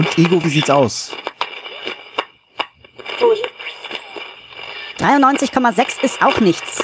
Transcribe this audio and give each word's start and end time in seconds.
Und 0.00 0.16
Ego, 0.16 0.42
wie 0.42 0.48
sieht's 0.48 0.70
aus? 0.70 1.10
93,6 4.96 6.02
ist 6.02 6.22
auch 6.22 6.40
nichts. 6.40 6.82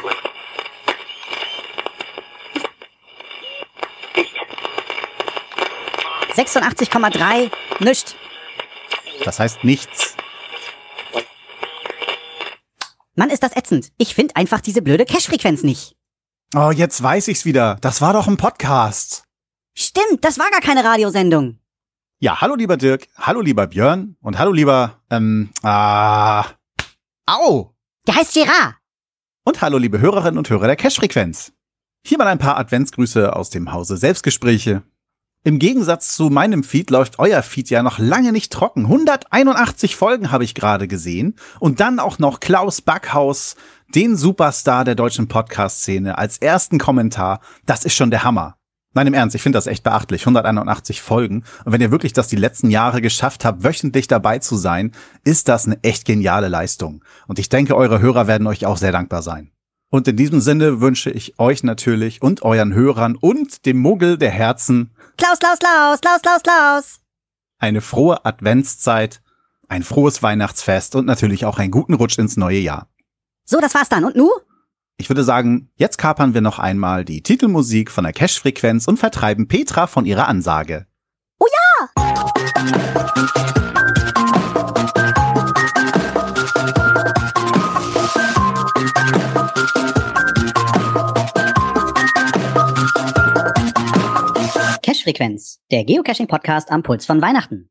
Sechsundachtzig 6.34 6.90
Komma 6.90 7.08
drei, 7.08 7.50
nichts. 7.80 8.14
Das 9.24 9.40
heißt 9.40 9.64
nichts. 9.64 10.14
Mann, 13.14 13.30
ist 13.30 13.42
das 13.42 13.56
ätzend. 13.56 13.92
Ich 13.96 14.14
finde 14.14 14.36
einfach 14.36 14.60
diese 14.60 14.82
blöde 14.82 15.06
Cash-Frequenz 15.06 15.62
nicht. 15.62 15.96
Oh, 16.54 16.70
jetzt 16.70 17.02
weiß 17.02 17.28
ich's 17.28 17.46
wieder. 17.46 17.78
Das 17.80 18.02
war 18.02 18.12
doch 18.12 18.26
ein 18.26 18.36
Podcast. 18.36 19.24
Stimmt, 19.72 20.22
das 20.22 20.38
war 20.38 20.50
gar 20.50 20.60
keine 20.60 20.84
Radiosendung. 20.84 21.60
Ja, 22.18 22.40
hallo 22.40 22.54
lieber 22.54 22.78
Dirk, 22.78 23.08
hallo 23.18 23.42
lieber 23.42 23.66
Björn 23.66 24.16
und 24.22 24.38
hallo 24.38 24.50
lieber, 24.50 25.02
ähm, 25.10 25.50
ah, 25.62 26.46
au! 27.26 27.74
Der 28.06 28.16
heißt 28.16 28.32
Gerard. 28.32 28.76
Und 29.44 29.60
hallo 29.60 29.76
liebe 29.76 30.00
Hörerinnen 30.00 30.38
und 30.38 30.48
Hörer 30.48 30.66
der 30.66 30.76
Cash-Frequenz. 30.76 31.52
Hier 32.06 32.16
mal 32.16 32.26
ein 32.26 32.38
paar 32.38 32.56
Adventsgrüße 32.56 33.36
aus 33.36 33.50
dem 33.50 33.70
Hause 33.70 33.98
Selbstgespräche. 33.98 34.82
Im 35.44 35.58
Gegensatz 35.58 36.16
zu 36.16 36.30
meinem 36.30 36.64
Feed 36.64 36.88
läuft 36.88 37.18
euer 37.18 37.42
Feed 37.42 37.68
ja 37.68 37.82
noch 37.82 37.98
lange 37.98 38.32
nicht 38.32 38.50
trocken. 38.50 38.86
181 38.86 39.94
Folgen 39.94 40.32
habe 40.32 40.44
ich 40.44 40.54
gerade 40.54 40.88
gesehen. 40.88 41.36
Und 41.60 41.80
dann 41.80 41.98
auch 41.98 42.18
noch 42.18 42.40
Klaus 42.40 42.80
Backhaus, 42.80 43.56
den 43.94 44.16
Superstar 44.16 44.84
der 44.84 44.94
deutschen 44.94 45.28
Podcast-Szene, 45.28 46.16
als 46.16 46.38
ersten 46.38 46.78
Kommentar. 46.78 47.40
Das 47.66 47.84
ist 47.84 47.94
schon 47.94 48.10
der 48.10 48.24
Hammer. 48.24 48.55
Nein, 48.96 49.08
im 49.08 49.14
Ernst, 49.14 49.36
ich 49.36 49.42
finde 49.42 49.58
das 49.58 49.66
echt 49.66 49.84
beachtlich. 49.84 50.22
181 50.22 51.02
Folgen. 51.02 51.44
Und 51.66 51.72
wenn 51.72 51.82
ihr 51.82 51.90
wirklich 51.90 52.14
das 52.14 52.28
die 52.28 52.36
letzten 52.36 52.70
Jahre 52.70 53.02
geschafft 53.02 53.44
habt, 53.44 53.62
wöchentlich 53.62 54.08
dabei 54.08 54.38
zu 54.38 54.56
sein, 54.56 54.92
ist 55.22 55.48
das 55.48 55.66
eine 55.66 55.78
echt 55.82 56.06
geniale 56.06 56.48
Leistung. 56.48 57.04
Und 57.26 57.38
ich 57.38 57.50
denke, 57.50 57.76
eure 57.76 58.00
Hörer 58.00 58.26
werden 58.26 58.46
euch 58.46 58.64
auch 58.64 58.78
sehr 58.78 58.92
dankbar 58.92 59.20
sein. 59.20 59.50
Und 59.90 60.08
in 60.08 60.16
diesem 60.16 60.40
Sinne 60.40 60.80
wünsche 60.80 61.10
ich 61.10 61.38
euch 61.38 61.62
natürlich 61.62 62.22
und 62.22 62.40
euren 62.40 62.72
Hörern 62.72 63.16
und 63.16 63.66
dem 63.66 63.76
Muggel 63.76 64.16
der 64.16 64.30
Herzen 64.30 64.94
Klaus, 65.18 65.38
Klaus, 65.40 65.58
Klaus, 65.58 66.00
Klaus, 66.00 66.22
Klaus, 66.22 66.42
Klaus. 66.42 67.00
eine 67.58 67.82
frohe 67.82 68.24
Adventszeit, 68.24 69.20
ein 69.68 69.82
frohes 69.82 70.22
Weihnachtsfest 70.22 70.94
und 70.94 71.04
natürlich 71.04 71.44
auch 71.44 71.58
einen 71.58 71.70
guten 71.70 71.92
Rutsch 71.92 72.18
ins 72.18 72.38
neue 72.38 72.60
Jahr. 72.60 72.88
So, 73.44 73.60
das 73.60 73.74
war's 73.74 73.90
dann. 73.90 74.06
Und 74.06 74.16
nu? 74.16 74.30
Ich 74.98 75.10
würde 75.10 75.24
sagen, 75.24 75.70
jetzt 75.76 75.98
kapern 75.98 76.32
wir 76.32 76.40
noch 76.40 76.58
einmal 76.58 77.04
die 77.04 77.22
Titelmusik 77.22 77.90
von 77.90 78.04
der 78.04 78.14
Cash-Frequenz 78.14 78.88
und 78.88 78.96
vertreiben 78.96 79.46
Petra 79.46 79.86
von 79.86 80.06
ihrer 80.06 80.26
Ansage. 80.26 80.86
Oh 81.38 81.46
ja! 81.46 81.90
Cash-Frequenz, 94.82 95.60
der 95.70 95.84
Geocaching-Podcast 95.84 96.70
am 96.70 96.82
Puls 96.82 97.04
von 97.04 97.20
Weihnachten. 97.20 97.68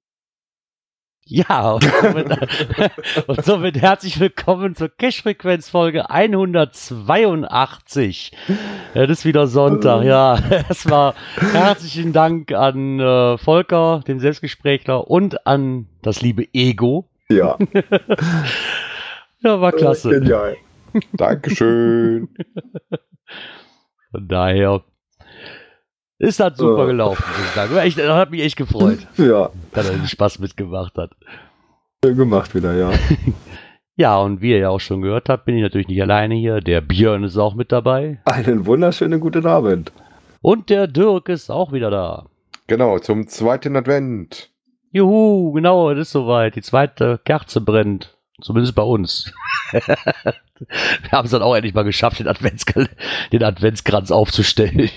Ja, 1.27 1.71
und 1.71 1.83
somit, 1.83 2.29
und 3.27 3.43
somit 3.43 3.81
herzlich 3.81 4.19
willkommen 4.19 4.75
zur 4.75 4.89
Cash-Frequenz-Folge 4.89 6.11
182. 6.11 8.31
Ja, 8.93 9.07
das 9.07 9.17
ist 9.19 9.25
wieder 9.25 9.47
Sonntag, 9.47 10.03
ja. 10.03 10.37
Erstmal 10.51 11.15
herzlichen 11.35 12.13
Dank 12.13 12.51
an 12.51 12.99
äh, 12.99 13.39
Volker, 13.39 14.03
den 14.07 14.19
Selbstgesprächler, 14.19 15.09
und 15.09 15.47
an 15.47 15.87
das 16.03 16.21
liebe 16.21 16.47
Ego. 16.53 17.09
Ja, 17.29 17.57
Ja, 19.41 19.59
war 19.61 19.71
klasse. 19.71 20.11
genial. 20.11 20.57
Dankeschön. 21.13 22.29
Von 24.11 24.27
daher 24.27 24.83
ist 26.19 26.39
das 26.39 26.57
super 26.57 26.81
Ja. 26.81 26.85
gelaufen, 26.85 27.23
muss 27.27 27.45
ich 27.47 27.51
sagen. 27.53 27.77
Echt, 27.77 27.97
das 27.99 28.09
hat 28.09 28.31
mich 28.31 28.41
echt 28.41 28.57
gefreut, 28.57 28.99
Ja, 29.17 29.49
dass 29.73 29.89
er 29.89 29.97
den 29.97 30.07
Spaß 30.07 30.39
mitgemacht 30.39 30.97
hat. 30.97 31.11
schön 32.03 32.17
gemacht 32.17 32.53
wieder, 32.55 32.73
ja. 32.75 32.91
Ja, 33.97 34.17
und 34.19 34.41
wie 34.41 34.51
ihr 34.51 34.57
ja 34.57 34.69
auch 34.69 34.81
schon 34.81 35.01
gehört 35.01 35.29
habt, 35.29 35.45
bin 35.45 35.55
ich 35.55 35.61
natürlich 35.61 35.87
nicht 35.87 36.01
alleine 36.01 36.35
hier. 36.35 36.59
Der 36.59 36.81
Björn 36.81 37.23
ist 37.23 37.37
auch 37.37 37.55
mit 37.55 37.71
dabei. 37.71 38.19
Einen 38.25 38.65
wunderschönen 38.65 39.21
guten 39.21 39.45
Abend. 39.47 39.93
Und 40.41 40.69
der 40.69 40.87
Dirk 40.87 41.29
ist 41.29 41.49
auch 41.49 41.71
wieder 41.71 41.89
da. 41.89 42.25
Genau, 42.67 42.99
zum 42.99 43.27
zweiten 43.29 43.77
Advent. 43.77 44.49
Juhu, 44.91 45.53
genau, 45.53 45.91
es 45.91 45.99
ist 45.99 46.11
soweit. 46.11 46.57
Die 46.57 46.61
zweite 46.61 47.21
Kerze 47.23 47.61
brennt. 47.61 48.17
Zumindest 48.41 48.75
bei 48.75 48.83
uns. 48.83 49.31
Wir 49.71 51.11
haben 51.13 51.25
es 51.25 51.31
dann 51.31 51.41
auch 51.41 51.55
endlich 51.55 51.73
mal 51.73 51.83
geschafft, 51.83 52.19
den 52.19 53.43
Adventskranz 53.43 54.11
aufzustellen. 54.11 54.89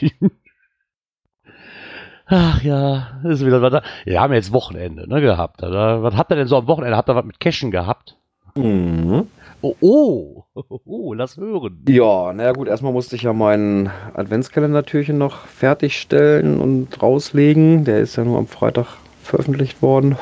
Ach 2.30 2.62
ja, 2.62 3.20
ist 3.24 3.44
wieder 3.44 3.62
was. 3.62 3.72
da- 3.72 3.82
Wir 4.04 4.20
haben 4.20 4.34
jetzt 4.34 4.52
Wochenende 4.52 5.08
ne, 5.08 5.20
gehabt. 5.20 5.62
Oder? 5.62 6.02
Was 6.02 6.14
habt 6.14 6.30
ihr 6.30 6.36
denn 6.36 6.46
so 6.46 6.56
am 6.58 6.66
Wochenende? 6.66 6.96
Habt 6.96 7.08
ihr 7.08 7.14
was 7.16 7.24
mit 7.24 7.40
Cashen 7.40 7.70
gehabt? 7.70 8.16
Mhm. 8.54 9.26
Oh, 9.62 9.74
oh, 9.80 10.44
oh, 10.84 11.14
lass 11.14 11.36
hören. 11.36 11.82
Ja, 11.88 12.32
naja 12.32 12.52
gut, 12.52 12.68
erstmal 12.68 12.92
musste 12.92 13.16
ich 13.16 13.22
ja 13.22 13.32
mein 13.32 13.90
Adventskalendertürchen 14.14 15.16
noch 15.18 15.46
fertigstellen 15.46 16.60
und 16.60 17.02
rauslegen. 17.02 17.84
Der 17.84 18.00
ist 18.00 18.16
ja 18.16 18.24
nur 18.24 18.38
am 18.38 18.46
Freitag 18.46 18.86
veröffentlicht 19.22 19.80
worden. 19.82 20.16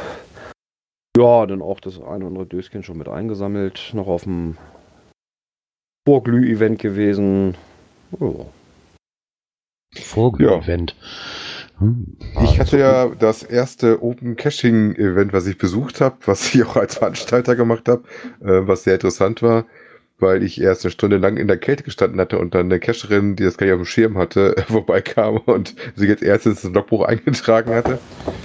Ja, 1.19 1.45
dann 1.47 1.61
auch 1.63 1.81
das 1.81 1.97
eine 1.97 2.19
oder 2.19 2.27
andere 2.27 2.47
Döschen 2.47 2.83
schon 2.83 2.99
mit 2.99 3.09
eingesammelt. 3.09 3.91
Noch 3.95 4.07
auf 4.07 4.25
dem 4.25 4.57
Vorglüh-Event 6.07 6.79
gewesen. 6.79 7.57
Oh. 8.21 8.47
Vorglüh-Event. 9.95 10.95
Hm. 11.79 12.17
Ich 12.43 12.59
hatte 12.59 12.79
ja 12.79 13.09
das 13.19 13.43
erste 13.43 14.03
Open 14.03 14.37
Caching 14.37 14.95
Event, 14.97 15.33
was 15.33 15.47
ich 15.47 15.59
besucht 15.59 16.01
habe, 16.01 16.17
was 16.25 16.55
ich 16.55 16.65
auch 16.65 16.77
als 16.77 16.97
Veranstalter 16.97 17.55
gemacht 17.55 17.89
habe, 17.89 18.03
äh, 18.41 18.67
was 18.67 18.85
sehr 18.85 18.95
interessant 18.95 19.43
war, 19.43 19.67
weil 20.19 20.43
ich 20.43 20.61
erst 20.61 20.85
eine 20.85 20.93
Stunde 20.93 21.19
lang 21.19 21.37
in 21.37 21.47
der 21.47 21.59
Kälte 21.59 21.83
gestanden 21.83 22.21
hatte 22.21 22.39
und 22.39 22.55
dann 22.55 22.67
eine 22.67 22.81
Cacherin, 22.81 23.37
die 23.37 23.45
das 23.45 23.59
gar 23.59 23.67
nicht 23.67 23.75
auf 23.75 23.81
dem 23.81 23.87
Schirm 23.87 24.17
hatte, 24.19 24.55
vorbeikam 24.69 25.39
und 25.39 25.75
sich 25.95 26.09
jetzt 26.09 26.23
erst 26.23 26.47
ins 26.47 26.65
Logbuch 26.65 27.05
eingetragen 27.05 27.75
hatte. 27.75 27.99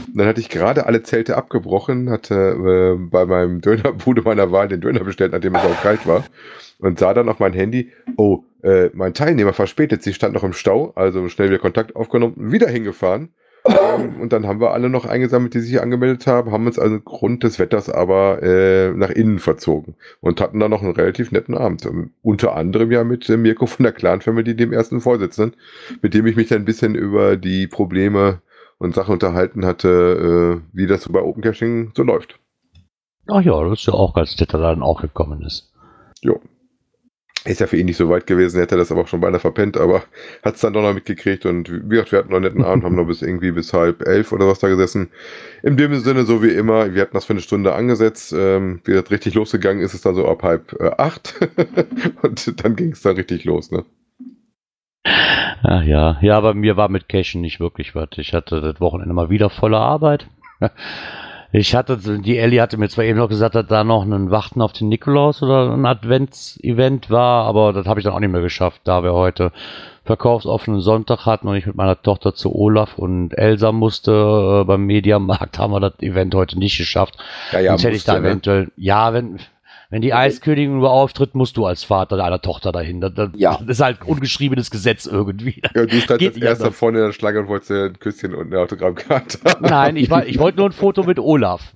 Und 0.08 0.18
dann 0.18 0.28
hatte 0.28 0.42
ich 0.42 0.50
gerade 0.50 0.86
alle 0.86 1.04
Zelte 1.04 1.38
abgebrochen, 1.38 2.10
hatte 2.10 2.36
äh, 2.36 2.98
bei 2.98 3.26
meinem 3.26 3.62
Dönerbude 3.62 4.22
meiner 4.22 4.52
Wahl 4.52 4.68
den 4.68 4.81
Döner 4.81 5.04
bestellt, 5.04 5.31
nachdem 5.31 5.56
es 5.56 5.64
auch 5.64 5.81
kalt 5.81 6.06
war 6.06 6.24
und 6.81 7.00
sah 7.00 7.14
dann 7.14 7.30
auf 7.30 7.40
mein 7.40 7.54
Handy, 7.54 7.92
oh, 8.18 8.44
äh, 8.64 8.90
mein 8.94 9.14
Teilnehmer 9.14 9.54
verspätet 9.54 10.04
sich, 10.04 10.16
stand 10.16 10.34
noch 10.34 10.44
im 10.44 10.54
Stau, 10.54 10.92
also 10.96 11.30
schnell 11.30 11.50
wieder 11.50 11.60
Kontakt 11.60 11.96
aufgenommen, 11.96 12.52
wieder 12.52 12.68
hingefahren. 12.68 13.30
Ähm, 13.66 14.20
und 14.20 14.34
dann 14.34 14.48
haben 14.48 14.60
wir 14.60 14.72
alle 14.72 14.90
noch 14.90 15.06
eingesammelt, 15.06 15.54
die 15.54 15.60
sich 15.60 15.72
hier 15.72 15.84
angemeldet 15.84 16.26
haben, 16.26 16.52
haben 16.52 16.66
uns 16.66 16.80
also 16.80 17.00
Grund 17.00 17.44
des 17.44 17.60
Wetters 17.60 17.90
aber 17.90 18.42
äh, 18.42 18.92
nach 18.92 19.10
innen 19.10 19.40
verzogen 19.40 19.96
und 20.20 20.42
hatten 20.42 20.60
dann 20.60 20.72
noch 20.72 20.82
einen 20.82 20.96
relativ 20.96 21.32
netten 21.32 21.56
Abend. 21.56 21.86
Ähm, 21.86 22.12
unter 22.22 22.56
anderem 22.56 22.92
ja 22.92 23.04
mit 23.04 23.30
äh, 23.30 23.38
Mirko 23.38 23.68
von 23.68 23.84
der 23.84 23.94
Clan 23.94 24.22
Family, 24.22 24.56
dem 24.56 24.74
ersten 24.74 25.00
Vorsitzenden, 25.00 25.60
mit 26.02 26.14
dem 26.14 26.26
ich 26.26 26.36
mich 26.36 26.48
dann 26.48 26.64
ein 26.64 26.66
bisschen 26.66 26.96
über 26.96 27.38
die 27.38 27.68
Probleme 27.68 28.42
und 28.80 28.96
Sachen 28.96 29.14
unterhalten 29.14 29.66
hatte, 29.66 30.62
äh, 30.64 30.76
wie 30.76 30.88
das 30.88 31.04
so 31.04 31.14
bei 31.14 31.22
Open 31.22 31.44
Caching 31.44 31.92
so 31.96 32.02
läuft. 32.02 32.40
Ach 33.28 33.42
ja, 33.42 33.64
das 33.64 33.82
ist 33.82 33.86
ja 33.86 33.94
auch 33.94 34.16
ganz 34.16 34.40
nett, 34.40 34.54
dass 34.54 34.62
er 34.62 34.72
dann 34.72 34.82
auch 34.82 35.02
gekommen 35.02 35.44
ist. 35.44 35.72
Jo. 36.22 36.40
Ist 37.44 37.59
ja 37.59 37.66
für 37.66 37.78
ihn 37.78 37.88
nicht 37.88 37.97
so 37.97 38.07
weit 38.07 38.28
gewesen, 38.28 38.59
hätte 38.59 38.78
das 38.78 38.91
aber 38.91 39.02
auch 39.02 39.07
schon 39.07 39.19
beinahe 39.19 39.40
verpennt, 39.40 39.75
aber 39.75 40.03
hat 40.44 40.56
es 40.56 40.62
dann 40.62 40.74
doch 40.74 40.84
noch 40.84 40.94
mitgekriegt 40.94 41.47
und 41.47 41.72
wie 41.72 41.90
gesagt, 41.90 42.12
wir 42.12 42.19
hatten 42.19 42.29
noch 42.29 42.38
einen 42.38 42.46
netten 42.46 42.63
Abend, 42.63 42.83
haben 42.83 42.95
noch 42.95 43.07
bis 43.07 43.24
irgendwie 43.24 43.51
bis 43.51 43.74
halb 43.74 44.06
elf 44.06 44.31
oder 44.31 44.48
was 44.48 44.60
da 44.60 44.68
gesessen. 44.68 45.10
In 45.63 45.75
dem 45.75 45.95
Sinne, 45.95 46.24
so 46.24 46.44
wie 46.44 46.51
immer, 46.51 46.94
wir 46.94 47.01
hatten 47.01 47.16
das 47.16 47.25
für 47.25 47.33
eine 47.33 47.42
Stunde 47.42 47.74
angesetzt, 47.74 48.31
ähm, 48.38 48.81
wie 48.83 48.94
das 48.94 49.10
richtig 49.10 49.33
losgegangen 49.33 49.83
ist, 49.83 49.95
ist 49.95 50.06
dann 50.06 50.13
so 50.13 50.27
ab 50.27 50.44
halb 50.44 50.80
äh, 50.80 50.92
acht 50.98 51.33
und 52.21 52.63
dann 52.63 52.75
ging 52.75 52.92
es 52.92 53.01
dann 53.01 53.16
richtig 53.16 53.44
los, 53.44 53.71
ne? 53.71 53.86
Ach 55.63 55.83
ja, 55.83 56.19
ja, 56.21 56.38
aber 56.38 56.54
mir 56.54 56.77
war 56.77 56.89
mit 56.89 57.10
Cashen 57.10 57.42
nicht 57.42 57.60
wirklich 57.60 57.95
was. 57.95 58.10
Ich 58.18 58.33
hatte 58.33 58.62
das 58.62 58.80
Wochenende 58.80 59.13
mal 59.13 59.31
wieder 59.31 59.50
volle 59.50 59.77
Arbeit. 59.77 60.27
Ich 61.53 61.75
hatte, 61.75 61.98
die 61.98 62.38
Ellie 62.38 62.62
hatte 62.62 62.77
mir 62.77 62.88
zwar 62.88 63.03
eben 63.03 63.19
noch 63.19 63.27
gesagt, 63.27 63.56
dass 63.56 63.68
da 63.68 63.83
noch 63.83 64.03
ein 64.03 64.31
Warten 64.31 64.62
auf 64.62 64.71
den 64.71 64.88
Nikolaus 64.88 65.44
oder 65.44 65.74
ein 65.74 65.86
Advents-Event 65.86 67.09
war, 67.09 67.45
aber 67.45 67.74
das 67.74 67.86
habe 67.88 68.00
ich 68.00 68.06
dann 68.06 68.13
auch 68.13 68.19
nicht 68.19 68.31
mehr 68.31 68.42
geschafft, 68.42 68.81
da 68.86 69.03
wir 69.03 69.13
heute 69.13 69.51
verkaufsoffenen 70.06 70.80
Sonntag 70.80 71.25
hatten 71.25 71.48
und 71.48 71.56
ich 71.56 71.65
mit 71.65 71.75
meiner 71.75 72.01
Tochter 72.01 72.33
zu 72.33 72.56
Olaf 72.56 72.98
und 72.98 73.38
Elsa 73.38 73.71
musste 73.71 74.62
äh, 74.62 74.63
beim 74.63 74.86
Mediamarkt, 74.86 75.59
haben 75.59 75.74
wir 75.74 75.80
das 75.81 76.00
Event 76.00 76.33
heute 76.36 76.57
nicht 76.57 76.77
geschafft. 76.77 77.18
Ja, 77.51 77.59
ja, 77.59 77.71
Sonst 77.71 77.83
hätte 77.83 77.95
ich 77.97 78.04
da 78.06 78.13
musste, 78.13 78.24
ne? 78.24 78.30
eventuell, 78.30 78.71
ja, 78.77 79.13
wenn, 79.13 79.39
Wenn 79.92 80.02
die 80.02 80.14
Eiskönigin 80.14 80.78
nur 80.78 80.90
auftritt, 80.90 81.36
musst 81.36 81.58
du 81.58 81.66
als 81.66 81.84
Vater 81.84 82.18
deiner 82.18 82.42
Tochter 82.42 82.72
dahin. 82.72 83.02
Das, 83.02 83.14
das, 83.14 83.30
Ja. 83.36 83.60
ist 83.68 83.82
halt 83.82 84.02
ungeschriebenes 84.04 84.72
Gesetz 84.72 85.06
irgendwie. 85.06 85.62
Ja, 85.76 85.86
du 85.86 86.02
standst 86.02 86.26
als 86.28 86.38
erster 86.38 86.72
vorne 86.72 87.00
in 87.00 87.06
der 87.08 87.12
Schlange 87.14 87.42
und 87.42 87.48
wolltest 87.50 87.72
ein 87.72 88.00
Küsschen 88.00 88.34
und 88.34 88.48
eine 88.48 88.60
Autogrammkarte 88.62 89.38
haben. 89.46 89.66
Nein, 89.66 89.98
ich, 89.98 90.10
war- 90.10 90.26
ich 90.26 90.40
wollte 90.40 90.58
nur 90.60 90.70
ein 90.70 90.72
Foto 90.72 91.04
mit 91.04 91.20
Olaf. 91.20 91.74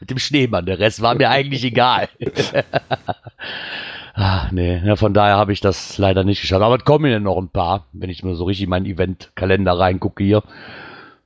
Mit 0.00 0.10
dem 0.10 0.18
Schneemann. 0.18 0.66
Der 0.66 0.78
Rest 0.80 1.02
war 1.02 1.14
mir 1.14 1.30
eigentlich 1.30 1.62
egal. 1.64 2.08
Ach, 4.14 4.50
nee, 4.52 4.80
ja, 4.84 4.96
von 4.96 5.14
daher 5.14 5.36
habe 5.36 5.52
ich 5.52 5.60
das 5.60 5.98
leider 5.98 6.24
nicht 6.24 6.40
geschafft. 6.40 6.62
Aber 6.62 6.76
es 6.76 6.84
kommen 6.84 7.10
ja 7.10 7.20
noch 7.20 7.36
ein 7.38 7.48
paar, 7.48 7.86
wenn 7.92 8.10
ich 8.10 8.22
mir 8.24 8.34
so 8.34 8.44
richtig 8.44 8.64
in 8.64 8.70
meinen 8.70 8.86
Eventkalender 8.86 9.78
reingucke 9.78 10.24
hier. 10.24 10.42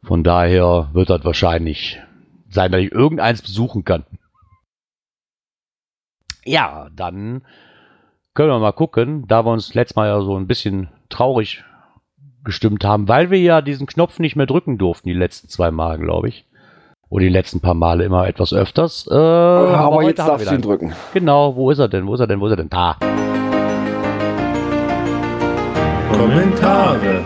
Von 0.02 0.22
daher 0.24 0.88
wird 0.92 1.10
das 1.10 1.24
wahrscheinlich 1.24 2.00
sein, 2.50 2.72
dass 2.72 2.80
ich 2.80 2.92
irgendeins 2.92 3.42
besuchen 3.42 3.84
kann. 3.84 4.04
Ja, 6.48 6.88
dann 6.96 7.42
können 8.32 8.48
wir 8.48 8.58
mal 8.58 8.72
gucken, 8.72 9.26
da 9.28 9.44
wir 9.44 9.52
uns 9.52 9.74
letztes 9.74 9.96
Mal 9.96 10.08
ja 10.08 10.22
so 10.22 10.34
ein 10.34 10.46
bisschen 10.46 10.88
traurig 11.10 11.62
gestimmt 12.42 12.86
haben, 12.86 13.06
weil 13.06 13.30
wir 13.30 13.38
ja 13.38 13.60
diesen 13.60 13.86
Knopf 13.86 14.18
nicht 14.18 14.34
mehr 14.34 14.46
drücken 14.46 14.78
durften, 14.78 15.10
die 15.10 15.14
letzten 15.14 15.50
zwei 15.50 15.70
Mal, 15.70 15.98
glaube 15.98 16.28
ich. 16.28 16.46
Oder 17.10 17.24
die 17.24 17.30
letzten 17.30 17.60
paar 17.60 17.74
Male 17.74 18.02
immer 18.04 18.26
etwas 18.26 18.54
öfters. 18.54 19.06
Äh, 19.10 19.14
Aber 19.14 19.96
heute 19.96 20.08
jetzt 20.08 20.18
darfst 20.20 20.46
du 20.46 20.54
ihn 20.54 20.58
wieder 20.58 20.68
drücken. 20.68 20.94
Genau, 21.12 21.54
wo 21.54 21.70
ist 21.70 21.80
er 21.80 21.88
denn? 21.88 22.06
Wo 22.06 22.14
ist 22.14 22.20
er 22.20 22.26
denn? 22.26 22.40
Wo 22.40 22.46
ist 22.46 22.52
er 22.52 22.56
denn? 22.56 22.70
Da. 22.70 22.96
Kommentare. 26.10 27.24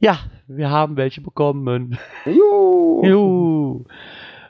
Ja, 0.00 0.18
wir 0.48 0.68
haben 0.70 0.96
welche 0.96 1.20
bekommen. 1.20 1.96
Juhu. 2.26 3.04
Juhu. 3.04 3.84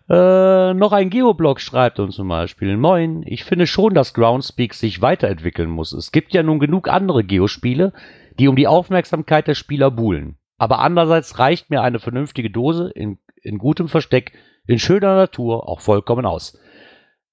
Äh, 0.08 0.74
noch 0.74 0.92
ein 0.92 1.10
Geoblog 1.10 1.60
schreibt 1.60 2.00
uns 2.00 2.16
zum 2.16 2.28
Beispiel. 2.28 2.76
Moin, 2.76 3.22
ich 3.24 3.44
finde 3.44 3.66
schon, 3.66 3.94
dass 3.94 4.14
Groundspeak 4.14 4.74
sich 4.74 5.00
weiterentwickeln 5.00 5.70
muss. 5.70 5.92
Es 5.92 6.12
gibt 6.12 6.34
ja 6.34 6.42
nun 6.42 6.58
genug 6.58 6.88
andere 6.88 7.24
Geospiele, 7.24 7.92
die 8.38 8.48
um 8.48 8.56
die 8.56 8.66
Aufmerksamkeit 8.66 9.46
der 9.46 9.54
Spieler 9.54 9.90
buhlen. 9.90 10.36
Aber 10.58 10.80
andererseits 10.80 11.38
reicht 11.38 11.70
mir 11.70 11.82
eine 11.82 11.98
vernünftige 11.98 12.50
Dose 12.50 12.90
in, 12.94 13.18
in 13.42 13.58
gutem 13.58 13.88
Versteck, 13.88 14.32
in 14.66 14.78
schöner 14.78 15.16
Natur 15.16 15.68
auch 15.68 15.80
vollkommen 15.80 16.26
aus. 16.26 16.58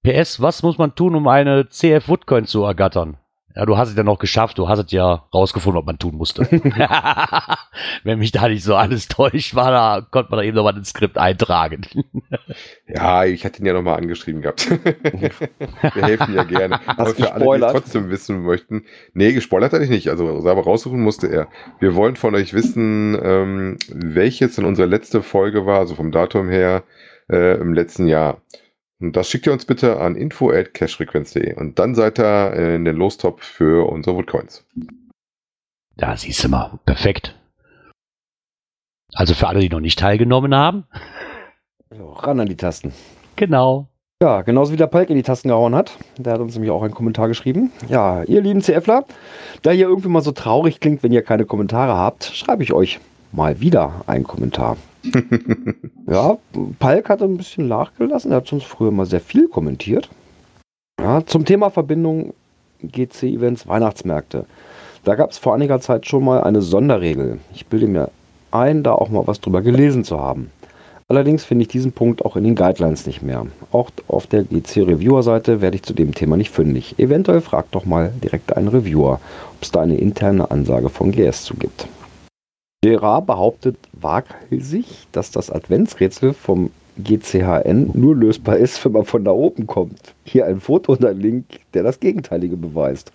PS, 0.02 0.40
was 0.40 0.62
muss 0.62 0.78
man 0.78 0.94
tun, 0.94 1.14
um 1.14 1.28
eine 1.28 1.68
CF 1.68 2.08
Woodcoin 2.08 2.46
zu 2.46 2.64
ergattern? 2.64 3.19
Ja, 3.56 3.66
du 3.66 3.76
hast 3.76 3.90
es 3.90 3.96
ja 3.96 4.04
noch 4.04 4.18
geschafft, 4.18 4.58
du 4.58 4.68
hast 4.68 4.78
es 4.78 4.92
ja 4.92 5.24
rausgefunden, 5.34 5.80
was 5.80 5.86
man 5.86 5.98
tun 5.98 6.14
musste. 6.14 6.42
Wenn 8.04 8.18
mich 8.20 8.30
da 8.30 8.48
nicht 8.48 8.62
so 8.62 8.76
alles 8.76 9.08
täuscht, 9.08 9.54
war, 9.54 9.70
da 9.70 10.06
konnte 10.08 10.30
man 10.30 10.38
da 10.38 10.44
eben 10.44 10.56
noch 10.56 10.64
mal 10.64 10.76
ins 10.76 10.90
Skript 10.90 11.18
eintragen. 11.18 11.82
Ja, 12.92 13.24
ich 13.24 13.44
hatte 13.44 13.62
ihn 13.62 13.66
ja 13.66 13.72
nochmal 13.72 13.96
angeschrieben 13.96 14.42
gehabt. 14.42 14.68
Wir 14.68 16.02
helfen 16.02 16.34
ja 16.34 16.42
gerne. 16.42 16.80
Aber 16.86 17.14
für 17.14 17.32
alle, 17.32 17.66
die 17.66 17.72
trotzdem 17.72 18.10
wissen 18.10 18.42
möchten. 18.42 18.84
Nee, 19.14 19.32
gespoilert 19.32 19.72
hatte 19.72 19.84
ich 19.84 19.90
nicht. 19.90 20.08
Also 20.08 20.40
selber 20.40 20.64
raussuchen 20.64 21.00
musste 21.00 21.28
er. 21.28 21.46
Wir 21.78 21.94
wollen 21.94 22.16
von 22.16 22.34
euch 22.34 22.52
wissen, 22.52 23.16
ähm, 23.22 23.76
welches 23.88 24.58
in 24.58 24.64
unserer 24.64 24.88
letzte 24.88 25.22
Folge 25.22 25.66
war, 25.66 25.78
also 25.78 25.94
vom 25.94 26.10
Datum 26.10 26.48
her, 26.48 26.82
äh, 27.30 27.60
im 27.60 27.74
letzten 27.74 28.08
Jahr. 28.08 28.42
Und 29.00 29.16
das 29.16 29.28
schickt 29.30 29.46
ihr 29.46 29.52
uns 29.52 29.64
bitte 29.64 29.98
an 29.98 30.14
info.cashfrequenz.de 30.14 31.54
und 31.54 31.78
dann 31.78 31.94
seid 31.94 32.18
ihr 32.18 32.52
in 32.52 32.84
den 32.84 32.96
Lostopf 32.96 33.42
für 33.42 33.90
unsere 33.90 34.16
Woodcoins. 34.16 34.66
Da 35.96 36.16
siehst 36.16 36.44
du 36.44 36.48
mal, 36.48 36.78
perfekt. 36.86 37.34
Also 39.14 39.34
für 39.34 39.48
alle, 39.48 39.60
die 39.60 39.68
noch 39.68 39.80
nicht 39.80 39.98
teilgenommen 39.98 40.54
haben, 40.54 40.84
So, 41.96 42.10
ran 42.12 42.40
an 42.40 42.46
die 42.48 42.56
Tasten. 42.56 42.92
genau. 43.36 43.86
Ja, 44.22 44.42
genauso 44.42 44.70
wie 44.72 44.76
der 44.76 44.86
Palk 44.86 45.08
in 45.08 45.16
die 45.16 45.22
Tasten 45.22 45.48
gehauen 45.48 45.74
hat. 45.74 45.96
Der 46.18 46.34
hat 46.34 46.40
uns 46.40 46.52
nämlich 46.52 46.70
auch 46.70 46.82
einen 46.82 46.92
Kommentar 46.92 47.26
geschrieben. 47.26 47.72
Ja, 47.88 48.22
ihr 48.24 48.42
lieben 48.42 48.60
CFler, 48.60 49.06
da 49.62 49.72
ihr 49.72 49.88
irgendwie 49.88 50.10
mal 50.10 50.20
so 50.20 50.32
traurig 50.32 50.78
klingt, 50.78 51.02
wenn 51.02 51.10
ihr 51.12 51.22
keine 51.22 51.46
Kommentare 51.46 51.94
habt, 51.96 52.24
schreibe 52.24 52.62
ich 52.62 52.74
euch 52.74 53.00
mal 53.32 53.60
wieder 53.60 54.02
einen 54.06 54.24
Kommentar. 54.24 54.76
Ja, 56.06 56.38
Palk 56.80 57.08
hat 57.08 57.22
ein 57.22 57.36
bisschen 57.36 57.68
nachgelassen. 57.68 58.32
Er 58.32 58.38
hat 58.38 58.48
sonst 58.48 58.64
früher 58.64 58.90
mal 58.90 59.06
sehr 59.06 59.20
viel 59.20 59.46
kommentiert. 59.46 60.08
Ja, 61.00 61.24
zum 61.24 61.44
Thema 61.44 61.70
Verbindung 61.70 62.34
GC-Events 62.82 63.68
Weihnachtsmärkte. 63.68 64.44
Da 65.04 65.14
gab 65.14 65.30
es 65.30 65.38
vor 65.38 65.54
einiger 65.54 65.80
Zeit 65.80 66.06
schon 66.06 66.24
mal 66.24 66.42
eine 66.42 66.62
Sonderregel. 66.62 67.38
Ich 67.54 67.66
bilde 67.66 67.86
mir 67.86 68.10
ein, 68.50 68.82
da 68.82 68.92
auch 68.92 69.08
mal 69.08 69.26
was 69.26 69.40
drüber 69.40 69.62
gelesen 69.62 70.04
zu 70.04 70.20
haben. 70.20 70.50
Allerdings 71.08 71.44
finde 71.44 71.62
ich 71.62 71.68
diesen 71.68 71.92
Punkt 71.92 72.24
auch 72.24 72.36
in 72.36 72.44
den 72.44 72.54
Guidelines 72.54 73.06
nicht 73.06 73.20
mehr. 73.22 73.46
Auch 73.72 73.90
auf 74.06 74.26
der 74.26 74.44
GC-Reviewer-Seite 74.44 75.60
werde 75.60 75.76
ich 75.76 75.82
zu 75.82 75.92
dem 75.92 76.14
Thema 76.14 76.36
nicht 76.36 76.50
fündig. 76.50 76.98
Eventuell 76.98 77.40
fragt 77.40 77.74
doch 77.74 77.84
mal 77.84 78.12
direkt 78.22 78.56
einen 78.56 78.68
Reviewer, 78.68 79.14
ob 79.14 79.62
es 79.62 79.72
da 79.72 79.80
eine 79.80 79.96
interne 79.96 80.50
Ansage 80.50 80.88
von 80.88 81.10
GS 81.10 81.42
zu 81.42 81.54
gibt. 81.54 81.88
Gerard 82.82 83.26
behauptet 83.26 83.76
waghalsig, 83.92 85.06
dass 85.12 85.30
das 85.30 85.50
Adventsrätsel 85.50 86.32
vom 86.32 86.70
GCHN 86.96 87.90
nur 87.92 88.16
lösbar 88.16 88.56
ist, 88.56 88.82
wenn 88.84 88.92
man 88.92 89.04
von 89.04 89.22
da 89.22 89.32
oben 89.32 89.66
kommt. 89.66 90.14
Hier 90.24 90.46
ein 90.46 90.60
Foto 90.60 90.92
und 90.92 91.04
ein 91.04 91.18
Link, 91.18 91.44
der 91.74 91.82
das 91.82 92.00
Gegenteilige 92.00 92.56
beweist. 92.56 93.12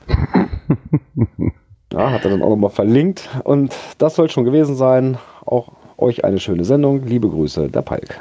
Ja, 1.92 2.12
hat 2.12 2.26
er 2.26 2.32
dann 2.32 2.44
auch 2.44 2.50
nochmal 2.50 2.70
verlinkt. 2.70 3.28
Und 3.44 3.76
das 3.98 4.16
soll 4.16 4.30
schon 4.30 4.46
gewesen 4.46 4.76
sein. 4.76 5.18
Auch 5.46 5.72
euch 5.98 6.24
eine 6.24 6.40
schöne 6.40 6.64
Sendung. 6.64 7.04
Liebe 7.04 7.28
Grüße, 7.28 7.70
der 7.70 7.82
Palk. 7.82 8.20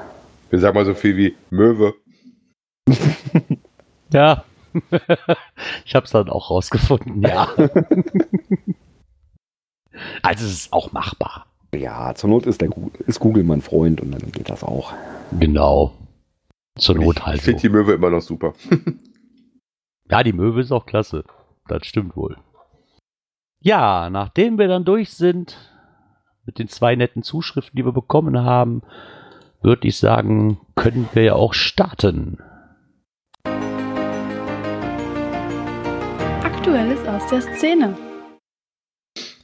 Wir 0.48 0.60
sagen 0.60 0.74
mal 0.74 0.86
so 0.86 0.94
viel 0.94 1.16
wie 1.16 1.34
Möwe. 1.50 1.94
Ja. 4.12 4.44
ich 5.84 5.94
habe 5.96 6.04
es 6.04 6.12
dann 6.12 6.28
auch 6.28 6.50
rausgefunden, 6.50 7.22
ja. 7.22 7.48
also 10.22 10.44
es 10.44 10.52
ist 10.52 10.72
auch 10.72 10.92
machbar. 10.92 11.46
Ja, 11.74 12.14
zur 12.14 12.30
Not 12.30 12.46
ist, 12.46 12.60
der 12.60 12.70
ist 13.06 13.20
Google 13.20 13.42
mein 13.44 13.60
Freund 13.60 14.00
und 14.00 14.12
dann 14.12 14.30
geht 14.32 14.48
das 14.48 14.62
auch. 14.62 14.92
Genau. 15.38 15.92
Zur 16.78 16.94
Not 16.96 17.16
ich 17.16 17.26
halt 17.26 17.36
ich 17.38 17.42
finde 17.42 17.60
so. 17.60 17.68
die 17.68 17.72
Möwe 17.72 17.92
immer 17.94 18.10
noch 18.10 18.22
super. 18.22 18.54
Ja, 20.10 20.22
die 20.22 20.34
Möwe 20.34 20.60
ist 20.60 20.70
auch 20.70 20.84
klasse. 20.84 21.24
Das 21.66 21.86
stimmt 21.86 22.14
wohl. 22.14 22.36
Ja, 23.60 24.10
nachdem 24.10 24.58
wir 24.58 24.68
dann 24.68 24.84
durch 24.84 25.10
sind 25.10 25.56
mit 26.44 26.58
den 26.58 26.68
zwei 26.68 26.94
netten 26.94 27.22
Zuschriften, 27.22 27.76
die 27.76 27.86
wir 27.86 27.92
bekommen 27.92 28.38
haben, 28.42 28.82
würde 29.62 29.88
ich 29.88 29.96
sagen, 29.96 30.60
können 30.74 31.08
wir 31.14 31.22
ja 31.22 31.32
auch 31.32 31.54
starten. 31.54 32.38
Aktuelles 36.42 37.06
aus 37.08 37.26
der 37.30 37.40
Szene. 37.40 37.96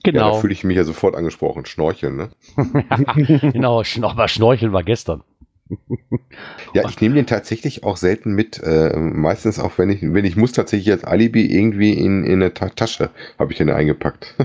Ja, 0.05 0.13
Genau. 0.13 0.33
da 0.33 0.41
fühle 0.41 0.53
ich 0.53 0.65
mich 0.65 0.77
ja 0.77 0.85
sofort 0.85 1.15
angesprochen. 1.15 1.67
Schnorcheln, 1.67 2.17
ne? 2.17 2.31
genau, 3.53 3.83
aber 4.03 4.29
Schnorcheln 4.29 4.73
war 4.73 4.83
gestern. 4.83 5.23
Ja, 6.75 6.89
ich 6.89 7.01
nehme 7.01 7.17
den 7.17 7.27
tatsächlich 7.27 7.85
auch 7.85 7.97
selten 7.97 8.33
mit. 8.33 8.61
Äh, 8.63 8.97
meistens 8.97 9.59
auch, 9.59 9.79
wenn 9.79 9.91
ich, 9.91 10.01
wenn 10.03 10.25
ich 10.25 10.37
muss, 10.37 10.53
tatsächlich 10.53 10.91
als 10.93 11.05
Alibi 11.05 11.47
irgendwie 11.47 11.93
in, 11.93 12.25
in 12.25 12.35
eine 12.35 12.55
Ta 12.55 12.69
Tasche 12.69 13.11
habe 13.39 13.53
ich 13.53 13.59
den 13.59 13.71
eingepackt. 13.71 14.37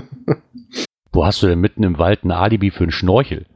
Wo 1.12 1.24
hast 1.24 1.42
du 1.42 1.46
denn 1.46 1.60
mitten 1.60 1.82
im 1.84 1.98
Wald 1.98 2.24
ein 2.24 2.30
Alibi 2.32 2.70
für 2.70 2.84
einen 2.84 2.90
Schnorchel? 2.92 3.46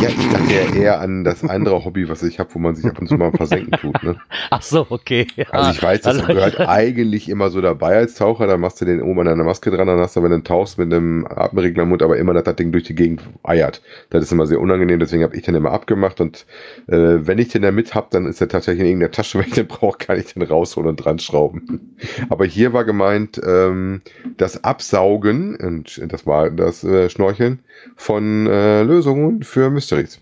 Ja, 0.00 0.08
ich 0.08 0.28
dachte 0.30 0.52
ja 0.52 0.74
eher 0.74 1.00
an 1.00 1.24
das 1.24 1.44
andere 1.44 1.84
Hobby, 1.84 2.08
was 2.08 2.22
ich 2.22 2.38
habe, 2.38 2.48
wo 2.54 2.58
man 2.58 2.74
sich 2.74 2.86
ab 2.86 2.98
und 3.00 3.08
zu 3.08 3.14
mal 3.14 3.32
versenken 3.32 3.72
tut. 3.72 4.02
Ne? 4.02 4.16
Ach 4.50 4.62
so, 4.62 4.86
okay. 4.88 5.26
Ja. 5.36 5.46
Also 5.50 5.70
ich 5.72 5.82
weiß, 5.82 6.00
das 6.02 6.16
Also- 6.16 6.26
gehört 6.26 6.60
eigentlich 6.60 7.28
immer 7.28 7.50
so 7.50 7.60
dabei 7.60 7.96
als 7.96 8.14
Taucher. 8.14 8.46
Da 8.46 8.56
machst 8.56 8.80
du 8.80 8.84
den 8.84 9.02
oben 9.02 9.20
an 9.20 9.26
deiner 9.26 9.44
Maske 9.44 9.70
dran, 9.70 9.86
dann 9.86 9.98
hast 9.98 10.16
du, 10.16 10.22
wenn 10.22 10.30
du 10.30 10.42
tauchst, 10.42 10.78
mit 10.78 10.92
einem 10.92 11.26
Atemregler 11.28 11.82
im 11.84 11.90
Mund, 11.90 12.02
aber 12.02 12.16
immer, 12.16 12.32
dass 12.34 12.44
das 12.44 12.56
Ding 12.56 12.72
durch 12.72 12.84
die 12.84 12.94
Gegend 12.94 13.22
eiert. 13.42 13.82
Das 14.10 14.22
ist 14.22 14.32
immer 14.32 14.46
sehr 14.46 14.60
unangenehm, 14.60 14.98
deswegen 14.98 15.22
habe 15.22 15.36
ich 15.36 15.42
den 15.42 15.54
immer 15.54 15.72
abgemacht. 15.72 16.20
Und 16.20 16.46
äh, 16.88 16.96
wenn 16.96 17.38
ich 17.38 17.48
den 17.48 17.62
da 17.62 17.70
mit 17.70 17.94
hab, 17.94 18.10
dann 18.10 18.26
ist 18.26 18.40
der 18.40 18.48
tatsächlich 18.48 18.80
in 18.80 18.86
irgendeiner 18.86 19.12
Tasche, 19.12 19.38
wenn 19.40 19.46
ich 19.46 19.54
den 19.54 19.66
brauche, 19.66 19.98
kann 19.98 20.18
ich 20.18 20.32
den 20.34 20.42
rausholen 20.42 20.88
und 20.88 20.96
dran 20.96 21.18
schrauben. 21.18 21.96
aber 22.28 22.44
hier 22.44 22.72
war 22.72 22.84
gemeint, 22.84 23.40
ähm, 23.46 24.00
das 24.36 24.64
Absaugen, 24.64 25.56
und 25.56 26.00
das 26.12 26.26
war 26.26 26.50
das 26.50 26.84
äh, 26.84 27.08
Schnorcheln, 27.10 27.60
von 27.96 28.46
äh, 28.46 28.82
Lösungen 28.82 29.33
für 29.42 29.70
Mysteries. 29.70 30.20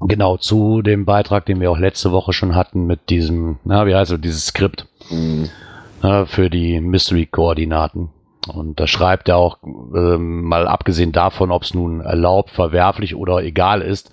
Genau, 0.00 0.36
zu 0.36 0.82
dem 0.82 1.04
Beitrag, 1.04 1.46
den 1.46 1.60
wir 1.60 1.70
auch 1.70 1.78
letzte 1.78 2.10
Woche 2.10 2.32
schon 2.32 2.56
hatten 2.56 2.86
mit 2.86 3.08
diesem, 3.08 3.58
na, 3.64 3.86
wie 3.86 3.94
heißt 3.94 4.10
es, 4.12 4.20
dieses 4.20 4.46
Skript 4.46 4.88
Mhm. 5.10 5.48
äh, 6.02 6.26
für 6.26 6.50
die 6.50 6.80
Mystery-Koordinaten. 6.80 8.10
Und 8.52 8.80
da 8.80 8.88
schreibt 8.88 9.28
er 9.28 9.36
auch, 9.36 9.58
ähm, 9.62 10.42
mal 10.42 10.66
abgesehen 10.66 11.12
davon, 11.12 11.52
ob 11.52 11.62
es 11.62 11.74
nun 11.74 12.00
erlaubt, 12.00 12.50
verwerflich 12.50 13.14
oder 13.14 13.38
egal 13.44 13.82
ist, 13.82 14.10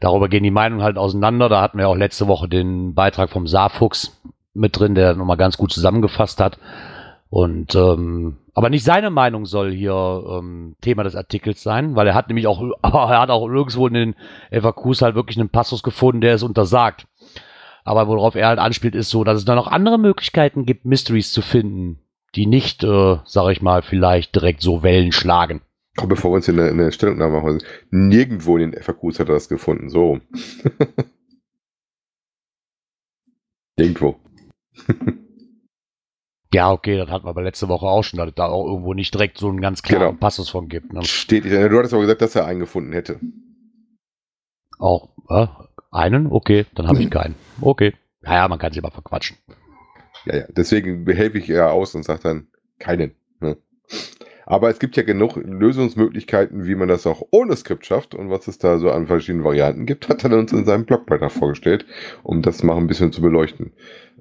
darüber 0.00 0.28
gehen 0.28 0.42
die 0.42 0.50
Meinungen 0.50 0.82
halt 0.82 0.98
auseinander. 0.98 1.48
Da 1.48 1.62
hatten 1.62 1.78
wir 1.78 1.88
auch 1.88 1.94
letzte 1.94 2.26
Woche 2.26 2.48
den 2.48 2.94
Beitrag 2.94 3.30
vom 3.30 3.46
Saarfuchs 3.46 4.20
mit 4.54 4.76
drin, 4.76 4.96
der 4.96 5.14
nochmal 5.14 5.36
ganz 5.36 5.56
gut 5.56 5.72
zusammengefasst 5.72 6.40
hat. 6.40 6.58
Und 7.32 7.74
ähm, 7.76 8.36
aber 8.52 8.68
nicht 8.68 8.84
seine 8.84 9.08
Meinung 9.08 9.46
soll 9.46 9.72
hier 9.72 9.94
ähm, 9.94 10.76
Thema 10.82 11.02
des 11.02 11.16
Artikels 11.16 11.62
sein, 11.62 11.96
weil 11.96 12.06
er 12.06 12.14
hat 12.14 12.28
nämlich 12.28 12.46
auch, 12.46 12.60
er 12.82 13.20
hat 13.20 13.30
auch 13.30 13.48
irgendwo 13.48 13.86
in 13.86 13.94
den 13.94 14.14
FAQs 14.50 15.00
halt 15.00 15.14
wirklich 15.14 15.38
einen 15.38 15.48
Passus 15.48 15.82
gefunden, 15.82 16.20
der 16.20 16.34
es 16.34 16.42
untersagt. 16.42 17.06
Aber 17.84 18.06
worauf 18.06 18.34
er 18.34 18.48
halt 18.48 18.58
anspielt, 18.58 18.94
ist 18.94 19.08
so, 19.08 19.24
dass 19.24 19.38
es 19.38 19.46
da 19.46 19.54
noch 19.54 19.66
andere 19.66 19.98
Möglichkeiten 19.98 20.66
gibt, 20.66 20.84
Mysteries 20.84 21.32
zu 21.32 21.40
finden, 21.40 22.00
die 22.34 22.44
nicht, 22.44 22.84
äh, 22.84 23.16
sag 23.24 23.50
ich 23.50 23.62
mal, 23.62 23.80
vielleicht 23.80 24.34
direkt 24.34 24.60
so 24.60 24.82
Wellen 24.82 25.12
schlagen. 25.12 25.62
Komm, 25.96 26.10
bevor 26.10 26.32
wir 26.32 26.34
uns 26.34 26.44
hier 26.44 26.52
eine, 26.52 26.68
eine 26.68 26.92
Stellungnahme 26.92 27.40
machen, 27.40 27.62
nirgendwo 27.90 28.58
in 28.58 28.72
den 28.72 28.82
FAQs 28.82 29.20
hat 29.20 29.30
er 29.30 29.36
das 29.36 29.48
gefunden. 29.48 29.88
So. 29.88 30.20
Nirgendwo. 33.78 34.16
Ja, 36.54 36.70
okay, 36.70 36.98
das 36.98 37.08
hatten 37.08 37.24
wir 37.24 37.30
aber 37.30 37.42
letzte 37.42 37.68
Woche 37.68 37.86
auch 37.86 38.02
schon, 38.02 38.18
dass 38.18 38.28
es 38.28 38.34
da 38.34 38.46
auch 38.46 38.66
irgendwo 38.66 38.92
nicht 38.94 39.14
direkt 39.14 39.38
so 39.38 39.48
einen 39.48 39.60
ganz 39.60 39.82
klaren 39.82 40.08
Genau. 40.08 40.18
Passus 40.18 40.50
von 40.50 40.68
gibt. 40.68 40.92
Ne? 40.92 41.02
Steht 41.04 41.44
nicht. 41.44 41.54
Du 41.54 41.78
hattest 41.78 41.94
aber 41.94 42.02
gesagt, 42.02 42.20
dass 42.20 42.34
er 42.36 42.44
einen 42.46 42.60
gefunden 42.60 42.92
hätte. 42.92 43.18
Auch 44.78 45.10
äh, 45.30 45.46
einen? 45.90 46.26
Okay, 46.30 46.66
dann 46.74 46.88
habe 46.88 47.00
ich 47.02 47.10
keinen. 47.10 47.36
Okay. 47.60 47.94
Ja, 48.22 48.34
ja, 48.34 48.48
man 48.48 48.58
kann 48.58 48.72
sich 48.72 48.82
mal 48.82 48.90
verquatschen. 48.90 49.38
Ja, 50.26 50.36
ja. 50.36 50.44
Deswegen 50.50 51.04
behelfe 51.04 51.38
ich 51.38 51.48
eher 51.48 51.72
aus 51.72 51.94
und 51.94 52.02
sage 52.04 52.20
dann 52.22 52.46
keinen. 52.78 53.14
Ne? 53.40 53.56
Aber 54.46 54.70
es 54.70 54.78
gibt 54.78 54.96
ja 54.96 55.02
genug 55.02 55.36
Lösungsmöglichkeiten, 55.36 56.66
wie 56.66 56.74
man 56.74 56.88
das 56.88 57.06
auch 57.06 57.22
ohne 57.30 57.56
Skript 57.56 57.86
schafft. 57.86 58.14
Und 58.14 58.30
was 58.30 58.48
es 58.48 58.58
da 58.58 58.78
so 58.78 58.90
an 58.90 59.06
verschiedenen 59.06 59.44
Varianten 59.44 59.86
gibt, 59.86 60.08
hat 60.08 60.24
er 60.24 60.36
uns 60.38 60.52
in 60.52 60.64
seinem 60.64 60.84
Blogbeitrag 60.84 61.30
vorgestellt, 61.30 61.86
um 62.22 62.42
das 62.42 62.62
mal 62.62 62.76
ein 62.76 62.86
bisschen 62.86 63.12
zu 63.12 63.22
beleuchten. 63.22 63.72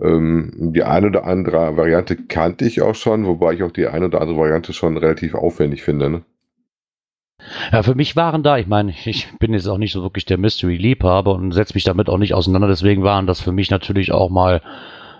Ähm, 0.01 0.71
die 0.73 0.83
eine 0.83 1.07
oder 1.07 1.25
andere 1.25 1.77
Variante 1.77 2.15
kannte 2.15 2.65
ich 2.65 2.81
auch 2.81 2.95
schon, 2.95 3.25
wobei 3.25 3.53
ich 3.53 3.63
auch 3.63 3.71
die 3.71 3.87
eine 3.87 4.05
oder 4.05 4.21
andere 4.21 4.37
Variante 4.37 4.73
schon 4.73 4.97
relativ 4.97 5.35
aufwendig 5.35 5.83
finde. 5.83 6.09
Ne? 6.09 6.21
Ja, 7.71 7.83
für 7.83 7.95
mich 7.95 8.15
waren 8.15 8.43
da, 8.43 8.57
ich 8.57 8.67
meine, 8.67 8.93
ich 9.05 9.27
bin 9.39 9.53
jetzt 9.53 9.67
auch 9.67 9.77
nicht 9.77 9.91
so 9.91 10.03
wirklich 10.03 10.25
der 10.25 10.37
Mystery-Liebhaber 10.37 11.33
und 11.33 11.51
setze 11.51 11.73
mich 11.73 11.83
damit 11.83 12.09
auch 12.09 12.17
nicht 12.17 12.33
auseinander, 12.33 12.67
deswegen 12.67 13.03
waren 13.03 13.27
das 13.27 13.41
für 13.41 13.51
mich 13.51 13.71
natürlich 13.71 14.11
auch 14.11 14.29
mal 14.29 14.61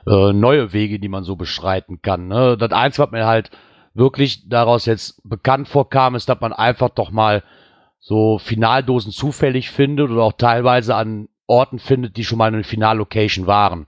äh, 0.08 0.34
neue 0.34 0.74
Wege, 0.74 1.00
die 1.00 1.10
man 1.10 1.24
so 1.24 1.36
beschreiten 1.36 2.02
kann. 2.02 2.28
Ne? 2.28 2.58
Das 2.58 2.72
eins, 2.72 3.00
was 3.00 3.12
mir 3.12 3.26
halt 3.26 3.52
wirklich 3.94 4.48
daraus 4.48 4.86
jetzt 4.86 5.22
bekannt 5.28 5.68
vorkam, 5.68 6.16
ist, 6.16 6.30
dass 6.30 6.40
man 6.40 6.54
einfach 6.54 6.90
doch 6.90 7.12
mal 7.12 7.44
so 8.00 8.40
Finaldosen 8.40 9.12
zufällig 9.12 9.70
findet 9.70 10.10
oder 10.10 10.24
auch 10.24 10.34
teilweise 10.34 10.96
an 10.96 11.30
Orten 11.48 11.80
findet, 11.80 12.18
die 12.18 12.24
schon 12.24 12.38
mal 12.38 12.48
eine 12.48 12.64
Finallocation 12.64 13.46
waren. 13.46 13.86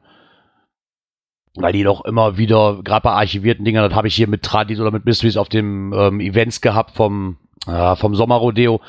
Weil 1.55 1.73
die 1.73 1.83
doch 1.83 2.03
immer 2.05 2.37
wieder, 2.37 2.81
gerade 2.83 3.03
bei 3.03 3.11
archivierten 3.11 3.63
Dingern, 3.63 3.87
das 3.87 3.95
habe 3.95 4.07
ich 4.07 4.15
hier 4.15 4.27
mit 4.27 4.43
Tradis 4.43 4.79
oder 4.79 4.91
mit 4.91 5.05
Mysteries 5.05 5.37
auf 5.37 5.49
dem 5.49 5.93
ähm, 5.93 6.19
Events 6.19 6.61
gehabt 6.61 6.91
vom, 6.91 7.37
äh, 7.67 7.95
vom 7.95 8.15
Sommerrodeo, 8.15 8.81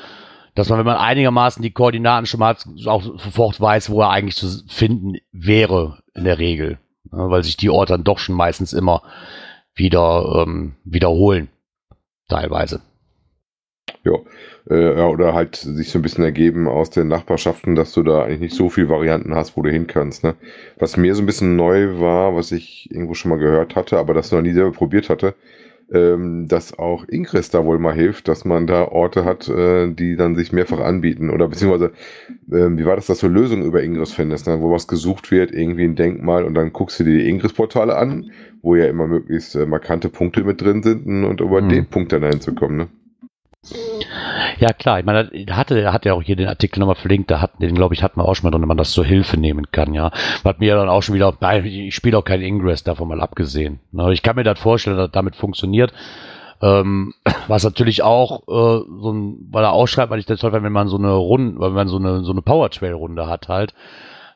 dass 0.55 0.69
man, 0.69 0.79
wenn 0.79 0.85
man 0.85 0.97
einigermaßen 0.97 1.61
die 1.61 1.71
Koordinaten 1.71 2.25
schon 2.25 2.39
mal 2.39 2.49
hat, 2.49 2.65
auch 2.85 3.03
sofort 3.03 3.59
weiß, 3.61 3.89
wo 3.89 4.01
er 4.01 4.09
eigentlich 4.09 4.35
zu 4.35 4.47
finden 4.67 5.15
wäre 5.31 5.99
in 6.13 6.23
der 6.23 6.39
Regel. 6.39 6.79
Ja, 7.11 7.29
weil 7.29 7.43
sich 7.43 7.57
die 7.57 7.69
Orte 7.69 7.93
dann 7.93 8.03
doch 8.03 8.17
schon 8.17 8.35
meistens 8.35 8.73
immer 8.73 9.03
wieder 9.75 10.45
ähm, 10.45 10.73
wiederholen. 10.83 11.49
Teilweise. 12.27 12.81
Äh, 14.69 14.97
ja, 14.97 15.07
oder 15.07 15.33
halt 15.33 15.55
sich 15.55 15.89
so 15.89 15.99
ein 15.99 16.01
bisschen 16.01 16.23
ergeben 16.23 16.67
aus 16.67 16.89
den 16.89 17.07
Nachbarschaften, 17.07 17.75
dass 17.75 17.91
du 17.91 18.03
da 18.03 18.23
eigentlich 18.23 18.39
nicht 18.39 18.55
so 18.55 18.69
viele 18.69 18.89
Varianten 18.89 19.35
hast, 19.35 19.57
wo 19.57 19.61
du 19.61 19.69
hin 19.69 19.87
kannst. 19.87 20.23
Ne? 20.23 20.35
Was 20.77 20.97
mir 20.97 21.13
so 21.15 21.21
ein 21.21 21.27
bisschen 21.27 21.55
neu 21.55 21.99
war, 21.99 22.35
was 22.35 22.51
ich 22.51 22.89
irgendwo 22.91 23.13
schon 23.13 23.29
mal 23.29 23.37
gehört 23.39 23.75
hatte, 23.75 23.97
aber 23.97 24.13
das 24.13 24.31
noch 24.31 24.41
nie 24.41 24.53
selber 24.53 24.71
probiert 24.71 25.09
hatte, 25.09 25.35
ähm, 25.91 26.47
dass 26.47 26.77
auch 26.77 27.05
Ingress 27.07 27.49
da 27.49 27.65
wohl 27.65 27.79
mal 27.79 27.93
hilft, 27.93 28.27
dass 28.27 28.45
man 28.45 28.67
da 28.67 28.87
Orte 28.87 29.25
hat, 29.25 29.47
äh, 29.49 29.91
die 29.91 30.15
dann 30.15 30.35
sich 30.35 30.51
mehrfach 30.51 30.79
anbieten. 30.79 31.29
Oder 31.29 31.47
beziehungsweise, 31.47 31.91
ähm, 32.51 32.77
wie 32.77 32.85
war 32.85 32.95
das, 32.95 33.07
dass 33.07 33.19
du 33.19 33.27
Lösungen 33.27 33.65
über 33.65 33.83
Ingress 33.83 34.11
findest, 34.13 34.47
ne? 34.47 34.61
wo 34.61 34.71
was 34.71 34.87
gesucht 34.87 35.31
wird, 35.31 35.51
irgendwie 35.51 35.83
ein 35.85 35.95
Denkmal 35.95 36.43
und 36.43 36.55
dann 36.55 36.73
guckst 36.73 36.99
du 36.99 37.03
dir 37.03 37.17
die 37.19 37.29
Ingress-Portale 37.29 37.95
an, 37.95 38.31
wo 38.61 38.75
ja 38.75 38.85
immer 38.87 39.07
möglichst 39.07 39.55
äh, 39.55 39.65
markante 39.65 40.09
Punkte 40.09 40.43
mit 40.43 40.61
drin 40.61 40.83
sind 40.83 41.05
und 41.25 41.41
über 41.41 41.61
Hm. 41.61 41.69
den 41.69 41.85
Punkt 41.87 42.11
dann 42.11 42.23
hinzukommen. 42.23 42.77
Ne? 42.77 42.87
Ja, 44.59 44.73
klar, 44.73 44.99
ich 44.99 45.05
meine, 45.05 45.25
da 45.25 45.55
hatte, 45.55 45.79
er 45.79 45.91
hat 45.91 46.05
ja 46.05 46.13
auch 46.13 46.21
hier 46.21 46.35
den 46.35 46.47
Artikel 46.47 46.79
nochmal 46.79 46.95
verlinkt, 46.95 47.29
da 47.29 47.41
hatten, 47.41 47.61
den 47.61 47.75
glaube 47.75 47.93
ich, 47.93 48.03
hatten 48.03 48.19
wir 48.19 48.25
auch 48.25 48.35
schon 48.35 48.45
mal 48.45 48.51
drin, 48.51 48.61
wenn 48.61 48.67
man 48.67 48.77
das 48.77 48.91
zur 48.91 49.05
Hilfe 49.05 49.37
nehmen 49.37 49.71
kann, 49.71 49.93
ja. 49.93 50.11
Hat 50.43 50.59
mir 50.59 50.75
dann 50.75 50.89
auch 50.89 51.03
schon 51.03 51.15
wieder, 51.15 51.35
nein, 51.41 51.65
ich 51.65 51.93
spiele 51.93 52.17
auch 52.17 52.23
kein 52.23 52.41
Ingress, 52.41 52.83
davon 52.83 53.07
mal 53.07 53.21
abgesehen. 53.21 53.79
Ne, 53.91 54.13
Ich 54.13 54.23
kann 54.23 54.35
mir 54.35 54.43
das 54.43 54.59
vorstellen, 54.59 54.97
dass 54.97 55.07
das 55.07 55.13
damit 55.13 55.35
funktioniert. 55.35 55.93
Ähm, 56.61 57.13
was 57.47 57.63
natürlich 57.63 58.03
auch 58.03 58.41
äh, 58.47 58.85
so 59.01 59.11
ein, 59.11 59.47
weil 59.51 59.63
er 59.63 59.73
ausschreibt, 59.73 60.09
weil 60.09 60.19
ich 60.19 60.25
das 60.25 60.39
toll 60.39 60.53
wenn 60.53 60.71
man 60.71 60.87
so 60.87 60.97
eine 60.97 61.11
Runde, 61.11 61.59
wenn 61.59 61.73
man 61.73 61.87
so 61.87 61.97
eine, 61.97 62.23
so 62.23 62.31
eine 62.31 62.41
Power 62.41 62.69
Trail 62.69 62.93
Runde 62.93 63.27
hat 63.27 63.49
halt, 63.49 63.73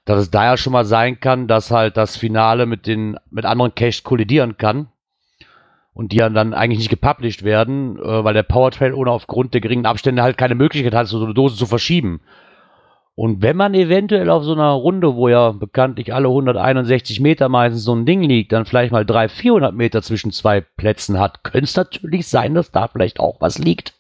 dass 0.06 0.20
es 0.20 0.32
da 0.32 0.46
ja 0.46 0.58
schon 0.58 0.74
mal 0.74 0.86
sein 0.86 1.20
kann, 1.20 1.48
dass 1.48 1.72
halt 1.72 1.96
das 1.96 2.18
Finale 2.18 2.66
mit 2.66 2.88
den, 2.88 3.18
mit 3.32 3.46
anderen 3.46 3.74
Caches 3.74 4.04
kollidieren 4.04 4.58
kann 4.58 4.90
und 5.94 6.12
die 6.12 6.18
ja 6.18 6.30
dann 6.30 6.54
eigentlich 6.54 6.80
nicht 6.80 6.90
gepublished 6.90 7.44
werden, 7.44 7.98
äh, 7.98 8.24
weil 8.24 8.34
der 8.34 8.44
Powertrail 8.44 8.94
ohne 8.94 9.12
aufgrund 9.12 9.54
der 9.54 9.62
geringen 9.62 9.86
Abstände 9.86 10.22
halt 10.22 10.38
keine 10.38 10.56
Möglichkeit 10.56 10.94
hat, 10.94 11.08
so 11.08 11.24
eine 11.24 11.34
Dose 11.34 11.58
zu 11.58 11.66
verschieben. 11.66 12.22
Und 13.16 13.42
wenn 13.42 13.58
man 13.58 13.74
eventuell 13.74 14.30
auf 14.30 14.46
so 14.46 14.54
einer 14.54 14.70
Runde, 14.70 15.16
wo 15.16 15.28
ja 15.28 15.52
bekanntlich 15.52 16.14
alle 16.14 16.30
161 16.30 17.20
Meter 17.20 17.50
meistens 17.50 17.84
so 17.84 17.94
ein 17.94 18.06
Ding 18.06 18.22
liegt, 18.22 18.54
dann 18.54 18.66
vielleicht 18.66 18.94
mal 18.94 19.06
300, 19.06 19.30
400 19.30 19.76
Meter 19.76 20.02
zwischen 20.02 20.32
zwei 20.32 20.62
Plätzen 20.62 21.20
hat, 21.20 21.44
könnte 21.44 21.66
es 21.66 21.76
natürlich 21.76 22.28
sein, 22.28 22.54
dass 22.54 22.72
da 22.72 22.88
vielleicht 22.88 23.20
auch 23.20 23.42
was 23.42 23.58
liegt. 23.58 23.94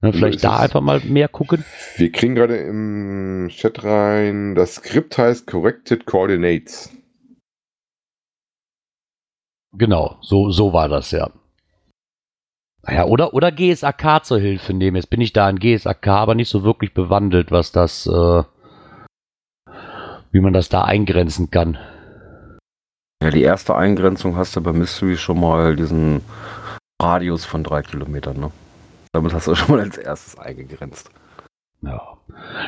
Ist 0.00 0.16
vielleicht 0.16 0.44
da 0.44 0.58
einfach 0.60 0.80
mal 0.80 1.00
mehr 1.00 1.28
gucken. 1.28 1.64
Wir 1.96 2.10
kriegen 2.10 2.34
gerade 2.34 2.56
im 2.56 3.48
Chat 3.50 3.84
rein, 3.84 4.54
das 4.54 4.76
Skript 4.76 5.18
heißt 5.18 5.46
Corrected 5.46 6.06
Coordinates. 6.06 6.90
Genau, 9.76 10.16
so, 10.20 10.50
so 10.50 10.72
war 10.72 10.88
das 10.88 11.10
ja. 11.10 11.30
Naja, 12.82 13.04
oder, 13.06 13.32
oder 13.34 13.50
GSAK 13.50 14.24
zur 14.24 14.38
Hilfe 14.38 14.74
nehmen. 14.74 14.96
Jetzt 14.96 15.08
bin 15.10 15.20
ich 15.20 15.32
da 15.32 15.48
in 15.48 15.58
GSAK, 15.58 16.06
aber 16.06 16.34
nicht 16.34 16.50
so 16.50 16.64
wirklich 16.64 16.92
bewandelt, 16.92 17.50
was 17.50 17.72
das, 17.72 18.06
äh, 18.06 18.42
wie 20.30 20.40
man 20.40 20.52
das 20.52 20.68
da 20.68 20.84
eingrenzen 20.84 21.50
kann. 21.50 21.78
Ja, 23.22 23.30
die 23.30 23.42
erste 23.42 23.74
Eingrenzung 23.74 24.36
hast 24.36 24.54
du 24.54 24.60
bei 24.60 24.72
Mystery 24.72 25.16
schon 25.16 25.40
mal 25.40 25.76
diesen 25.76 26.20
Radius 27.00 27.46
von 27.46 27.64
drei 27.64 27.82
Kilometern, 27.82 28.38
ne? 28.38 28.50
Damit 29.12 29.32
hast 29.32 29.48
du 29.48 29.54
schon 29.54 29.76
mal 29.76 29.80
als 29.80 29.96
erstes 29.96 30.38
eingegrenzt. 30.38 31.10
Ja. 31.84 32.14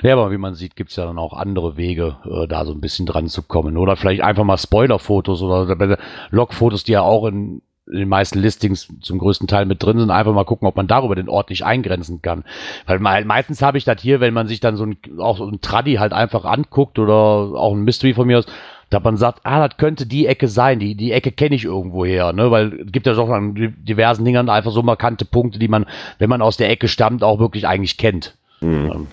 Ja, 0.02 0.12
aber 0.12 0.30
wie 0.30 0.38
man 0.38 0.54
sieht, 0.54 0.76
gibt's 0.76 0.96
ja 0.96 1.06
dann 1.06 1.18
auch 1.18 1.32
andere 1.32 1.76
Wege, 1.76 2.16
äh, 2.24 2.46
da 2.46 2.64
so 2.64 2.72
ein 2.72 2.80
bisschen 2.80 3.06
dran 3.06 3.28
zu 3.28 3.42
kommen. 3.42 3.76
Oder 3.76 3.96
vielleicht 3.96 4.22
einfach 4.22 4.44
mal 4.44 4.58
Spoiler-Fotos 4.58 5.42
oder 5.42 5.98
Log-Fotos, 6.30 6.84
die 6.84 6.92
ja 6.92 7.00
auch 7.00 7.26
in, 7.26 7.62
in 7.86 7.98
den 7.98 8.08
meisten 8.08 8.38
Listings 8.38 8.88
zum 9.00 9.18
größten 9.18 9.48
Teil 9.48 9.64
mit 9.66 9.82
drin 9.82 9.98
sind, 9.98 10.10
einfach 10.10 10.34
mal 10.34 10.44
gucken, 10.44 10.68
ob 10.68 10.76
man 10.76 10.86
darüber 10.86 11.14
den 11.14 11.28
Ort 11.28 11.50
nicht 11.50 11.64
eingrenzen 11.64 12.20
kann. 12.20 12.44
Weil 12.86 12.98
me 12.98 13.24
meistens 13.24 13.62
habe 13.62 13.78
ich 13.78 13.84
das 13.84 14.02
hier, 14.02 14.20
wenn 14.20 14.34
man 14.34 14.48
sich 14.48 14.60
dann 14.60 14.76
so 14.76 14.84
ein, 14.84 14.98
auch 15.18 15.38
so 15.38 15.46
ein 15.46 15.60
Traddy 15.60 15.94
halt 15.94 16.12
einfach 16.12 16.44
anguckt 16.44 16.98
oder 16.98 17.14
auch 17.14 17.72
ein 17.72 17.82
Mystery 17.82 18.14
von 18.14 18.26
mir 18.26 18.38
aus, 18.38 18.46
dass 18.90 19.02
man 19.02 19.16
sagt, 19.16 19.40
ah, 19.44 19.66
das 19.66 19.78
könnte 19.78 20.06
die 20.06 20.26
Ecke 20.26 20.48
sein, 20.48 20.78
die, 20.78 20.94
die 20.94 21.12
Ecke 21.12 21.32
kenne 21.32 21.56
ich 21.56 21.64
irgendwoher, 21.64 22.32
ne? 22.32 22.50
Weil 22.50 22.72
es 22.86 22.92
gibt 22.92 23.06
ja 23.06 23.14
doch 23.14 23.30
an 23.30 23.74
diversen 23.78 24.24
Dingern 24.24 24.48
einfach 24.48 24.70
so 24.70 24.82
markante 24.82 25.24
Punkte, 25.24 25.58
die 25.58 25.68
man, 25.68 25.86
wenn 26.18 26.30
man 26.30 26.42
aus 26.42 26.56
der 26.56 26.70
Ecke 26.70 26.86
stammt, 26.86 27.24
auch 27.24 27.40
wirklich 27.40 27.66
eigentlich 27.66 27.96
kennt. 27.96 28.36
Mhm. 28.66 29.06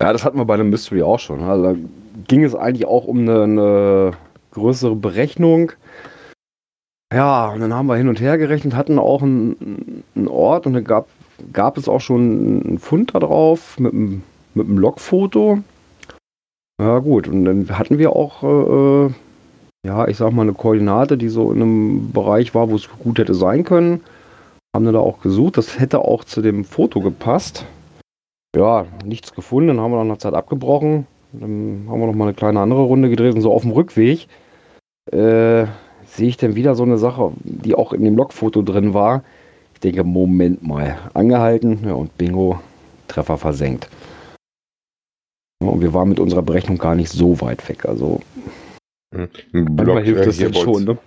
Ja, 0.00 0.12
das 0.12 0.24
hatten 0.24 0.38
wir 0.38 0.44
bei 0.44 0.54
einem 0.54 0.70
Mystery 0.70 1.02
auch 1.02 1.18
schon. 1.18 1.42
Also 1.42 1.62
da 1.64 1.74
ging 2.26 2.44
es 2.44 2.54
eigentlich 2.54 2.86
auch 2.86 3.04
um 3.04 3.20
eine, 3.20 3.42
eine 3.42 4.12
größere 4.52 4.96
Berechnung. 4.96 5.72
Ja, 7.12 7.48
und 7.48 7.60
dann 7.60 7.72
haben 7.72 7.86
wir 7.86 7.96
hin 7.96 8.08
und 8.08 8.20
her 8.20 8.36
gerechnet, 8.38 8.74
hatten 8.74 8.98
auch 8.98 9.22
einen, 9.22 10.04
einen 10.14 10.28
Ort 10.28 10.66
und 10.66 10.74
dann 10.74 10.84
gab, 10.84 11.08
gab 11.52 11.78
es 11.78 11.88
auch 11.88 12.00
schon 12.00 12.62
einen 12.66 12.78
Fund 12.78 13.14
da 13.14 13.20
drauf 13.20 13.78
mit 13.78 13.92
einem, 13.92 14.22
mit 14.54 14.66
einem 14.66 14.78
Logfoto. 14.78 15.60
Ja, 16.80 16.98
gut, 16.98 17.26
und 17.26 17.44
dann 17.44 17.78
hatten 17.78 17.98
wir 17.98 18.14
auch, 18.14 18.42
äh, 18.42 19.12
ja, 19.86 20.06
ich 20.06 20.16
sag 20.16 20.32
mal, 20.32 20.42
eine 20.42 20.52
Koordinate, 20.52 21.16
die 21.16 21.28
so 21.28 21.50
in 21.50 21.62
einem 21.62 22.12
Bereich 22.12 22.54
war, 22.54 22.68
wo 22.68 22.76
es 22.76 22.88
gut 22.98 23.18
hätte 23.18 23.34
sein 23.34 23.64
können. 23.64 24.02
Haben 24.76 24.84
wir 24.84 24.92
da 24.92 24.98
auch 24.98 25.20
gesucht. 25.20 25.56
Das 25.56 25.80
hätte 25.80 26.00
auch 26.00 26.24
zu 26.24 26.42
dem 26.42 26.64
Foto 26.64 27.00
gepasst. 27.00 27.64
Ja, 28.58 28.86
nichts 29.04 29.32
gefunden. 29.34 29.68
Dann 29.68 29.80
haben 29.80 29.92
wir 29.92 29.98
nach 29.98 30.04
einer 30.04 30.18
Zeit 30.18 30.34
abgebrochen. 30.34 31.06
Dann 31.32 31.86
haben 31.88 32.00
wir 32.00 32.06
noch 32.08 32.14
mal 32.14 32.24
eine 32.24 32.34
kleine 32.34 32.58
andere 32.58 32.82
Runde 32.82 33.08
gedreht 33.08 33.36
und 33.36 33.40
so 33.40 33.52
auf 33.52 33.62
dem 33.62 33.70
Rückweg 33.70 34.26
äh, 35.12 35.66
sehe 36.06 36.28
ich 36.28 36.36
dann 36.38 36.56
wieder 36.56 36.74
so 36.74 36.82
eine 36.82 36.98
Sache, 36.98 37.32
die 37.44 37.74
auch 37.76 37.92
in 37.92 38.02
dem 38.02 38.16
Logfoto 38.16 38.62
drin 38.62 38.94
war. 38.94 39.22
Ich 39.74 39.80
denke, 39.80 40.02
Moment 40.02 40.66
mal, 40.66 40.98
angehalten 41.14 41.84
ja, 41.86 41.92
und 41.92 42.18
bingo, 42.18 42.58
Treffer 43.06 43.38
versenkt. 43.38 43.88
Ja, 45.62 45.68
und 45.68 45.80
wir 45.80 45.94
waren 45.94 46.08
mit 46.08 46.18
unserer 46.18 46.42
Berechnung 46.42 46.78
gar 46.78 46.96
nicht 46.96 47.10
so 47.10 47.40
weit 47.40 47.68
weg. 47.68 47.84
Also 47.86 48.20
Hm. 49.14 49.28
Ein 49.54 49.64
manchmal 49.74 50.04
hilft 50.04 50.22
äh, 50.22 50.26
das 50.26 50.38
jetzt 50.38 50.58
schon. 50.58 50.84
Ne? 50.84 50.98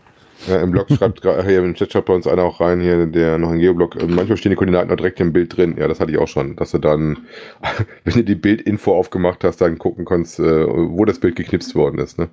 Ja, 0.47 0.61
Im 0.61 0.71
Blog 0.71 0.87
schreibt 0.91 1.21
gerade 1.21 1.43
hier 1.47 1.59
im 1.59 1.75
Chat 1.75 1.91
schreibt 1.91 2.07
bei 2.07 2.13
uns 2.13 2.25
einer 2.27 2.43
auch 2.43 2.59
rein, 2.61 2.79
hier, 2.81 3.05
der 3.05 3.37
noch 3.37 3.51
ein 3.51 3.59
Geoblog. 3.59 3.95
äh, 3.95 4.05
Manchmal 4.07 4.37
stehen 4.37 4.49
die 4.51 4.55
Koordinaten 4.55 4.89
noch 4.89 4.95
direkt 4.97 5.19
im 5.19 5.33
Bild 5.33 5.55
drin. 5.55 5.75
Ja, 5.77 5.87
das 5.87 5.99
hatte 5.99 6.11
ich 6.11 6.17
auch 6.17 6.27
schon. 6.27 6.55
Dass 6.55 6.71
du 6.71 6.79
dann, 6.79 7.19
wenn 8.03 8.13
du 8.13 8.23
die 8.23 8.35
Bildinfo 8.35 8.95
aufgemacht 8.97 9.43
hast, 9.43 9.61
dann 9.61 9.77
gucken 9.77 10.05
kannst, 10.05 10.39
äh, 10.39 10.65
wo 10.67 11.05
das 11.05 11.19
Bild 11.19 11.35
geknipst 11.35 11.75
worden 11.75 11.99
ist. 11.99 12.17
Ne? 12.17 12.29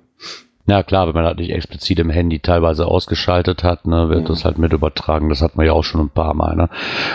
Ja 0.65 0.83
klar, 0.83 1.07
wenn 1.07 1.15
man 1.15 1.23
das 1.23 1.37
nicht 1.37 1.51
explizit 1.51 1.99
im 1.99 2.09
Handy 2.09 2.39
teilweise 2.39 2.85
ausgeschaltet 2.85 3.63
hat, 3.63 3.87
ne, 3.87 4.09
wird 4.09 4.29
das 4.29 4.45
halt 4.45 4.59
mit 4.59 4.71
übertragen. 4.73 5.29
Das 5.29 5.41
hat 5.41 5.55
man 5.55 5.65
ja 5.65 5.73
auch 5.73 5.83
schon 5.83 6.01
ein 6.01 6.09
paar 6.09 6.33
Mal. 6.35 6.55
Ne? 6.55 6.69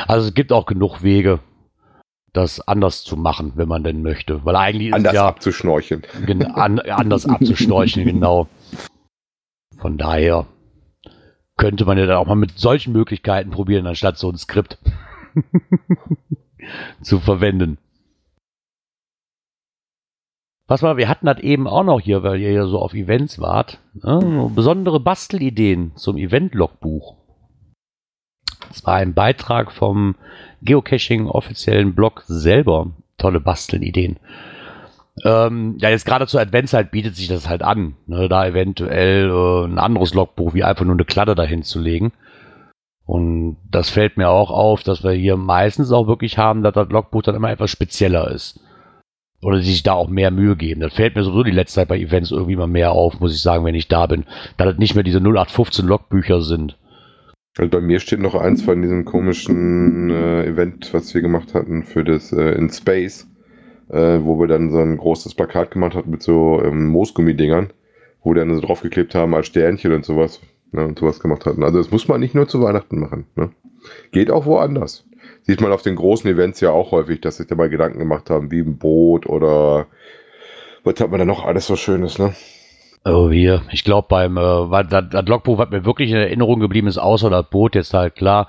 Also 0.09 0.27
es 0.29 0.35
gibt 0.35 0.53
auch 0.53 0.67
genug 0.67 1.03
Wege, 1.03 1.39
das 2.33 2.61
anders 2.67 3.05
zu 3.05 3.17
machen, 3.17 3.53
wenn 3.55 3.69
man 3.69 3.85
denn 3.85 4.03
möchte. 4.03 4.45
Weil 4.45 4.57
eigentlich 4.57 4.89
ist 4.89 4.95
Anders 4.95 5.13
es 5.13 5.17
ja 5.17 5.27
abzuschnorcheln. 5.27 6.03
an, 6.55 6.81
anders 6.81 7.27
abzuschnorcheln, 7.27 8.07
genau. 8.13 8.49
Von 9.79 9.99
daher 9.99 10.47
könnte 11.57 11.85
man 11.85 11.99
ja 11.99 12.07
dann 12.07 12.17
auch 12.17 12.27
mal 12.27 12.35
mit 12.35 12.59
solchen 12.59 12.93
Möglichkeiten 12.93 13.51
probieren, 13.51 13.87
anstatt 13.87 14.19
so 14.19 14.31
ein 14.31 14.37
Skript 14.37 14.79
zu 17.03 17.21
verwenden. 17.21 17.79
Was 20.67 20.81
mal, 20.81 20.97
wir 20.97 21.09
hatten 21.09 21.27
das 21.27 21.41
eben 21.41 21.69
auch 21.69 21.85
noch 21.85 22.01
hier, 22.01 22.23
weil 22.23 22.41
ihr 22.41 22.53
ja 22.53 22.67
so 22.67 22.79
auf 22.79 22.95
Events 22.95 23.39
wart. 23.39 23.81
Ne? 23.93 24.19
so 24.21 24.49
Besondere 24.49 24.99
Bastelideen 24.99 25.93
zum 25.95 26.17
Event-Logbuch. 26.17 27.17
Das 28.69 28.85
war 28.87 28.95
ein 28.95 29.13
Beitrag 29.13 29.73
vom 29.73 30.17
Geocaching-offiziellen 30.63 31.95
Blog 31.95 32.25
selber. 32.27 32.93
Tolle 33.19 33.41
Bastelideen. 33.41 34.19
Ähm, 35.23 35.77
ja, 35.79 35.91
jetzt 35.91 36.07
gerade 36.07 36.27
zur 36.27 36.41
Adventszeit 36.41 36.91
bietet 36.91 37.15
sich 37.15 37.29
das 37.29 37.49
halt 37.49 37.63
an, 37.63 37.95
ne, 38.07 38.29
da 38.29 38.47
eventuell 38.47 39.31
äh, 39.31 39.65
ein 39.67 39.79
anderes 39.79 40.13
Logbuch 40.13 40.55
wie 40.55 40.65
einfach 40.65 40.85
nur 40.85 40.95
eine 40.95 41.05
Kladde 41.05 41.35
dahin 41.35 41.63
zu 41.63 41.81
legen. 41.81 42.13
Und 43.07 43.59
das 43.71 43.91
fällt 43.91 44.17
mir 44.17 44.31
auch 44.31 44.51
auf, 44.51 44.83
dass 44.83 45.05
wir 45.05 45.13
hier 45.13 45.37
meistens 45.37 45.93
auch 45.93 46.09
wirklich 46.09 46.39
haben, 46.39 46.63
dass 46.63 46.75
das 46.75 46.89
Logbuch 46.89 47.23
dann 47.23 47.35
immer 47.35 47.51
etwas 47.51 47.71
spezieller 47.71 48.31
ist. 48.31 48.61
Oder 49.43 49.61
sich 49.61 49.83
da 49.83 49.93
auch 49.93 50.09
mehr 50.09 50.31
Mühe 50.31 50.57
geben. 50.57 50.81
Das 50.81 50.95
fällt 50.95 51.15
mir 51.15 51.23
sowieso 51.23 51.43
die 51.43 51.51
letzte 51.51 51.77
Zeit 51.77 51.89
bei 51.89 51.99
Events 51.99 52.31
irgendwie 52.31 52.57
mal 52.57 52.67
mehr 52.67 52.93
auf, 52.93 53.21
muss 53.21 53.35
ich 53.35 53.43
sagen, 53.43 53.65
wenn 53.67 53.75
ich 53.75 53.89
da 53.89 54.07
bin. 54.07 54.25
Da 54.57 54.65
das 54.65 54.79
nicht 54.79 54.95
mehr 54.95 55.05
diese 55.05 55.19
0815 55.19 55.87
Logbücher 55.87 56.41
sind. 56.41 56.79
Also 57.59 57.71
bei 57.71 57.83
mir 57.83 58.01
steht 58.01 58.21
noch 58.21 58.35
eins 58.35 58.63
von 58.63 58.81
diesem 58.81 59.05
komischen 59.05 60.11
äh, 60.11 60.47
Event, 60.47 60.93
was 60.95 61.13
wir 61.15 61.21
gemacht 61.21 61.55
hatten 61.55 61.85
für 61.85 62.05
das 62.05 62.33
äh, 62.33 62.53
in 62.53 62.71
Space, 62.71 63.29
äh, 63.91 64.19
wo 64.23 64.39
wir 64.41 64.47
dann 64.47 64.71
so 64.71 64.79
ein 64.79 64.97
großes 64.97 65.35
Plakat 65.35 65.71
gemacht 65.71 65.95
hatten 65.95 66.11
mit 66.11 66.23
so 66.23 66.61
ähm, 66.63 66.87
Moosgummidingern, 66.89 67.73
wo 68.23 68.31
wir 68.31 68.37
dann 68.45 68.55
so 68.55 68.61
draufgeklebt 68.61 69.15
haben 69.15 69.35
als 69.35 69.47
Sternchen 69.47 69.93
und 69.93 70.05
sowas. 70.05 70.41
Ne, 70.73 70.85
und 70.87 70.99
sowas 70.99 71.21
gemacht 71.21 71.47
hatten. 71.47 71.63
Also 71.63 71.79
das 71.79 71.93
muss 71.93 72.09
man 72.09 72.19
nicht 72.19 72.35
nur 72.35 72.49
zu 72.49 72.61
Weihnachten 72.61 72.99
machen. 72.99 73.27
Ne? 73.37 73.51
Geht 74.11 74.29
auch 74.29 74.45
woanders. 74.45 75.07
Sieht 75.43 75.61
man 75.61 75.71
auf 75.71 75.83
den 75.83 75.95
großen 75.95 76.29
Events 76.29 76.61
ja 76.61 76.71
auch 76.71 76.91
häufig, 76.91 77.21
dass 77.21 77.37
sich 77.37 77.47
da 77.47 77.55
mal 77.55 77.69
Gedanken 77.71 78.01
gemacht 78.01 78.29
haben, 78.29 78.51
wie 78.51 78.59
ein 78.59 78.77
Boot 78.77 79.25
oder 79.27 79.87
was 80.83 80.99
hat 80.99 81.11
man 81.13 81.21
da 81.21 81.25
noch 81.25 81.45
alles 81.45 81.69
so 81.69 81.77
Schönes, 81.77 82.19
ne? 82.19 82.35
Oh, 83.05 83.31
hier. 83.31 83.63
Ich 83.71 83.85
glaube, 83.85 84.09
beim, 84.09 84.37
äh, 84.37 84.85
das, 84.91 85.05
das 85.11 85.27
Logbuch, 85.27 85.59
was 85.59 85.71
mir 85.71 85.85
wirklich 85.85 86.11
in 86.11 86.17
Erinnerung 86.17 86.59
geblieben 86.59 86.89
ist, 86.89 86.99
außer 86.99 87.31
das 87.31 87.49
Boot 87.51 87.77
jetzt 87.77 87.95
halt 87.95 88.17
klar, 88.17 88.49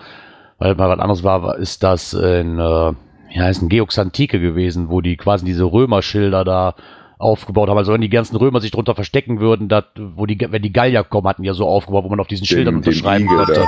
weil 0.58 0.74
mal 0.74 0.90
was 0.90 1.00
anderes 1.00 1.24
war, 1.24 1.44
war- 1.44 1.58
ist 1.60 1.84
das 1.84 2.14
in, 2.14 2.58
äh, 2.58 2.94
wie 3.36 3.42
heißt 3.42 3.62
ein 3.62 3.70
Geox 3.70 4.00
Antike 4.00 4.40
gewesen, 4.40 4.90
wo 4.90 5.02
die 5.02 5.18
quasi 5.18 5.44
diese 5.46 5.66
Römerschilder 5.66 6.46
da 6.46 6.76
aufgebaut 7.18 7.70
haben. 7.70 7.78
Also 7.78 7.92
wenn 7.94 8.00
die 8.02 8.10
ganzen 8.10 8.36
Römer 8.38 8.62
sich 8.62 8.72
drunter 8.72 8.96
verstecken 8.96 9.40
würden, 9.42 9.68
dat, 9.68 9.88
wo 9.98 10.26
die, 10.26 10.38
wenn 10.50 10.62
die 10.62 10.72
Gallier 10.72 11.04
kommen, 11.04 11.28
hatten 11.28 11.42
die 11.44 11.48
ja 11.48 11.54
so 11.54 11.66
aufgebaut, 11.68 12.06
wo 12.06 12.10
man 12.10 12.20
auf 12.22 12.28
diesen 12.28 12.46
Schildern 12.46 12.76
Den- 12.76 12.82
den 12.82 12.88
unterschreiben 12.94 13.26
Igel 13.26 13.38
konnte. 13.38 13.66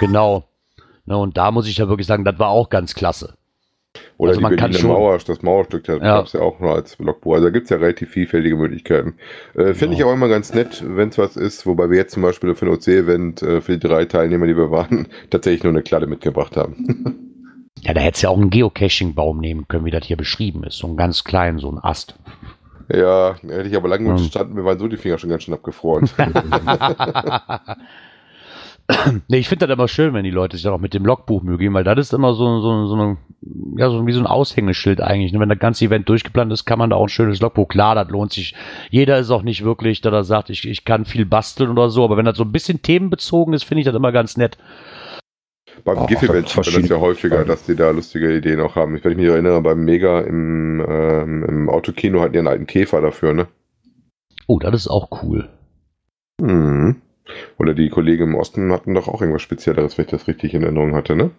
Genau. 0.00 0.44
Ne, 1.04 1.16
und 1.16 1.36
da 1.36 1.52
muss 1.52 1.68
ich 1.68 1.78
ja 1.78 1.88
wirklich 1.88 2.06
sagen, 2.08 2.24
das 2.24 2.38
war 2.40 2.48
auch 2.48 2.68
ganz 2.68 2.94
klasse. 2.94 3.34
Oder 4.18 4.30
Also 4.30 4.40
die 4.40 4.42
man 4.42 4.56
kann 4.56 4.70
Berliner 4.72 4.80
schon- 4.80 4.90
Mauer, 4.90 5.18
das 5.24 5.42
Mauerstück, 5.42 5.84
da 5.84 5.92
Ja. 5.94 5.98
gab 5.98 6.26
es 6.26 6.32
ja 6.32 6.40
auch 6.40 6.58
nur 6.60 6.74
als 6.74 6.98
Logbuch. 6.98 7.34
Also 7.34 7.46
da 7.46 7.50
gibt 7.50 7.64
es 7.64 7.70
ja 7.70 7.76
relativ 7.76 8.10
vielfältige 8.10 8.56
Möglichkeiten. 8.56 9.14
Äh, 9.54 9.72
Finde 9.74 9.94
ich 9.94 9.98
Genau. 10.00 10.10
auch 10.10 10.14
immer 10.14 10.28
ganz 10.28 10.52
nett, 10.52 10.82
wenn 10.86 11.08
es 11.10 11.16
was 11.18 11.36
ist, 11.36 11.64
wobei 11.64 11.88
wir 11.90 11.96
jetzt 11.96 12.12
zum 12.12 12.22
Beispiel 12.24 12.54
für 12.56 12.66
ein 12.66 12.72
OC-Event 12.72 13.42
äh, 13.42 13.60
für 13.60 13.78
die 13.78 13.88
drei 13.88 14.04
Teilnehmer, 14.04 14.46
die 14.46 14.56
wir 14.56 14.70
waren, 14.72 15.06
tatsächlich 15.30 15.62
nur 15.62 15.72
eine 15.72 15.82
Kladde 15.82 16.06
mitgebracht 16.08 16.56
haben. 16.56 17.22
Ja, 17.82 17.94
da 17.94 18.00
hättest 18.00 18.22
du 18.22 18.26
ja 18.26 18.30
auch 18.32 18.38
einen 18.38 18.50
Geocaching-Baum 18.50 19.38
nehmen 19.38 19.68
können, 19.68 19.84
wie 19.84 19.90
das 19.90 20.04
hier 20.04 20.16
beschrieben 20.16 20.64
ist. 20.64 20.78
So 20.78 20.86
einen 20.86 20.96
ganz 20.96 21.24
kleinen, 21.24 21.58
so 21.58 21.70
ein 21.70 21.78
Ast. 21.78 22.14
ja, 22.92 23.36
hätte 23.42 23.68
ich 23.68 23.76
aber 23.76 23.88
lange 23.88 24.08
Hm. 24.10 24.16
gestanden, 24.16 24.54
mir 24.56 24.64
waren 24.64 24.78
so 24.78 24.88
die 24.88 24.96
Finger 24.96 25.18
schon 25.18 25.30
ganz 25.30 25.42
schön 25.44 25.54
abgefroren. 25.54 26.08
nee, 29.28 29.38
ich 29.38 29.48
finde 29.48 29.66
das 29.66 29.74
immer 29.74 29.88
schön, 29.88 30.14
wenn 30.14 30.22
die 30.22 30.30
Leute 30.30 30.56
sich 30.56 30.62
dann 30.62 30.72
auch 30.72 30.78
mit 30.78 30.94
dem 30.94 31.04
Logbuch 31.04 31.42
Mühe 31.42 31.58
geben, 31.58 31.74
weil 31.74 31.82
das 31.82 31.98
ist 31.98 32.12
immer 32.14 32.34
so, 32.34 32.60
so, 32.60 32.86
so 32.86 32.94
eine, 32.94 33.16
ja, 33.76 33.90
so 33.90 34.06
wie 34.06 34.12
so 34.12 34.20
ein 34.20 34.26
Aushängeschild 34.28 35.00
eigentlich. 35.00 35.32
Wenn 35.38 35.48
das 35.48 35.58
ganze 35.58 35.84
Event 35.86 36.08
durchgeplant 36.08 36.52
ist, 36.52 36.64
kann 36.66 36.78
man 36.78 36.90
da 36.90 36.96
auch 36.96 37.06
ein 37.06 37.08
schönes 37.08 37.40
Logbuch. 37.40 37.66
Klar, 37.66 37.96
das 37.96 38.08
lohnt 38.10 38.32
sich. 38.32 38.54
Jeder 38.90 39.18
ist 39.18 39.30
auch 39.30 39.42
nicht 39.42 39.64
wirklich, 39.64 40.02
da 40.02 40.10
er 40.10 40.22
sagt, 40.24 40.50
ich, 40.50 40.66
ich 40.68 40.84
kann 40.84 41.04
viel 41.04 41.26
basteln 41.26 41.70
oder 41.70 41.90
so, 41.90 42.04
aber 42.04 42.16
wenn 42.16 42.24
das 42.26 42.36
so 42.38 42.44
ein 42.44 42.52
bisschen 42.52 42.80
themenbezogen 42.80 43.54
ist, 43.54 43.64
finde 43.64 43.80
ich 43.80 43.86
das 43.86 43.94
immer 43.96 44.12
ganz 44.12 44.36
nett. 44.36 44.56
Beim 45.84 45.98
Ach, 45.98 46.06
GIF-Event 46.06 46.46
das 46.56 46.64
sieht 46.66 46.74
man 46.74 46.82
das 46.82 46.90
ja 46.90 47.00
häufiger, 47.00 47.44
dass 47.44 47.64
die 47.64 47.76
da 47.76 47.90
lustige 47.90 48.34
Ideen 48.36 48.60
auch 48.60 48.74
haben. 48.76 48.96
Ich 48.96 49.04
werde 49.04 49.16
mich 49.16 49.26
erinnern, 49.26 49.62
beim 49.62 49.84
Mega 49.84 50.20
im, 50.20 50.84
ähm, 50.88 51.44
im 51.48 51.68
Autokino 51.70 52.20
hatten 52.20 52.32
die 52.32 52.38
einen 52.40 52.48
alten 52.48 52.66
Käfer 52.66 53.00
dafür, 53.00 53.32
ne? 53.34 53.46
Oh, 54.46 54.58
das 54.58 54.74
ist 54.74 54.88
auch 54.88 55.22
cool. 55.22 55.48
Mhm. 56.40 56.96
Oder 57.58 57.74
die 57.74 57.88
Kollegen 57.88 58.24
im 58.24 58.34
Osten 58.36 58.70
hatten 58.72 58.94
doch 58.94 59.08
auch 59.08 59.20
irgendwas 59.20 59.42
Spezielleres, 59.42 59.98
wenn 59.98 60.04
ich 60.04 60.10
das 60.12 60.28
richtig 60.28 60.54
in 60.54 60.62
Erinnerung 60.62 60.94
hatte, 60.94 61.16
ne? 61.16 61.30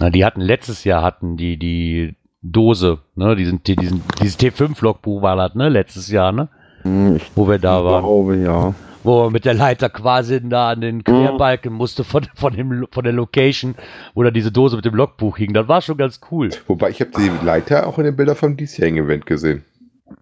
Na, 0.00 0.08
die 0.10 0.24
hatten 0.24 0.40
letztes 0.40 0.84
Jahr 0.84 1.02
hatten 1.02 1.36
die 1.36 1.58
die 1.58 2.16
Dose, 2.42 2.98
ne, 3.14 3.36
diesen, 3.36 3.62
die- 3.62 3.76
diesen, 3.76 4.02
dieses 4.20 4.38
T5-Logbuch 4.38 5.22
war 5.22 5.36
das, 5.36 5.54
ne, 5.54 5.68
letztes 5.68 6.10
Jahr, 6.10 6.32
ne, 6.32 6.48
Hm, 6.82 7.16
Ich 7.16 7.30
wo 7.34 7.48
wir 7.48 7.58
da 7.58 7.82
waren. 7.84 8.02
glaube, 8.02 8.36
ja. 8.36 8.74
Wo 9.04 9.24
man 9.24 9.32
mit 9.32 9.44
der 9.44 9.54
Leiter 9.54 9.88
quasi 9.88 10.40
da 10.48 10.70
an 10.70 10.80
den 10.80 11.04
Querbalken 11.04 11.72
musste 11.72 12.02
von, 12.02 12.26
von, 12.34 12.54
dem, 12.54 12.86
von 12.90 13.04
der 13.04 13.12
Location, 13.12 13.76
wo 14.14 14.22
da 14.24 14.30
diese 14.32 14.50
Dose 14.50 14.74
mit 14.76 14.84
dem 14.84 14.94
Logbuch 14.94 15.36
hing. 15.36 15.52
Das 15.52 15.68
war 15.68 15.80
schon 15.82 15.96
ganz 15.96 16.20
cool. 16.30 16.50
Wobei 16.66 16.90
ich 16.90 17.00
habe 17.00 17.10
die 17.16 17.30
Leiter 17.44 17.86
auch 17.86 17.98
in 17.98 18.04
den 18.04 18.16
Bildern 18.16 18.34
vom 18.36 18.56
diesjährigen 18.56 19.04
Event 19.04 19.26
gesehen. 19.26 19.62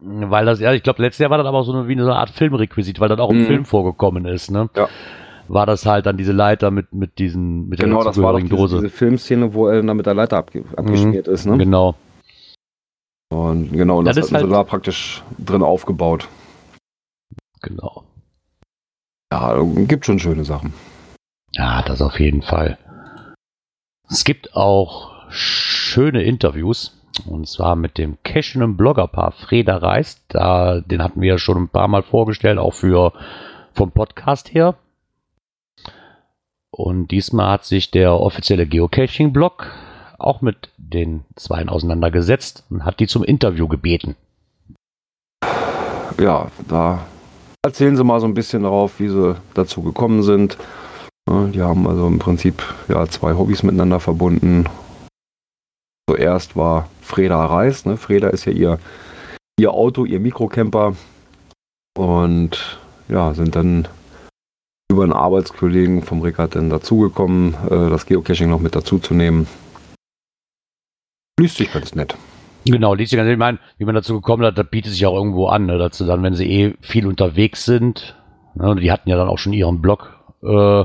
Weil 0.00 0.44
das, 0.46 0.60
ja, 0.60 0.72
ich 0.72 0.82
glaube, 0.82 1.00
letztes 1.02 1.20
Jahr 1.20 1.30
war 1.30 1.38
das 1.38 1.46
aber 1.46 1.58
auch 1.58 1.64
so 1.64 1.72
eine, 1.72 1.88
wie 1.88 1.92
eine 1.92 2.14
Art 2.14 2.30
Filmrequisit, 2.30 3.00
weil 3.00 3.08
das 3.08 3.18
auch 3.18 3.30
im 3.30 3.42
Mhm. 3.42 3.46
Film 3.46 3.64
vorgekommen 3.64 4.26
ist, 4.26 4.50
ne? 4.50 4.68
Ja. 4.76 4.88
War 5.48 5.66
das 5.66 5.84
halt 5.86 6.06
dann 6.06 6.16
diese 6.16 6.32
Leiter 6.32 6.70
mit, 6.70 6.92
mit 6.94 7.18
diesen, 7.18 7.68
mit 7.68 7.80
Genau, 7.80 7.98
der 7.98 8.04
das 8.06 8.22
war 8.22 8.32
doch 8.32 8.40
diese, 8.40 8.54
Dose. 8.54 8.76
diese 8.76 8.88
Filmszene, 8.90 9.52
wo 9.54 9.66
er 9.68 9.82
dann 9.82 9.96
mit 9.96 10.06
der 10.06 10.14
Leiter 10.14 10.38
abge 10.38 10.64
abgeschmiert 10.76 11.26
ist. 11.28 11.46
Ne? 11.46 11.58
Genau. 11.58 11.94
Und 13.28 13.72
genau, 13.72 13.98
und 13.98 14.04
Das 14.06 14.16
das, 14.16 14.26
ist 14.26 14.32
halt- 14.32 14.50
da 14.50 14.62
praktisch 14.62 15.22
drin 15.38 15.62
aufgebaut. 15.62 16.28
Genau. 17.60 18.04
Ja, 19.32 19.58
gibt 19.86 20.04
schon 20.04 20.18
schöne 20.18 20.44
Sachen. 20.44 20.74
Ja, 21.52 21.80
das 21.80 22.02
auf 22.02 22.20
jeden 22.20 22.42
Fall. 22.42 22.76
Es 24.10 24.24
gibt 24.24 24.54
auch 24.54 25.30
schöne 25.30 26.22
Interviews. 26.22 27.00
Und 27.24 27.48
zwar 27.48 27.74
mit 27.74 27.96
dem 27.96 28.18
cashenden 28.24 28.76
Bloggerpaar 28.76 29.32
Freda 29.32 29.78
Reis. 29.78 30.22
Da, 30.28 30.82
den 30.82 31.02
hatten 31.02 31.22
wir 31.22 31.30
ja 31.30 31.38
schon 31.38 31.56
ein 31.56 31.68
paar 31.70 31.88
Mal 31.88 32.02
vorgestellt, 32.02 32.58
auch 32.58 32.74
für 32.74 33.14
vom 33.72 33.90
Podcast 33.90 34.52
her. 34.52 34.74
Und 36.70 37.10
diesmal 37.10 37.52
hat 37.52 37.64
sich 37.64 37.90
der 37.90 38.12
offizielle 38.12 38.66
Geocaching-Blog 38.66 39.72
auch 40.18 40.42
mit 40.42 40.68
den 40.76 41.24
Zweien 41.36 41.70
auseinandergesetzt 41.70 42.66
und 42.68 42.84
hat 42.84 43.00
die 43.00 43.06
zum 43.06 43.24
Interview 43.24 43.66
gebeten. 43.66 44.14
Ja, 46.18 46.50
da 46.68 47.06
erzählen 47.64 47.96
sie 47.96 48.04
mal 48.04 48.20
so 48.20 48.26
ein 48.26 48.34
bisschen 48.34 48.64
darauf, 48.64 48.98
wie 48.98 49.08
sie 49.08 49.36
dazu 49.54 49.82
gekommen 49.82 50.22
sind. 50.22 50.58
Die 51.28 51.62
haben 51.62 51.86
also 51.86 52.08
im 52.08 52.18
Prinzip 52.18 52.62
ja, 52.88 53.06
zwei 53.06 53.34
Hobbys 53.34 53.62
miteinander 53.62 54.00
verbunden. 54.00 54.66
Zuerst 56.10 56.56
war 56.56 56.88
Freda 57.00 57.46
Reis. 57.46 57.86
Ne? 57.86 57.96
Freda 57.96 58.28
ist 58.28 58.44
ja 58.44 58.52
ihr, 58.52 58.78
ihr 59.58 59.72
Auto, 59.72 60.04
ihr 60.04 60.18
Mikrocamper. 60.18 60.96
Und 61.96 62.80
ja, 63.08 63.34
sind 63.34 63.54
dann 63.54 63.86
über 64.90 65.04
einen 65.04 65.12
Arbeitskollegen 65.12 66.02
vom 66.02 66.20
Rickard 66.20 66.56
dann 66.56 66.70
dazugekommen, 66.70 67.54
äh, 67.70 67.88
das 67.90 68.06
Geocaching 68.06 68.50
noch 68.50 68.60
mit 68.60 68.74
dazuzunehmen. 68.74 69.46
Liest 71.38 71.56
sich 71.56 71.72
ganz 71.72 71.94
nett. 71.94 72.16
Genau, 72.64 72.94
liest 72.94 73.10
sich 73.10 73.16
ganz, 73.16 73.28
ich 73.28 73.36
meine, 73.36 73.58
wie 73.78 73.84
man 73.84 73.94
dazu 73.94 74.14
gekommen 74.14 74.44
hat, 74.44 74.56
das 74.56 74.68
bietet 74.70 74.92
sich 74.92 75.04
auch 75.06 75.14
irgendwo 75.14 75.46
an, 75.46 75.66
ne, 75.66 75.78
dazu 75.78 76.04
dann, 76.06 76.22
wenn 76.22 76.34
sie 76.34 76.50
eh 76.50 76.74
viel 76.80 77.06
unterwegs 77.06 77.64
sind, 77.64 78.16
ne, 78.54 78.70
und 78.70 78.80
die 78.80 78.92
hatten 78.92 79.08
ja 79.08 79.16
dann 79.16 79.28
auch 79.28 79.38
schon 79.38 79.52
ihren 79.52 79.82
Blog, 79.82 80.18
äh, 80.42 80.84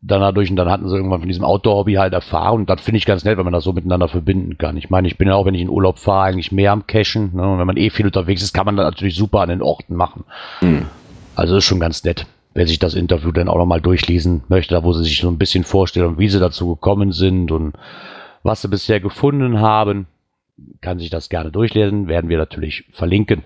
dann 0.00 0.20
dadurch, 0.20 0.50
und 0.50 0.56
dann 0.56 0.70
hatten 0.70 0.88
sie 0.88 0.96
irgendwann 0.96 1.20
von 1.20 1.28
diesem 1.28 1.44
Outdoor-Hobby 1.44 1.94
halt 1.94 2.12
erfahren, 2.12 2.60
und 2.60 2.70
das 2.70 2.80
finde 2.80 2.98
ich 2.98 3.06
ganz 3.06 3.24
nett, 3.24 3.38
wenn 3.38 3.44
man 3.44 3.52
das 3.52 3.64
so 3.64 3.72
miteinander 3.72 4.08
verbinden 4.08 4.58
kann. 4.58 4.76
Ich 4.76 4.90
meine, 4.90 5.08
ich 5.08 5.16
bin 5.16 5.28
ja 5.28 5.34
auch, 5.34 5.46
wenn 5.46 5.54
ich 5.54 5.62
in 5.62 5.70
Urlaub 5.70 5.98
fahre, 5.98 6.26
eigentlich 6.28 6.52
mehr 6.52 6.72
am 6.72 6.86
Cachen, 6.86 7.34
ne, 7.34 7.50
und 7.50 7.58
wenn 7.58 7.66
man 7.66 7.76
eh 7.76 7.90
viel 7.90 8.06
unterwegs 8.06 8.42
ist, 8.42 8.52
kann 8.52 8.66
man 8.66 8.76
das 8.76 8.84
natürlich 8.84 9.14
super 9.14 9.40
an 9.40 9.48
den 9.48 9.62
Orten 9.62 9.94
machen. 9.94 10.24
Hm. 10.60 10.86
Also 11.34 11.56
ist 11.56 11.64
schon 11.64 11.80
ganz 11.80 12.04
nett. 12.04 12.26
wer 12.58 12.66
sich 12.66 12.80
das 12.80 12.94
Interview 12.94 13.30
dann 13.30 13.48
auch 13.48 13.56
nochmal 13.56 13.80
durchlesen 13.80 14.42
möchte, 14.48 14.74
da 14.74 14.82
wo 14.82 14.92
sie 14.92 15.04
sich 15.04 15.20
so 15.20 15.28
ein 15.28 15.38
bisschen 15.38 15.64
vorstellen, 15.64 16.18
wie 16.18 16.28
sie 16.28 16.40
dazu 16.40 16.74
gekommen 16.74 17.12
sind 17.12 17.52
und 17.52 17.74
was 18.42 18.62
sie 18.62 18.68
bisher 18.68 19.00
gefunden 19.00 19.60
haben, 19.60 20.06
kann 20.80 20.98
sich 20.98 21.10
das 21.10 21.28
gerne 21.28 21.50
durchlesen, 21.50 22.08
werden 22.08 22.28
wir 22.30 22.38
natürlich 22.38 22.84
verlinken. 22.92 23.44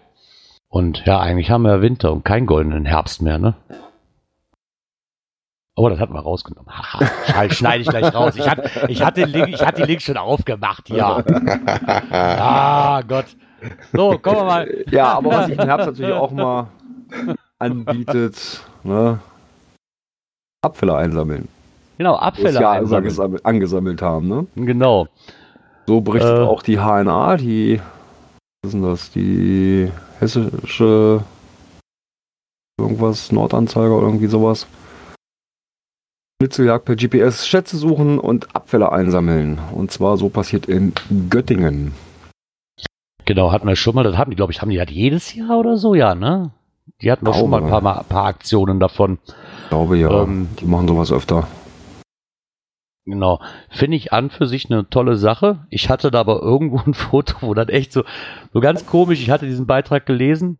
Und 0.68 1.04
ja, 1.04 1.20
eigentlich 1.20 1.50
haben 1.50 1.62
wir 1.62 1.82
Winter 1.82 2.12
und 2.12 2.24
keinen 2.24 2.46
goldenen 2.46 2.84
Herbst 2.86 3.20
mehr, 3.22 3.38
ne? 3.38 3.54
Oh, 5.74 5.88
das 5.88 5.98
hatten 5.98 6.12
wir 6.12 6.20
rausgenommen. 6.20 6.70
Haha, 6.70 7.50
schneide 7.50 7.82
ich 7.82 7.88
gleich 7.88 8.14
raus. 8.14 8.36
Ich 8.36 8.48
hatte, 8.48 8.88
ich 8.88 9.02
hatte, 9.02 9.22
den 9.22 9.30
Link, 9.30 9.48
ich 9.48 9.64
hatte 9.64 9.82
den 9.82 9.88
Link 9.88 10.02
schon 10.02 10.18
aufgemacht, 10.18 10.90
ja. 10.90 11.22
Ah, 12.10 13.02
Gott. 13.02 13.26
So, 13.92 14.18
kommen 14.18 14.38
wir 14.38 14.44
mal. 14.44 14.84
Ja, 14.90 15.14
aber 15.14 15.30
was 15.30 15.46
sich 15.46 15.58
im 15.58 15.64
Herbst 15.64 15.86
natürlich 15.86 16.12
auch 16.12 16.30
mal 16.30 16.68
anbietet, 17.58 18.62
ne? 18.82 19.18
Abfälle 20.62 20.96
einsammeln. 20.96 21.48
Genau, 21.98 22.16
Abfälle 22.16 22.60
ja 22.60 22.72
einsammeln. 22.72 23.04
angesammelt, 23.04 23.46
angesammelt 23.46 24.02
haben, 24.02 24.28
ne? 24.28 24.46
Genau. 24.56 25.08
So 25.86 26.00
berichtet 26.00 26.38
Äh. 26.38 26.42
auch 26.42 26.62
die 26.62 26.78
HNA, 26.78 27.36
die, 27.36 27.80
was 28.62 28.68
ist 28.68 28.72
denn 28.74 28.82
das, 28.82 29.10
die 29.10 29.90
hessische 30.20 31.24
irgendwas, 32.80 33.32
Nordanzeiger 33.32 33.96
oder 33.96 34.06
irgendwie 34.06 34.26
sowas. 34.26 34.66
Schnitzeljagd 36.40 36.84
per 36.84 36.96
GPS, 36.96 37.46
Schätze 37.46 37.76
suchen 37.76 38.18
und 38.18 38.54
Abfälle 38.56 38.90
einsammeln. 38.90 39.60
Und 39.72 39.92
zwar 39.92 40.16
so 40.16 40.28
passiert 40.28 40.66
in 40.66 40.92
Göttingen. 41.30 41.92
Genau, 43.24 43.52
hatten 43.52 43.68
wir 43.68 43.76
schon 43.76 43.94
mal, 43.94 44.02
das 44.02 44.16
haben 44.16 44.30
die, 44.30 44.36
glaube 44.36 44.50
ich, 44.52 44.60
haben 44.60 44.70
die 44.70 44.78
das 44.78 44.90
jedes 44.90 45.34
Jahr 45.34 45.58
oder 45.58 45.76
so, 45.76 45.94
ja, 45.94 46.16
ne? 46.16 46.50
Die 47.00 47.12
hatten 47.12 47.24
doch 47.24 47.34
schon 47.34 47.50
mal 47.50 47.62
ein 47.62 47.70
paar, 47.70 47.80
mal, 47.80 48.02
paar 48.08 48.26
Aktionen 48.26 48.80
davon. 48.80 49.18
Ich 49.26 49.68
glaube 49.68 49.96
ja, 49.96 50.22
Ähm. 50.24 50.48
die 50.58 50.64
machen 50.64 50.88
sowas 50.88 51.12
öfter. 51.12 51.46
Genau. 53.04 53.40
Finde 53.68 53.96
ich 53.96 54.12
an 54.12 54.30
für 54.30 54.46
sich 54.46 54.70
eine 54.70 54.88
tolle 54.88 55.16
Sache. 55.16 55.66
Ich 55.70 55.90
hatte 55.90 56.10
da 56.10 56.20
aber 56.20 56.40
irgendwo 56.40 56.78
ein 56.78 56.94
Foto, 56.94 57.34
wo 57.40 57.54
das 57.54 57.68
echt 57.68 57.92
so, 57.92 58.04
so 58.52 58.60
ganz 58.60 58.86
komisch, 58.86 59.20
ich 59.20 59.30
hatte 59.30 59.46
diesen 59.46 59.66
Beitrag 59.66 60.06
gelesen 60.06 60.58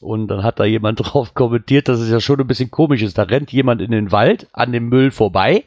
und 0.00 0.28
dann 0.28 0.42
hat 0.42 0.60
da 0.60 0.64
jemand 0.64 1.00
drauf 1.02 1.34
kommentiert, 1.34 1.88
dass 1.88 1.98
es 1.98 2.10
ja 2.10 2.20
schon 2.20 2.40
ein 2.40 2.46
bisschen 2.46 2.70
komisch 2.70 3.02
ist. 3.02 3.16
Da 3.16 3.22
rennt 3.22 3.52
jemand 3.52 3.80
in 3.80 3.90
den 3.90 4.12
Wald 4.12 4.48
an 4.52 4.72
dem 4.72 4.90
Müll 4.90 5.10
vorbei, 5.10 5.64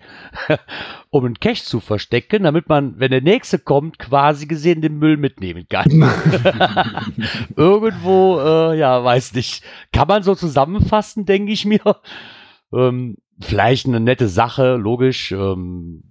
um 1.10 1.26
einen 1.26 1.40
Cache 1.40 1.64
zu 1.64 1.80
verstecken, 1.80 2.44
damit 2.44 2.70
man, 2.70 3.00
wenn 3.00 3.12
der 3.12 3.22
nächste 3.22 3.58
kommt, 3.58 3.98
quasi 3.98 4.46
gesehen 4.46 4.82
den 4.82 5.00
Müll 5.00 5.18
mitnehmen 5.18 5.66
kann. 5.68 6.08
Irgendwo, 7.56 8.40
äh, 8.40 8.78
ja, 8.78 9.04
weiß 9.04 9.34
nicht. 9.34 9.64
Kann 9.92 10.08
man 10.08 10.22
so 10.22 10.36
zusammenfassen, 10.36 11.26
denke 11.26 11.52
ich 11.52 11.66
mir. 11.66 11.98
Ähm, 12.72 13.18
vielleicht 13.40 13.88
eine 13.88 14.00
nette 14.00 14.28
Sache, 14.28 14.76
logisch. 14.76 15.32
Ähm, 15.32 16.11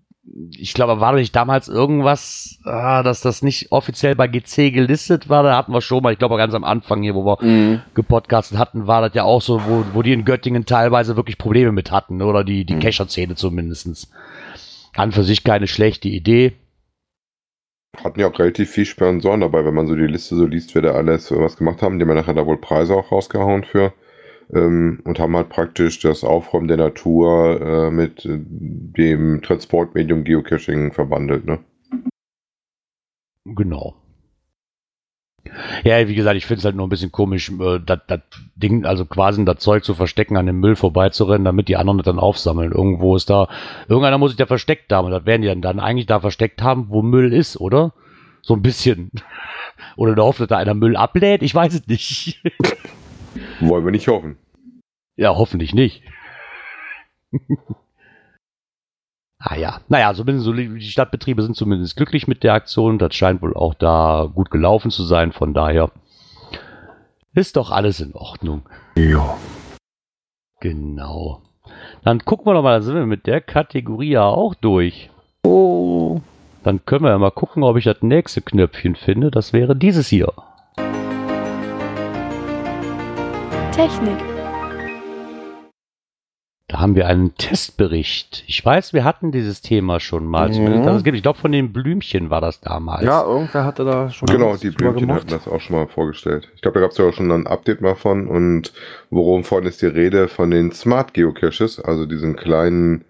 ich 0.53 0.75
glaube, 0.75 1.01
war 1.01 1.15
nicht 1.15 1.35
damals 1.35 1.69
irgendwas, 1.69 2.59
ah, 2.65 3.03
dass 3.03 3.21
das 3.21 3.43
nicht 3.43 3.73
offiziell 3.73 4.15
bei 4.15 4.29
GC 4.29 4.71
gelistet 4.73 5.29
war? 5.29 5.43
Da 5.43 5.57
hatten 5.57 5.73
wir 5.73 5.81
schon 5.81 6.03
mal, 6.03 6.13
ich 6.13 6.19
glaube 6.19 6.37
ganz 6.37 6.55
am 6.55 6.65
Anfang 6.65 7.03
hier, 7.03 7.15
wo 7.15 7.25
wir 7.25 7.83
gepodcastet 7.95 8.59
hatten, 8.59 8.87
war 8.87 9.01
das 9.01 9.15
ja 9.15 9.25
auch 9.25 9.41
so, 9.43 9.63
wo, 9.65 9.85
wo 9.95 10.03
die 10.03 10.13
in 10.13 10.25
Göttingen 10.25 10.67
teilweise 10.67 11.17
wirklich 11.17 11.39
Probleme 11.39 11.73
mit 11.73 11.91
hatten, 11.91 12.21
oder 12.23 12.45
die, 12.45 12.65
die 12.65 12.75
Mhm. 12.75 12.81
Kescher-Szene 12.81 13.35
zumindestens. 13.35 14.11
An 14.95 15.13
für 15.13 15.25
sich 15.25 15.43
keine 15.45 15.67
schlechte 15.67 16.09
Idee. 16.09 16.53
Hatten 18.05 18.21
ja 18.21 18.29
auch 18.29 18.39
relativ 18.39 18.71
viel 18.71 18.85
Sponsoren 18.85 19.41
dabei, 19.41 19.65
wenn 19.65 19.75
man 19.75 19.87
so 19.89 19.95
die 19.97 20.07
Liste 20.07 20.37
so 20.37 20.47
liest, 20.47 20.75
wer 20.75 20.83
da 20.83 20.93
alles 20.93 21.31
was 21.33 21.57
gemacht 21.57 21.83
haben. 21.83 21.99
Die 21.99 22.05
haben 22.05 22.11
ja 22.11 22.15
nachher 22.17 22.35
da 22.35 22.47
wohl 22.47 22.59
Preise 22.59 22.95
auch 22.95 23.11
rausgehauen 23.11 23.65
für. 23.65 23.93
Ähm, 24.53 25.01
und 25.05 25.19
haben 25.19 25.37
halt 25.37 25.49
praktisch 25.49 26.01
das 26.01 26.25
Aufräumen 26.25 26.69
der 26.69 26.77
Natur 26.77 27.61
äh, 27.61 27.91
mit 27.91 28.25
äh, 28.25 28.39
dem 28.39 29.43
Transportmedium 29.43 30.25
Geocaching 30.25 30.93
verbandelt. 30.93 31.47
Ne? 31.47 31.59
Genau. 33.45 33.95
Ja, 35.85 36.07
wie 36.07 36.15
gesagt, 36.15 36.37
ich 36.37 36.47
finde 36.47 36.59
es 36.59 36.65
halt 36.65 36.77
nur 36.77 36.87
ein 36.87 36.91
bisschen 36.91 37.13
komisch, 37.13 37.51
äh, 37.51 37.81
das, 37.85 38.01
Ding, 38.57 38.85
also 38.85 39.07
quasi 39.07 39.45
das 39.45 39.59
Zeug 39.59 39.85
zu 39.85 39.95
verstecken, 39.95 40.37
an 40.37 40.47
dem 40.47 40.61
Müll 40.61 40.77
vorbeizurennen, 40.77 41.45
damit 41.45 41.69
die 41.69 41.77
anderen 41.77 41.99
das 41.99 42.05
dann 42.05 42.19
aufsammeln. 42.19 42.73
Irgendwo 42.73 43.17
ist 43.17 43.31
da, 43.31 43.49
irgendeiner 43.89 44.19
muss 44.19 44.33
sich 44.33 44.39
da 44.39 44.47
versteckt 44.47 44.93
haben. 44.93 45.07
Und 45.07 45.13
das 45.13 45.27
werden 45.27 45.43
die 45.43 45.49
dann, 45.49 45.63
dann 45.63 45.81
eigentlich 45.81 46.07
da 46.07 46.21
versteckt 46.21 46.63
haben, 46.63 46.87
wo 46.89 47.03
Müll 47.03 47.33
ist, 47.33 47.59
oder? 47.59 47.95
So 48.43 48.55
ein 48.55 48.63
bisschen. 48.63 49.11
Oder 49.97 50.15
da 50.15 50.23
hofft, 50.23 50.41
dass 50.41 50.49
da 50.49 50.59
einer 50.59 50.75
Müll 50.75 50.97
ablädt, 50.97 51.43
ich 51.43 51.55
weiß 51.55 51.75
es 51.75 51.87
nicht. 51.87 52.43
Wollen 53.61 53.85
wir 53.85 53.93
nicht 53.93 54.09
hoffen. 54.09 54.37
Ja, 55.17 55.37
hoffentlich 55.37 55.75
nicht. 55.75 56.03
ah 59.39 59.57
ja, 59.57 59.81
naja, 59.89 60.15
zumindest 60.15 60.45
so, 60.47 60.53
die 60.53 60.81
Stadtbetriebe 60.81 61.43
sind 61.43 61.57
zumindest 61.57 61.97
glücklich 61.97 62.27
mit 62.27 62.43
der 62.43 62.55
Aktion. 62.55 62.99
Das 62.99 63.15
scheint 63.15 63.43
wohl 63.43 63.55
auch 63.55 63.75
da 63.75 64.31
gut 64.35 64.51
gelaufen 64.51 64.91
zu 64.91 65.05
sein. 65.05 65.33
Von 65.33 65.55
daher 65.55 65.91
ist 67.35 67.57
doch 67.57 67.71
alles 67.71 68.01
in 68.01 68.15
Ordnung. 68.15 68.63
Ja. 68.97 69.37
Genau. 70.61 71.43
Dann 72.03 72.25
gucken 72.25 72.47
wir 72.47 72.55
doch 72.55 72.63
mal, 72.63 72.79
da 72.79 72.83
sind 72.83 72.95
wir 72.95 73.07
mit 73.07 73.27
der 73.27 73.41
Kategorie 73.41 74.11
ja 74.11 74.25
auch 74.25 74.55
durch. 74.55 75.11
Oh. 75.45 76.21
Dann 76.63 76.85
können 76.85 77.05
wir 77.05 77.11
ja 77.11 77.19
mal 77.19 77.31
gucken, 77.31 77.63
ob 77.63 77.77
ich 77.77 77.85
das 77.85 78.03
nächste 78.03 78.43
Knöpfchen 78.43 78.97
finde. 78.97 79.31
Das 79.31 79.53
wäre 79.53 79.75
dieses 79.77 80.09
hier. 80.09 80.33
Technik. 83.81 84.19
Da 86.69 86.81
haben 86.81 86.95
wir 86.97 87.07
einen 87.07 87.35
Testbericht. 87.37 88.45
Ich 88.47 88.63
weiß, 88.63 88.93
wir 88.93 89.05
hatten 89.05 89.33
dieses 89.33 89.63
Thema 89.63 90.01
schon 90.01 90.27
mal. 90.27 90.51
Mhm. 90.51 91.03
Gibt- 91.03 91.17
ich 91.17 91.23
glaube, 91.23 91.39
von 91.39 91.51
den 91.51 91.73
Blümchen 91.73 92.29
war 92.29 92.43
das 92.43 92.61
damals. 92.61 93.05
Ja, 93.05 93.23
irgendwer 93.25 93.65
hatte 93.65 93.87
da 93.87 94.11
schon 94.11 94.27
Genau, 94.29 94.51
was 94.51 94.61
die 94.61 94.69
Blümchen 94.69 95.11
hatten 95.11 95.29
das 95.29 95.49
auch 95.49 95.63
schon 95.63 95.77
mal 95.77 95.87
vorgestellt. 95.87 96.51
Ich 96.55 96.61
glaube, 96.61 96.75
da 96.75 96.81
gab 96.83 96.91
es 96.91 96.99
ja 96.99 97.07
auch 97.07 97.15
schon 97.15 97.33
ein 97.33 97.47
Update 97.47 97.81
mal 97.81 97.95
von. 97.95 98.27
Und 98.29 98.75
worum 99.09 99.45
von 99.45 99.65
ist 99.65 99.81
die 99.81 99.87
Rede? 99.87 100.29
Von 100.29 100.51
den 100.51 100.73
Smart 100.73 101.15
Geocaches, 101.15 101.81
also 101.81 102.05
diesen 102.05 102.37
kleinen 102.37 103.07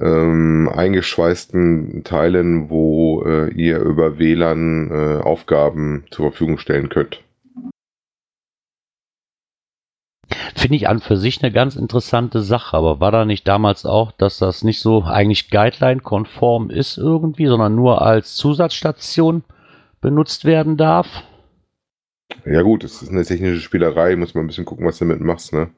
ähm, 0.00 0.70
eingeschweißten 0.74 2.04
Teilen, 2.04 2.70
wo 2.70 3.22
äh, 3.26 3.50
ihr 3.52 3.80
über 3.80 4.18
WLAN 4.18 4.90
äh, 4.90 5.22
Aufgaben 5.22 6.04
zur 6.10 6.30
Verfügung 6.30 6.56
stellen 6.56 6.88
könnt. 6.88 7.20
Finde 10.66 10.78
ich 10.78 10.88
an 10.88 10.98
für 10.98 11.16
sich 11.16 11.44
eine 11.44 11.52
ganz 11.52 11.76
interessante 11.76 12.42
Sache, 12.42 12.76
aber 12.76 12.98
war 12.98 13.12
da 13.12 13.24
nicht 13.24 13.46
damals 13.46 13.86
auch, 13.86 14.10
dass 14.10 14.38
das 14.38 14.64
nicht 14.64 14.80
so 14.80 15.04
eigentlich 15.04 15.48
Guideline-konform 15.48 16.70
ist 16.70 16.98
irgendwie, 16.98 17.46
sondern 17.46 17.76
nur 17.76 18.02
als 18.02 18.34
Zusatzstation 18.34 19.44
benutzt 20.00 20.44
werden 20.44 20.76
darf? 20.76 21.22
Ja 22.44 22.62
gut, 22.62 22.82
es 22.82 23.00
ist 23.00 23.12
eine 23.12 23.24
technische 23.24 23.60
Spielerei, 23.60 24.16
muss 24.16 24.34
man 24.34 24.42
ein 24.42 24.46
bisschen 24.48 24.64
gucken, 24.64 24.84
was 24.84 24.98
du 24.98 25.04
damit 25.04 25.20
machst, 25.20 25.52
ne? 25.52 25.70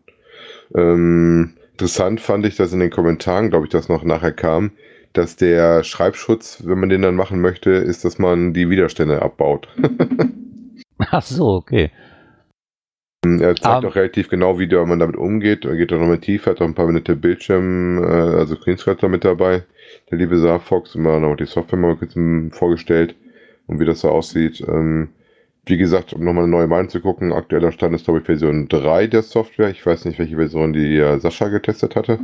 Ähm, 0.75 1.59
interessant 1.73 2.23
fand 2.23 2.47
ich, 2.47 2.57
dass 2.57 2.73
in 2.73 2.81
den 2.81 2.89
Kommentaren, 2.89 3.51
glaube 3.51 3.67
ich, 3.67 3.71
das 3.71 3.91
noch 3.91 4.05
nachher 4.05 4.33
kam, 4.33 4.71
dass 5.13 5.37
der 5.37 5.85
Schreibschutz, 5.85 6.63
wenn 6.65 6.81
man 6.81 6.89
den 6.89 7.03
dann 7.03 7.15
machen 7.15 7.43
möchte, 7.43 7.73
ist, 7.73 8.07
dass 8.07 8.19
man 8.19 8.55
die 8.55 8.71
Widerstände 8.71 9.21
abbaut. 9.21 9.69
Ach 11.11 11.21
so, 11.23 11.49
okay. 11.49 11.91
Er 13.25 13.57
zeigt 13.57 13.65
Ah. 13.67 13.79
auch 13.79 13.95
relativ 13.97 14.29
genau, 14.29 14.59
wie 14.59 14.69
der- 14.69 14.87
man 14.87 14.99
damit 15.01 15.17
umgeht. 15.17 15.65
Er 15.65 15.77
geht 15.77 15.93
auch 15.93 15.99
nochmal 15.99 16.19
tiefer, 16.19 16.53
hat 16.53 16.61
auch 16.61 16.67
ein 16.67 16.75
paar 16.75 16.87
Minuten 16.87 17.21
Bildschirm, 17.21 17.99
äh, 18.03 18.07
also 18.07 18.55
Screenscraper 18.55 19.09
mit 19.09 19.25
dabei. 19.25 19.65
Der 20.11 20.19
liebe 20.19 20.39
Saarfox, 20.39 20.95
immer 20.95 21.19
noch 21.19 21.37
die 21.37 21.47
Software 21.47 21.79
mal 21.79 21.97
kurz 21.97 22.15
ähm, 22.17 22.51
vorgestellt 22.53 23.17
und 23.67 23.81
wie 23.81 23.85
das 23.85 24.01
so 24.01 24.11
aussieht. 24.11 24.63
Ähm, 24.69 25.09
wie 25.67 25.77
gesagt, 25.77 26.15
um 26.15 26.25
nochmal 26.25 26.45
eine 26.45 26.53
neue 26.53 26.67
Meinung 26.69 26.89
zu 26.89 27.01
gucken, 27.01 27.33
aktueller 27.33 27.73
Stand 27.73 27.95
ist, 27.95 28.05
glaube 28.05 28.21
ich, 28.21 28.25
Version 28.27 28.69
3 28.69 29.07
der 29.09 29.23
Software. 29.23 29.69
Ich 29.69 29.85
weiß 29.85 30.05
nicht, 30.07 30.19
welche 30.19 30.37
Version 30.37 30.73
die 30.73 30.97
äh, 30.97 31.19
Sascha 31.19 31.49
getestet 31.49 31.95
hatte. 31.97 32.19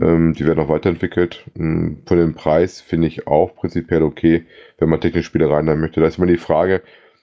Ähm, 0.00 0.32
die 0.34 0.46
werden 0.46 0.60
auch 0.60 0.68
weiterentwickelt. 0.70 1.44
Ähm, 1.58 1.98
Von 2.06 2.16
dem 2.16 2.34
Preis 2.34 2.80
finde 2.80 3.08
ich 3.08 3.26
auch 3.26 3.54
prinzipiell 3.56 4.02
okay, 4.02 4.44
wenn 4.78 4.88
man 4.88 5.00
technische 5.00 5.26
Spielereien 5.26 5.68
haben 5.68 5.80
möchte. 5.80 6.00
Da 6.00 6.06
ist 6.06 6.16
immer 6.18 6.26
die 6.28 6.36
Frage, 6.38 6.80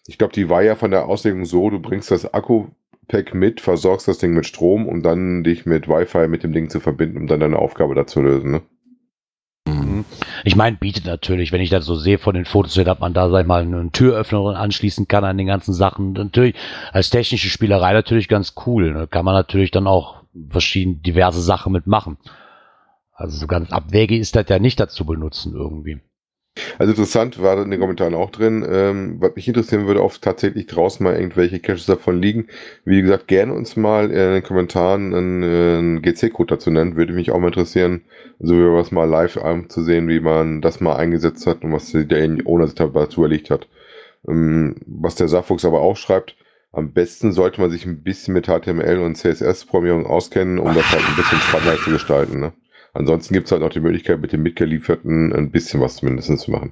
ich 0.08 0.19
glaube, 0.19 0.34
die 0.34 0.49
war 0.49 0.62
ja 0.62 0.75
von 0.75 0.91
der 0.91 1.08
Auslegung 1.08 1.45
so, 1.45 1.69
du 1.71 1.80
bringst 1.80 2.12
das 2.12 2.32
Akku-Pack 3.05 3.33
mit, 3.33 3.61
versorgst 3.61 4.07
das 4.07 4.17
Ding 4.17 4.33
mit 4.33 4.45
Strom, 4.45 4.87
um 4.87 5.01
dann 5.01 5.43
dich 5.43 5.65
mit 5.65 5.87
Wi-Fi 5.87 6.27
mit 6.27 6.43
dem 6.43 6.53
Ding 6.53 6.69
zu 6.69 6.79
verbinden, 6.79 7.17
um 7.17 7.27
dann 7.27 7.39
deine 7.39 7.59
Aufgabe 7.59 7.95
da 7.95 8.05
zu 8.05 8.21
lösen. 8.21 8.51
Ne? 8.51 8.61
Ich 10.43 10.55
meine, 10.55 10.77
bietet 10.77 11.05
natürlich, 11.05 11.51
wenn 11.51 11.61
ich 11.61 11.69
das 11.69 11.85
so 11.85 11.95
sehe 11.95 12.17
von 12.17 12.35
den 12.35 12.45
Fotos, 12.45 12.73
dass 12.73 12.99
man 12.99 13.13
da, 13.13 13.29
sag 13.29 13.41
ich 13.41 13.47
mal, 13.47 13.61
einen 13.61 13.91
Türöffner 13.91 14.41
dran 14.41 14.55
anschließen 14.55 15.07
kann 15.07 15.23
an 15.23 15.37
den 15.37 15.47
ganzen 15.47 15.73
Sachen. 15.73 16.13
Natürlich, 16.13 16.55
als 16.91 17.09
technische 17.09 17.49
Spielerei 17.49 17.93
natürlich 17.93 18.27
ganz 18.27 18.53
cool. 18.65 18.91
Ne? 18.91 19.07
Kann 19.07 19.25
man 19.25 19.33
natürlich 19.33 19.71
dann 19.71 19.87
auch 19.87 20.23
verschiedene, 20.49 20.97
diverse 20.97 21.41
Sachen 21.41 21.73
mitmachen. 21.73 22.17
Also 23.13 23.37
so 23.37 23.47
ganz 23.47 23.71
abwegig 23.71 24.19
ist 24.19 24.35
das 24.35 24.49
ja 24.49 24.59
nicht 24.59 24.79
dazu 24.79 25.05
benutzen 25.05 25.53
irgendwie. 25.55 26.01
Also 26.79 26.91
interessant 26.91 27.41
war 27.41 27.61
in 27.61 27.69
den 27.69 27.79
Kommentaren 27.79 28.13
auch 28.13 28.31
drin. 28.31 28.65
Ähm, 28.69 29.17
was 29.19 29.35
mich 29.35 29.47
interessieren 29.47 29.87
würde, 29.87 30.03
ob 30.03 30.19
tatsächlich 30.21 30.67
draußen 30.67 31.03
mal 31.03 31.15
irgendwelche 31.15 31.59
Caches 31.59 31.85
davon 31.85 32.21
liegen. 32.21 32.47
Wie 32.85 33.01
gesagt, 33.01 33.27
gerne 33.27 33.53
uns 33.53 33.75
mal 33.75 34.09
in 34.09 34.33
den 34.33 34.43
Kommentaren 34.43 35.13
einen, 35.13 35.43
einen 35.43 36.01
GC-Code 36.01 36.55
dazu 36.55 36.71
nennen. 36.71 36.95
Würde 36.95 37.13
mich 37.13 37.31
auch 37.31 37.39
mal 37.39 37.47
interessieren, 37.47 38.01
so 38.39 38.55
wie 38.55 38.73
was 38.73 38.91
mal 38.91 39.05
live 39.05 39.37
um, 39.37 39.69
zu 39.69 39.83
sehen, 39.83 40.07
wie 40.07 40.21
man 40.21 40.61
das 40.61 40.79
mal 40.79 40.95
eingesetzt 40.95 41.45
hat 41.45 41.63
und 41.63 41.73
was 41.73 41.91
der 41.91 42.37
Owner 42.45 42.67
sich 42.67 42.75
dazu 42.75 43.23
erlegt 43.23 43.49
hat. 43.49 43.67
Ähm, 44.27 44.77
was 44.85 45.15
der 45.15 45.27
Saarfuchs 45.27 45.65
aber 45.65 45.81
auch 45.81 45.97
schreibt, 45.97 46.35
am 46.71 46.91
besten 46.91 47.31
sollte 47.31 47.61
man 47.61 47.69
sich 47.71 47.85
ein 47.85 48.03
bisschen 48.03 48.33
mit 48.33 48.47
HTML 48.47 48.99
und 48.99 49.15
CSS-Programmierung 49.15 50.05
auskennen, 50.05 50.59
um 50.59 50.73
das 50.73 50.89
halt 50.91 51.03
ein 51.07 51.15
bisschen 51.15 51.39
spannender 51.39 51.77
zu 51.77 51.91
gestalten. 51.91 52.39
Ne? 52.39 52.53
Ansonsten 52.95 53.34
gibt 53.34 53.47
es 53.47 53.51
halt 53.51 53.62
noch 53.62 53.71
die 53.71 53.81
Möglichkeit, 53.81 54.21
mit 54.21 54.31
dem 54.31 54.41
mitgelieferten 54.41 55.34
ein 55.34 55.51
bisschen 55.51 55.81
was 55.81 55.97
zumindest 55.97 56.39
zu 56.39 56.49
machen. 56.49 56.71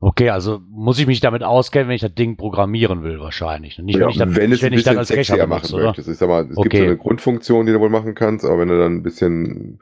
Okay, 0.00 0.28
also 0.28 0.60
muss 0.68 0.98
ich 0.98 1.06
mich 1.06 1.20
damit 1.20 1.42
auskennen, 1.42 1.88
wenn 1.88 1.94
ich 1.94 2.02
das 2.02 2.14
Ding 2.14 2.36
programmieren 2.36 3.02
will, 3.02 3.20
wahrscheinlich. 3.20 3.78
Nicht, 3.78 3.98
ja, 3.98 4.02
wenn, 4.02 4.10
ich 4.10 4.18
dann, 4.18 4.36
wenn 4.36 4.52
es 4.52 4.62
ein 4.62 4.72
bisschen 4.72 4.96
dann 4.96 5.04
sexier 5.06 5.46
machen 5.46 5.62
benutze, 5.62 5.86
möchtest. 5.86 6.08
Ich 6.10 6.18
sag 6.18 6.28
mal, 6.28 6.44
es 6.44 6.58
okay. 6.58 6.68
gibt 6.68 6.76
so 6.76 6.84
eine 6.84 6.96
Grundfunktion, 6.98 7.66
die 7.66 7.72
du 7.72 7.80
wohl 7.80 7.88
machen 7.88 8.14
kannst, 8.14 8.44
aber 8.44 8.58
wenn 8.58 8.68
du 8.68 8.78
dann 8.78 8.96
ein 8.96 9.02
bisschen 9.02 9.80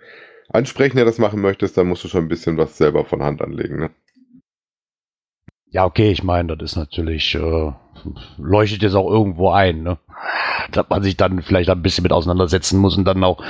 ansprechender 0.49 1.05
das 1.05 1.19
machen 1.19 1.41
möchtest, 1.41 1.77
dann 1.77 1.89
musst 1.89 2.05
du 2.05 2.09
schon 2.09 2.27
ein 2.27 2.29
bisschen 2.29 2.57
was 2.57 2.79
selber 2.79 3.05
von 3.05 3.23
Hand 3.23 3.43
anlegen. 3.43 3.81
Ne? 3.81 3.91
Ja, 5.71 5.87
okay, 5.87 6.13
ich 6.13 6.23
meine, 6.23 6.57
das 6.57 6.71
ist 6.71 6.77
natürlich, 6.77 7.35
äh, 7.35 7.73
leuchtet 8.39 8.83
jetzt 8.83 8.95
auch 8.95 9.11
irgendwo 9.11 9.51
ein, 9.51 9.83
ne? 9.83 9.99
Dass 10.71 10.89
man 10.89 11.03
sich 11.03 11.17
dann 11.17 11.43
vielleicht 11.43 11.69
ein 11.69 11.83
bisschen 11.83 12.03
mit 12.03 12.13
auseinandersetzen 12.13 12.79
muss 12.79 12.97
und 12.97 13.05
dann 13.05 13.25
auch 13.25 13.43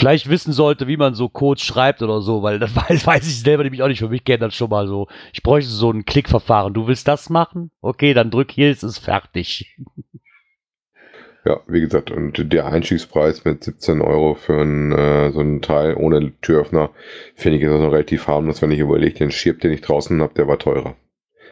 vielleicht 0.00 0.30
wissen 0.30 0.52
sollte, 0.52 0.88
wie 0.88 0.96
man 0.96 1.14
so 1.14 1.28
Codes 1.28 1.62
schreibt 1.62 2.02
oder 2.02 2.20
so, 2.22 2.42
weil 2.42 2.58
das 2.58 2.74
weiß, 2.88 3.06
weiß 3.06 3.26
ich 3.26 3.40
selber 3.40 3.62
nämlich 3.62 3.82
auch 3.82 3.88
nicht. 3.88 4.00
Für 4.00 4.08
mich 4.08 4.24
kennt 4.24 4.42
das 4.42 4.54
schon 4.54 4.70
mal 4.70 4.88
so. 4.88 5.06
Ich 5.32 5.42
bräuchte 5.42 5.70
so 5.70 5.90
ein 5.90 6.04
Klickverfahren. 6.04 6.74
Du 6.74 6.88
willst 6.88 7.06
das 7.06 7.30
machen? 7.30 7.70
Okay, 7.80 8.14
dann 8.14 8.30
drück 8.30 8.50
hier, 8.50 8.70
es 8.70 8.82
ist 8.82 8.98
fertig. 8.98 9.76
Ja, 11.42 11.58
wie 11.66 11.80
gesagt, 11.80 12.10
und 12.10 12.52
der 12.52 12.66
Einstiegspreis 12.66 13.46
mit 13.46 13.64
17 13.64 14.02
Euro 14.02 14.34
für 14.34 14.60
ein, 14.60 14.92
äh, 14.92 15.32
so 15.32 15.40
ein 15.40 15.62
Teil 15.62 15.94
ohne 15.94 16.38
Türöffner 16.42 16.90
finde 17.34 17.56
ich 17.56 17.64
ist 17.64 17.70
noch 17.70 17.92
relativ 17.92 18.26
harmlos, 18.26 18.60
wenn 18.60 18.70
ich 18.70 18.78
überlege, 18.78 19.20
den 19.20 19.30
Schirp, 19.30 19.58
den 19.60 19.72
ich 19.72 19.80
draußen 19.80 20.20
habe, 20.20 20.34
der 20.34 20.48
war 20.48 20.58
teurer. 20.58 20.96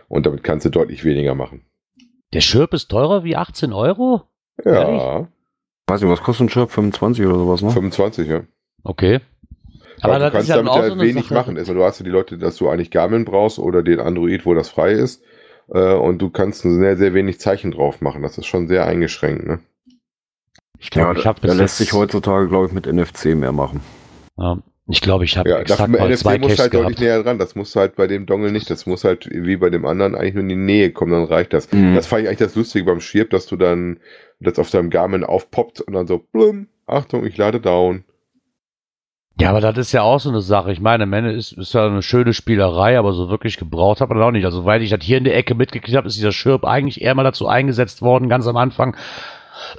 Und 0.07 0.27
damit 0.27 0.45
kannst 0.45 0.67
du 0.67 0.71
deutlich 0.71 1.07
weniger 1.07 1.35
machen. 1.35 1.65
Der 2.35 2.43
Schirp 2.43 2.75
ist 2.75 2.89
teurer 2.89 3.25
wie 3.25 3.37
18 3.37 3.73
Euro? 3.73 4.25
Ja. 4.63 4.73
Ehrlich? 4.73 5.29
Weiß 5.89 6.03
nicht, 6.03 6.11
was 6.11 6.23
kostet 6.23 6.47
ein 6.47 6.51
Schirp? 6.51 6.71
25 6.71 7.25
oder 7.27 7.39
sowas, 7.39 7.63
ne? 7.63 7.71
25, 7.71 8.29
ja. 8.29 8.43
Okay. 8.85 9.21
Aber, 10.01 10.15
Aber 10.17 10.27
du 10.27 10.31
kannst 10.33 10.51
damit 10.51 10.75
ja 10.75 10.91
so 10.91 11.01
wenig 11.01 11.25
Sache. 11.25 11.35
machen. 11.35 11.59
Also 11.59 11.75
du 11.75 11.83
hast 11.83 11.99
ja 11.99 12.05
die 12.05 12.11
Leute, 12.11 12.39
dass 12.39 12.57
du 12.57 12.69
eigentlich 12.69 12.91
Garmin 12.91 13.25
brauchst 13.25 13.59
oder 13.59 13.83
den 13.83 13.99
Android, 13.99 14.47
wo 14.47 14.55
das 14.55 14.69
frei 14.69 14.93
ist. 14.93 15.23
Äh, 15.73 15.95
und 15.95 16.19
du 16.19 16.31
kannst 16.31 16.63
sehr, 16.63 16.97
sehr 16.97 17.15
wenig 17.15 17.41
Zeichen 17.41 17.73
drauf 17.73 18.01
machen. 18.01 18.23
Das 18.23 18.39
ist 18.39 18.47
schon 18.47 18.69
sehr 18.69 18.87
eingeschränkt, 18.87 19.47
ne? 19.47 19.61
Ich 20.79 20.91
glaube, 20.91 21.15
ja, 21.15 21.21
ich 21.21 21.27
habe 21.27 21.45
Da 21.45 21.55
lässt 21.55 21.79
sich 21.79 21.93
heutzutage, 21.93 22.49
glaube 22.49 22.67
ich, 22.67 22.73
mit 22.73 22.87
NFC 22.87 23.35
mehr 23.35 23.53
machen. 23.53 23.81
Ja. 24.37 24.59
Ich 24.91 25.03
glaube, 25.03 25.25
ich 25.25 25.37
habe 25.37 25.51
ja, 25.51 25.59
exakt 25.59 25.91
mal 25.91 26.09
NFC 26.09 26.21
zwei 26.21 26.39
muss 26.39 26.59
halt 26.59 26.71
gehabt. 26.71 26.87
deutlich 26.87 27.01
näher 27.01 27.23
dran. 27.23 27.39
Das 27.39 27.55
muss 27.55 27.77
halt 27.77 27.97
bei 27.97 28.07
dem 28.07 28.25
Dongle 28.25 28.51
nicht. 28.51 28.71
Das 28.71 28.87
muss 28.87 29.05
halt 29.05 29.29
wie 29.31 29.57
bei 29.57 29.69
dem 29.69 29.85
anderen 29.85 30.15
eigentlich 30.15 30.35
nur 30.35 30.43
in 30.43 30.49
die 30.49 30.57
Nähe 30.57 30.91
kommen, 30.93 31.13
dann 31.13 31.25
reicht 31.25 31.53
das. 31.53 31.71
Mhm. 31.71 31.95
Das 31.95 32.07
fand 32.07 32.23
ich 32.23 32.29
eigentlich 32.29 32.39
das 32.39 32.55
Lustige 32.55 32.87
beim 32.87 33.01
Schirp, 33.01 33.29
dass 33.31 33.47
du 33.47 33.57
dann 33.57 34.01
das 34.41 34.59
auf 34.59 34.71
deinem 34.71 34.89
Garmin 34.89 35.25
aufpoppt 35.25 35.83
und 35.83 35.93
dann 35.93 36.07
so, 36.07 36.19
blum, 36.19 36.69
Achtung, 36.87 37.27
ich 37.27 37.37
lade 37.37 37.61
down. 37.61 38.05
Ja, 39.41 39.51
aber 39.51 39.61
das 39.61 39.77
ist 39.77 39.93
ja 39.93 40.03
auch 40.03 40.19
so 40.19 40.31
eine 40.31 40.41
Sache. 40.41 40.73
Ich 40.73 40.81
meine, 40.81 41.05
Ende 41.05 41.33
ist, 41.33 41.53
ist 41.53 41.75
ja 41.75 41.87
eine 41.87 42.03
schöne 42.03 42.33
Spielerei, 42.33 42.99
aber 42.99 43.13
so 43.13 43.29
wirklich 43.29 43.57
gebraucht 43.57 44.01
hat 44.01 44.09
man 44.09 44.21
auch 44.21 44.33
nicht. 44.33 44.45
Also, 44.45 44.65
weil 44.65 44.83
ich 44.83 44.91
das 44.91 45.05
hier 45.05 45.19
in 45.19 45.25
der 45.25 45.37
Ecke 45.37 45.55
mitgekriegt 45.55 45.97
habe, 45.97 46.09
ist 46.09 46.17
dieser 46.17 46.33
Schirp 46.33 46.65
eigentlich 46.65 47.03
eher 47.03 47.15
mal 47.15 47.23
dazu 47.23 47.47
eingesetzt 47.47 48.03
worden, 48.03 48.29
ganz 48.29 48.47
am 48.49 48.57
Anfang, 48.57 48.97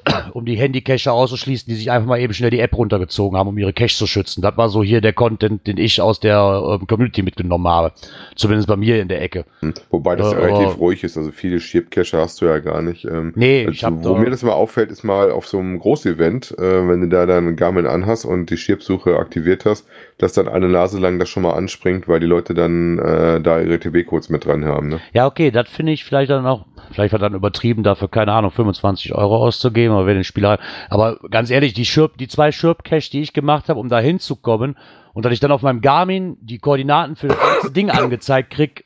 um 0.34 0.46
die 0.46 0.56
Handycacher 0.56 1.14
auszuschließen, 1.14 1.70
die 1.70 1.76
sich 1.76 1.92
einfach 1.92 2.08
mal 2.08 2.20
eben 2.20 2.34
schnell 2.34 2.50
die 2.50 2.60
App 2.60 2.78
runtergezogen 2.78 3.38
haben, 3.38 3.50
um 3.50 3.58
ihre 3.58 3.74
Cache 3.74 3.96
zu 3.96 4.08
schützen. 4.08 4.42
Das 4.42 4.58
war 4.58 4.70
so 4.70 4.84
hier 4.84 5.02
der 5.02 5.14
Content, 5.14 5.68
den 5.68 5.78
ich 5.78 6.02
aus 6.02 6.20
der 6.20 6.80
äh, 6.82 6.86
Community 6.86 7.22
mitgenommen 7.22 7.68
habe. 7.68 7.94
Zumindest 8.36 8.68
bei 8.68 8.76
mir 8.76 9.02
in 9.02 9.08
der 9.08 9.22
Ecke. 9.22 9.46
Hm, 9.62 9.74
wobei 9.90 10.16
das 10.16 10.34
äh, 10.34 10.38
relativ 10.38 10.78
ruhig 10.80 11.04
ist. 11.04 11.18
Also 11.18 11.32
viele 11.32 11.58
Chip-Cacher 11.58 12.20
hast 12.20 12.42
du 12.42 12.46
ja 12.46 12.60
gar 12.60 12.82
nicht. 12.82 13.06
Ähm, 13.06 13.34
nee, 13.36 13.62
also, 13.62 13.72
ich 13.72 13.84
hab 13.84 14.04
Wo 14.04 14.16
mir 14.16 14.30
das 14.30 14.44
mal 14.44 14.54
auffällt, 14.54 14.92
ist 14.92 15.04
mal 15.04 15.32
auf 15.32 15.48
so 15.48 15.60
einem 15.60 15.80
Großevent, 15.80 16.56
äh, 16.58 16.88
wenn 16.88 17.02
du 17.02 17.08
da 17.08 17.26
dann 17.26 17.56
Garmin 17.56 17.86
anhast 17.86 18.26
und 18.26 18.50
die 18.50 18.56
Chip-Suche 18.56 19.18
aktiviert 19.18 19.66
hast, 19.66 19.88
dass 20.18 20.34
dann 20.34 20.48
eine 20.48 20.68
Nase 20.68 21.00
lang 21.00 21.20
das 21.20 21.30
schon 21.30 21.44
mal 21.44 21.54
anspringt, 21.54 22.08
weil 22.08 22.20
die 22.20 22.26
Leute 22.26 22.54
dann 22.54 23.00
äh, 23.00 23.42
da 23.42 23.60
ihre 23.60 23.80
TB-Codes 23.80 24.30
mit 24.30 24.46
dran 24.46 24.66
haben. 24.66 24.90
Ne? 24.90 25.00
Ja, 25.14 25.26
okay, 25.28 25.52
das 25.52 25.70
finde 25.70 25.94
ich 25.94 26.04
vielleicht 26.04 26.30
dann 26.30 26.46
auch, 26.46 26.66
vielleicht 26.92 27.14
war 27.14 27.20
dann 27.20 27.34
übertrieben, 27.34 27.84
dafür, 27.84 28.08
keine 28.10 28.34
Ahnung, 28.34 28.52
25 28.52 29.14
Euro 29.16 29.38
auszugeben, 29.38 29.69
aber 29.76 30.06
wenn 30.06 30.16
den 30.16 30.24
Spieler. 30.24 30.60
Aber 30.90 31.20
ganz 31.30 31.50
ehrlich, 31.50 31.74
die 31.74 31.86
Schirp, 31.86 32.18
die 32.18 32.28
zwei 32.28 32.52
Schirp-Cache, 32.52 33.12
die 33.12 33.22
ich 33.22 33.34
gemacht 33.34 33.70
habe, 33.70 33.80
um 33.80 33.90
da 33.90 34.00
hinzukommen, 34.00 34.78
und 35.14 35.26
dass 35.26 35.34
ich 35.34 35.40
dann 35.40 35.52
auf 35.52 35.62
meinem 35.62 35.82
Garmin 35.82 36.38
die 36.42 36.60
Koordinaten 36.60 37.16
für 37.16 37.28
das 37.28 37.74
Ding 37.74 37.90
angezeigt 37.90 38.52
krieg, 38.52 38.86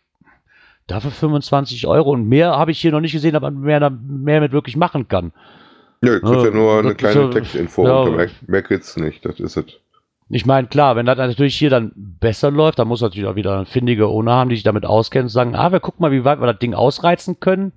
dafür 0.87 1.11
25 1.11 1.85
Euro 1.87 2.11
und 2.11 2.27
mehr 2.27 2.57
habe 2.57 2.71
ich 2.71 2.79
hier 2.79 2.91
noch 2.91 3.01
nicht 3.01 3.11
gesehen, 3.11 3.35
aber 3.35 3.51
mehr, 3.51 3.89
mehr 3.89 4.41
mit 4.41 4.51
wirklich 4.51 4.75
machen 4.75 5.07
kann. 5.07 5.31
Nö, 6.01 6.19
du 6.19 6.27
kriegst 6.27 6.45
ja 6.45 6.51
nur 6.51 6.79
eine 6.79 6.95
kleine 6.95 7.13
so, 7.13 7.29
Textinfo 7.29 7.85
ja, 7.85 8.01
und 8.01 8.17
mehr, 8.17 8.29
mehr 8.47 8.61
kriegst 8.61 8.97
nicht, 8.97 9.23
das 9.25 9.39
ist 9.39 9.57
es. 9.57 9.65
Ich 10.29 10.45
meine, 10.45 10.67
klar, 10.67 10.95
wenn 10.95 11.05
das 11.05 11.17
natürlich 11.17 11.55
hier 11.55 11.69
dann 11.69 11.91
besser 11.95 12.49
läuft, 12.49 12.79
dann 12.79 12.87
muss 12.87 13.01
natürlich 13.01 13.29
auch 13.29 13.35
wieder 13.35 13.59
ein 13.59 13.65
findige 13.65 14.07
Owner 14.07 14.33
haben, 14.33 14.49
die 14.49 14.55
sich 14.55 14.63
damit 14.63 14.85
auskennen 14.85 15.25
und 15.25 15.29
sagen, 15.29 15.55
ah, 15.55 15.71
wir 15.71 15.79
gucken 15.79 16.01
mal, 16.01 16.11
wie 16.11 16.25
weit 16.25 16.41
wir 16.41 16.47
das 16.47 16.59
Ding 16.59 16.73
ausreizen 16.73 17.39
können. 17.39 17.73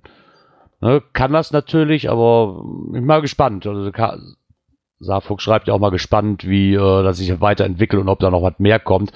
Ne, 0.79 1.01
kann 1.13 1.33
das 1.33 1.51
natürlich, 1.51 2.09
aber 2.09 2.63
ich 2.87 2.93
bin 2.93 3.05
mal 3.05 3.21
gespannt. 3.21 3.65
Also, 3.65 3.91
Saarfuchs 4.99 5.43
schreibt 5.43 5.67
ja 5.67 5.73
auch 5.73 5.79
mal 5.79 5.91
gespannt, 5.91 6.47
wie 6.47 6.73
äh, 6.73 7.03
das 7.03 7.17
sich 7.17 7.39
weiterentwickelt 7.41 8.01
und 8.01 8.09
ob 8.09 8.19
da 8.19 8.29
noch 8.29 8.43
was 8.43 8.59
mehr 8.59 8.79
kommt. 8.79 9.11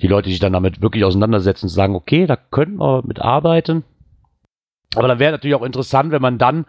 Die 0.00 0.06
Leute, 0.06 0.26
die 0.26 0.32
sich 0.32 0.40
dann 0.40 0.52
damit 0.52 0.80
wirklich 0.80 1.04
auseinandersetzen 1.04 1.68
sagen, 1.68 1.94
okay, 1.94 2.26
da 2.26 2.36
können 2.36 2.76
wir 2.76 3.02
mit 3.04 3.20
arbeiten. 3.20 3.84
Aber 4.94 5.08
dann 5.08 5.18
wäre 5.18 5.32
natürlich 5.32 5.56
auch 5.56 5.64
interessant, 5.64 6.12
wenn 6.12 6.22
man 6.22 6.38
dann 6.38 6.66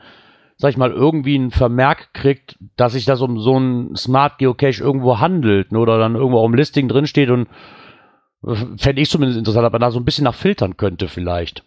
sag 0.60 0.72
ich 0.72 0.78
mal, 0.78 0.92
irgendwie 0.92 1.36
einen 1.36 1.52
Vermerk 1.52 2.14
kriegt, 2.14 2.58
dass 2.76 2.92
sich 2.92 3.06
das 3.06 3.22
um 3.22 3.40
so 3.40 3.58
ein 3.58 3.96
Smart 3.96 4.38
Geocache 4.40 4.84
irgendwo 4.84 5.20
handelt 5.20 5.72
ne, 5.72 5.80
oder 5.80 5.98
dann 5.98 6.16
irgendwo 6.16 6.46
im 6.46 6.54
Listing 6.54 6.90
drinsteht 6.90 7.30
und 7.30 7.48
äh, 8.46 8.56
fände 8.78 9.02
ich 9.02 9.10
zumindest 9.10 9.40
interessant, 9.40 9.66
ob 9.66 9.72
man 9.72 9.82
da 9.82 9.90
so 9.90 10.00
ein 10.00 10.06
bisschen 10.06 10.26
nach 10.26 10.36
filtern 10.36 10.76
könnte 10.76 11.08
vielleicht. 11.08 11.64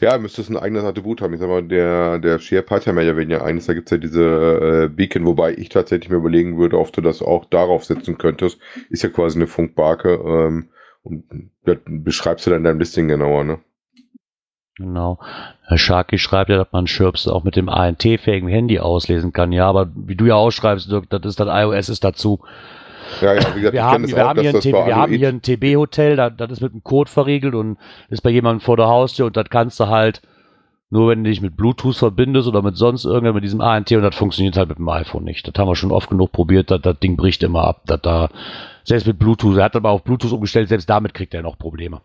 Ja, 0.00 0.18
müsste 0.18 0.42
es 0.42 0.48
ein 0.48 0.56
eigenes 0.56 0.84
Attribut 0.84 1.20
haben. 1.20 1.34
Ich 1.34 1.40
sag 1.40 1.48
mal, 1.48 1.62
der, 1.62 2.18
der 2.18 2.38
Share 2.38 2.64
hat 2.68 2.86
ja 2.86 2.92
mehr 2.92 3.04
oder 3.04 3.16
weniger 3.16 3.44
eines. 3.44 3.66
Da 3.66 3.74
gibt 3.74 3.88
es 3.88 3.90
ja 3.90 3.98
diese 3.98 4.22
äh, 4.22 4.88
Beacon, 4.88 5.26
wobei 5.26 5.54
ich 5.54 5.68
tatsächlich 5.68 6.10
mir 6.10 6.16
überlegen 6.16 6.58
würde, 6.58 6.78
ob 6.78 6.92
du 6.92 7.00
das 7.00 7.22
auch 7.22 7.44
darauf 7.46 7.84
setzen 7.84 8.18
könntest. 8.18 8.58
Ist 8.90 9.02
ja 9.02 9.08
quasi 9.08 9.38
eine 9.38 9.46
Funkbarke. 9.46 10.14
Ähm, 10.14 10.68
und 11.02 11.24
ja, 11.66 11.74
beschreibst 11.84 12.46
du 12.46 12.50
dann 12.50 12.64
dein 12.64 12.78
Listing 12.78 13.08
genauer, 13.08 13.44
ne? 13.44 13.60
Genau. 14.76 15.18
Herr 15.66 15.78
Sharky 15.78 16.18
schreibt 16.18 16.50
ja, 16.50 16.56
dass 16.56 16.72
man 16.72 16.86
Chirps 16.86 17.28
auch 17.28 17.44
mit 17.44 17.56
dem 17.56 17.68
ANT-fähigen 17.68 18.48
Handy 18.48 18.78
auslesen 18.78 19.32
kann. 19.32 19.52
Ja, 19.52 19.68
aber 19.68 19.90
wie 19.94 20.16
du 20.16 20.26
ja 20.26 20.34
ausschreibst, 20.34 20.90
Dirk, 20.90 21.10
das 21.10 21.22
ist 21.24 21.40
das 21.40 21.48
iOS 21.50 21.88
ist 21.88 22.04
dazu. 22.04 22.40
Ja, 23.20 23.34
ja, 23.34 23.54
wie 23.54 23.60
gesagt, 23.60 23.74
wir 23.74 23.84
haben, 23.84 24.08
wir, 24.08 24.24
auch, 24.24 24.28
haben 24.28 24.40
hier 24.40 24.54
ein 24.54 24.62
wir 24.62 24.96
haben 24.96 25.12
hier 25.12 25.28
ein 25.28 25.42
TB-Hotel, 25.42 26.16
das, 26.16 26.32
das 26.36 26.50
ist 26.52 26.60
mit 26.60 26.72
einem 26.72 26.82
Code 26.82 27.10
verriegelt 27.10 27.54
und 27.54 27.78
ist 28.08 28.22
bei 28.22 28.30
jemandem 28.30 28.60
vor 28.60 28.76
der 28.76 28.86
Haustür 28.86 29.26
und 29.26 29.36
das 29.36 29.50
kannst 29.50 29.80
du 29.80 29.88
halt 29.88 30.22
nur, 30.90 31.08
wenn 31.08 31.24
du 31.24 31.30
dich 31.30 31.40
mit 31.40 31.56
Bluetooth 31.56 31.96
verbindest 31.96 32.46
oder 32.48 32.60
mit 32.62 32.76
sonst 32.76 33.04
irgendwas 33.04 33.34
mit 33.34 33.44
diesem 33.44 33.60
ANT 33.60 33.90
und 33.92 34.02
das 34.02 34.14
funktioniert 34.14 34.56
halt 34.56 34.68
mit 34.68 34.78
dem 34.78 34.88
iPhone 34.88 35.24
nicht. 35.24 35.46
Das 35.46 35.54
haben 35.58 35.68
wir 35.68 35.76
schon 35.76 35.90
oft 35.90 36.10
genug 36.10 36.32
probiert, 36.32 36.70
das, 36.70 36.82
das 36.82 36.98
Ding 36.98 37.16
bricht 37.16 37.42
immer 37.42 37.64
ab. 37.64 37.82
Das 37.86 38.00
da, 38.02 38.28
selbst 38.84 39.06
mit 39.06 39.18
Bluetooth, 39.18 39.56
er 39.56 39.64
hat 39.64 39.76
aber 39.76 39.90
auf 39.90 40.04
Bluetooth 40.04 40.32
umgestellt, 40.32 40.68
selbst 40.68 40.90
damit 40.90 41.14
kriegt 41.14 41.32
er 41.34 41.42
noch 41.42 41.58
Probleme. 41.58 42.02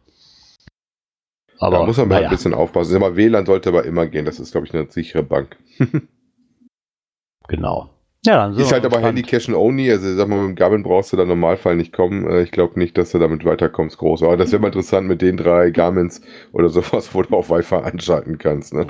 Aber 1.59 1.79
da 1.79 1.85
muss 1.85 1.97
man 1.97 2.07
mal 2.07 2.15
naja. 2.15 2.27
ein 2.27 2.31
bisschen 2.31 2.53
aufpassen. 2.53 2.99
Mal, 2.99 3.15
WLAN 3.15 3.45
sollte 3.45 3.69
aber 3.69 3.85
immer 3.85 4.07
gehen. 4.07 4.25
Das 4.25 4.39
ist, 4.39 4.51
glaube 4.51 4.67
ich, 4.67 4.73
eine 4.73 4.89
sichere 4.89 5.23
Bank. 5.23 5.57
genau. 7.47 7.89
Ja, 8.25 8.37
dann 8.37 8.53
so 8.53 8.61
ist 8.61 8.71
halt 8.71 8.85
aber 8.85 8.99
Handy 8.99 9.21
Cache 9.21 9.57
Only. 9.57 9.91
Also, 9.91 10.13
sag 10.15 10.27
mal, 10.27 10.39
mit 10.39 10.49
dem 10.49 10.55
Garmin 10.55 10.83
brauchst 10.83 11.13
du 11.13 11.17
da 11.17 11.23
im 11.23 11.29
Normalfall 11.29 11.75
nicht 11.75 11.93
kommen. 11.93 12.27
Äh, 12.29 12.41
ich 12.41 12.51
glaube 12.51 12.77
nicht, 12.79 12.97
dass 12.97 13.11
du 13.11 13.19
damit 13.19 13.45
weiterkommst, 13.45 13.97
groß. 13.97 14.23
Aber 14.23 14.37
das 14.37 14.51
wäre 14.51 14.61
mal 14.61 14.67
interessant 14.73 15.07
mit 15.07 15.21
den 15.21 15.37
drei 15.37 15.69
Garmins 15.69 16.21
oder 16.51 16.69
sowas, 16.69 17.13
wo 17.13 17.21
du 17.21 17.35
auch 17.35 17.49
Wi-Fi 17.49 17.75
anschalten 17.75 18.37
kannst, 18.37 18.73
ne? 18.73 18.87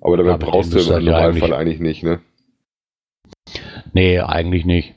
Aber 0.00 0.16
damit 0.16 0.32
ja, 0.32 0.36
brauchst 0.38 0.72
du 0.72 0.78
im 0.78 1.04
Normalfall 1.04 1.52
eigentlich, 1.52 1.52
eigentlich 1.52 1.80
nicht, 1.80 2.02
ne? 2.02 2.20
Nee, 3.92 4.20
eigentlich 4.20 4.64
nicht. 4.64 4.94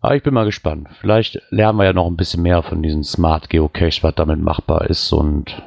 Aber 0.00 0.16
ich 0.16 0.22
bin 0.22 0.34
mal 0.34 0.44
gespannt. 0.44 0.88
Vielleicht 1.00 1.40
lernen 1.50 1.78
wir 1.78 1.86
ja 1.86 1.92
noch 1.92 2.06
ein 2.06 2.16
bisschen 2.16 2.42
mehr 2.42 2.62
von 2.62 2.82
diesen 2.82 3.04
Smart 3.04 3.48
Geocaches, 3.48 4.02
was 4.02 4.14
damit 4.14 4.38
machbar 4.38 4.88
ist. 4.90 5.12
Und 5.12 5.62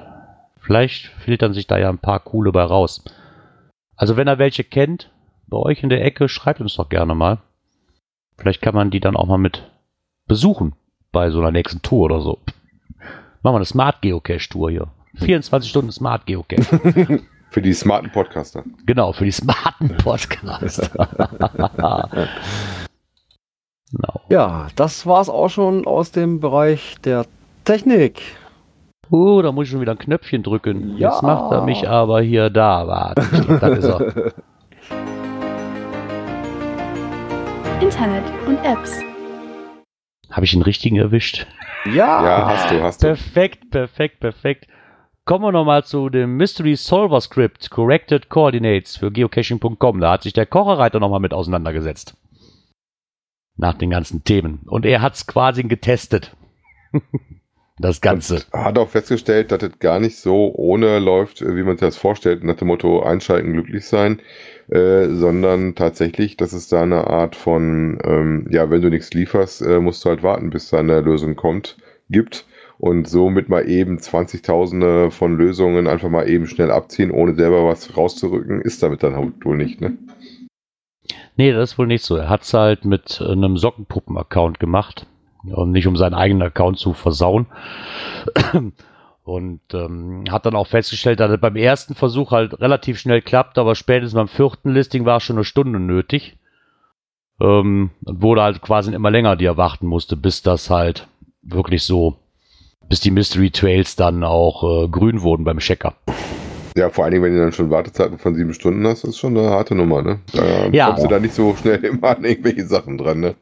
vielleicht 0.60 1.08
filtern 1.08 1.54
sich 1.54 1.68
da 1.68 1.78
ja 1.78 1.90
ein 1.90 1.98
paar 1.98 2.20
coole 2.20 2.52
bei 2.52 2.64
raus. 2.64 3.04
Also 3.96 4.16
wenn 4.16 4.28
er 4.28 4.38
welche 4.38 4.64
kennt, 4.64 5.10
bei 5.48 5.58
euch 5.58 5.84
in 5.84 5.90
der 5.90 6.04
Ecke, 6.04 6.30
schreibt 6.30 6.62
uns 6.62 6.76
doch 6.76 6.90
gerne 6.90 7.16
mal. 7.16 7.40
Vielleicht 8.38 8.62
kann 8.62 8.76
man 8.76 8.92
die 8.92 9.00
dann 9.00 9.16
auch 9.16 9.26
mal 9.26 9.38
mit 9.38 9.64
besuchen 10.28 10.76
bei 11.12 11.32
so 11.32 11.40
einer 11.40 11.52
nächsten 11.52 11.82
Tour 11.82 12.06
oder 12.06 12.22
so. 12.22 12.40
Machen 13.42 13.54
wir 13.54 13.56
eine 13.56 13.66
Smart 13.66 14.02
Geocache 14.02 14.50
Tour 14.50 14.70
hier. 14.70 14.88
24 15.16 15.70
Stunden 15.70 15.92
Smart 15.92 16.26
Geocache. 16.26 17.22
Für 17.50 17.62
die 17.62 17.74
smarten 17.74 18.12
Podcaster. 18.12 18.64
genau, 18.86 19.14
für 19.14 19.24
die 19.24 19.32
smarten 19.32 19.96
Podcaster. 19.98 20.90
genau. 23.90 24.22
Ja, 24.30 24.68
das 24.76 25.06
war's 25.06 25.30
auch 25.30 25.48
schon 25.48 25.88
aus 25.88 26.12
dem 26.12 26.42
Bereich 26.42 26.98
der 27.06 27.26
Technik. 27.64 28.22
Uh, 29.10 29.42
da 29.42 29.54
muss 29.54 29.68
ich 29.68 29.72
schon 29.72 29.80
wieder 29.80 29.94
ein 29.94 29.98
Knöpfchen 29.98 30.44
drücken. 30.44 30.98
Ja. 30.98 31.12
Jetzt 31.12 31.24
macht 31.24 31.54
er 31.54 31.64
mich 31.64 31.88
aber 31.88 32.22
hier 32.22 32.50
da. 32.50 32.86
Warte, 32.86 33.22
das 33.62 33.80
ist 33.80 33.86
er. 33.86 34.34
Internet 37.82 38.24
und 38.48 38.58
Apps. 38.66 39.02
Habe 40.32 40.46
ich 40.46 40.52
den 40.52 40.64
richtigen 40.64 40.98
erwischt? 40.98 41.46
Ja, 41.86 42.24
Ja, 42.24 42.46
hast 42.48 42.72
du, 42.72 42.82
hast 42.82 43.04
du. 43.04 43.08
Perfekt, 43.08 43.70
perfekt, 43.70 44.20
perfekt. 44.20 44.68
Kommen 45.26 45.46
wir 45.46 45.52
nochmal 45.52 45.84
zu 45.84 46.10
dem 46.10 46.38
Mystery 46.38 46.76
Solver 46.76 47.22
Script 47.22 47.70
Corrected 47.70 48.30
Coordinates 48.30 48.98
für 48.98 49.12
geocaching.com. 49.12 50.00
Da 50.00 50.12
hat 50.12 50.24
sich 50.24 50.34
der 50.34 50.48
Kocherreiter 50.48 51.00
nochmal 51.00 51.20
mit 51.20 51.34
auseinandergesetzt. 51.34 52.18
Nach 53.58 53.76
den 53.76 53.92
ganzen 53.92 54.24
Themen. 54.24 54.62
Und 54.66 54.86
er 54.86 55.02
hat 55.02 55.14
es 55.14 55.28
quasi 55.28 55.64
getestet. 55.64 56.36
das 57.80 58.02
Ganze. 58.02 58.36
Und 58.52 58.64
hat 58.64 58.78
auch 58.78 58.90
festgestellt, 58.90 59.52
dass 59.52 59.64
es 59.64 59.80
gar 59.80 60.00
nicht 60.00 60.18
so 60.18 60.52
ohne 60.56 61.00
läuft, 61.00 61.42
wie 61.42 61.64
man 61.64 61.78
sich 61.78 61.88
das 61.88 61.98
vorstellt, 61.98 62.44
nach 62.44 62.56
dem 62.56 62.68
Motto 62.68 63.04
einschalten, 63.04 63.54
glücklich 63.54 63.86
sein, 63.86 64.20
äh, 64.70 65.10
sondern 65.10 65.76
tatsächlich, 65.76 66.38
dass 66.38 66.54
es 66.54 66.68
da 66.68 66.84
eine 66.84 67.08
Art 67.08 67.36
von, 67.36 68.00
ähm, 68.04 68.48
ja, 68.50 68.70
wenn 68.70 68.82
du 68.82 68.90
nichts 68.90 69.14
lieferst, 69.14 69.62
äh, 69.62 69.80
musst 69.80 70.04
du 70.04 70.10
halt 70.10 70.24
warten, 70.24 70.50
bis 70.50 70.70
da 70.70 70.80
eine 70.80 71.02
Lösung 71.02 71.36
kommt, 71.36 71.78
gibt 72.10 72.46
und 72.80 73.08
somit 73.08 73.50
mal 73.50 73.68
eben 73.68 73.98
20.000 74.00 75.12
von 75.12 75.38
Lösungen 75.38 75.88
einfach 75.88 76.10
mal 76.10 76.30
eben 76.30 76.48
schnell 76.48 76.72
abziehen, 76.72 77.12
ohne 77.12 77.36
selber 77.36 77.66
was 77.66 77.96
rauszurücken, 77.96 78.62
ist 78.62 78.84
damit 78.84 79.04
dann 79.04 79.16
halt 79.16 79.46
wohl 79.46 79.58
nicht, 79.58 79.82
ne? 79.82 79.98
Nee, 81.38 81.52
das 81.52 81.72
ist 81.72 81.78
wohl 81.78 81.88
nicht 81.88 82.04
so. 82.04 82.16
Er 82.16 82.30
hat 82.30 82.42
es 82.42 82.54
halt 82.54 82.84
mit 82.84 83.22
äh, 83.22 83.32
einem 83.32 83.58
Sockenpuppen-Account 83.58 84.60
gemacht. 84.60 85.06
Und 85.54 85.72
nicht 85.72 85.88
um 85.88 85.96
seinen 85.96 86.14
eigenen 86.14 86.42
Account 86.48 86.78
zu 86.80 86.94
versauen. 86.94 87.48
Und 89.24 89.60
ähm, 89.74 90.24
hat 90.32 90.46
dann 90.46 90.56
auch 90.56 90.68
festgestellt, 90.68 91.20
dass 91.20 91.30
es 91.32 91.42
beim 91.42 91.58
ersten 91.58 91.96
Versuch 91.96 92.32
halt 92.32 92.62
relativ 92.62 92.98
schnell 92.98 93.22
klappt, 93.22 93.58
aber 93.58 93.76
spätestens 93.76 94.16
beim 94.16 94.30
vierten 94.30 94.74
Listing 94.74 95.04
war 95.06 95.20
schon 95.20 95.36
eine 95.36 95.44
Stunde 95.44 95.80
nötig. 95.80 96.38
Ähm, 97.42 97.90
und 98.06 98.22
wurde 98.22 98.42
halt 98.42 98.62
quasi 98.62 98.94
immer 98.94 99.12
länger, 99.12 99.36
die 99.36 99.46
er 99.46 99.58
warten 99.58 99.86
musste, 99.86 100.16
bis 100.16 100.44
das 100.44 100.70
halt 100.70 101.08
wirklich 101.42 101.84
so, 101.84 102.16
bis 102.88 103.02
die 103.02 103.12
Mystery 103.12 103.52
Trails 103.52 103.98
dann 103.98 104.24
auch 104.24 104.64
äh, 104.86 104.88
grün 104.88 105.22
wurden 105.22 105.44
beim 105.44 105.60
Checker. 105.60 105.94
Ja, 106.78 106.90
vor 106.90 107.04
allen 107.04 107.12
Dingen, 107.12 107.24
wenn 107.26 107.34
du 107.34 107.40
dann 107.42 107.52
schon 107.52 107.70
Wartezeiten 107.70 108.20
von 108.20 108.34
sieben 108.36 108.54
Stunden 108.54 108.88
hast, 108.88 109.04
ist 109.04 109.18
schon 109.18 109.38
eine 109.38 109.50
harte 109.50 109.76
Nummer, 109.76 110.04
ne? 110.04 110.20
Da 110.32 110.68
Ja. 110.72 110.88
kommst 110.88 111.04
du 111.04 111.08
da 111.10 111.20
nicht 111.20 111.34
so 111.34 111.56
schnell 111.56 111.78
immer 111.84 112.16
an 112.16 112.24
irgendwelche 112.24 112.66
Sachen 112.66 112.98
dran, 112.98 113.20
ne? 113.20 113.36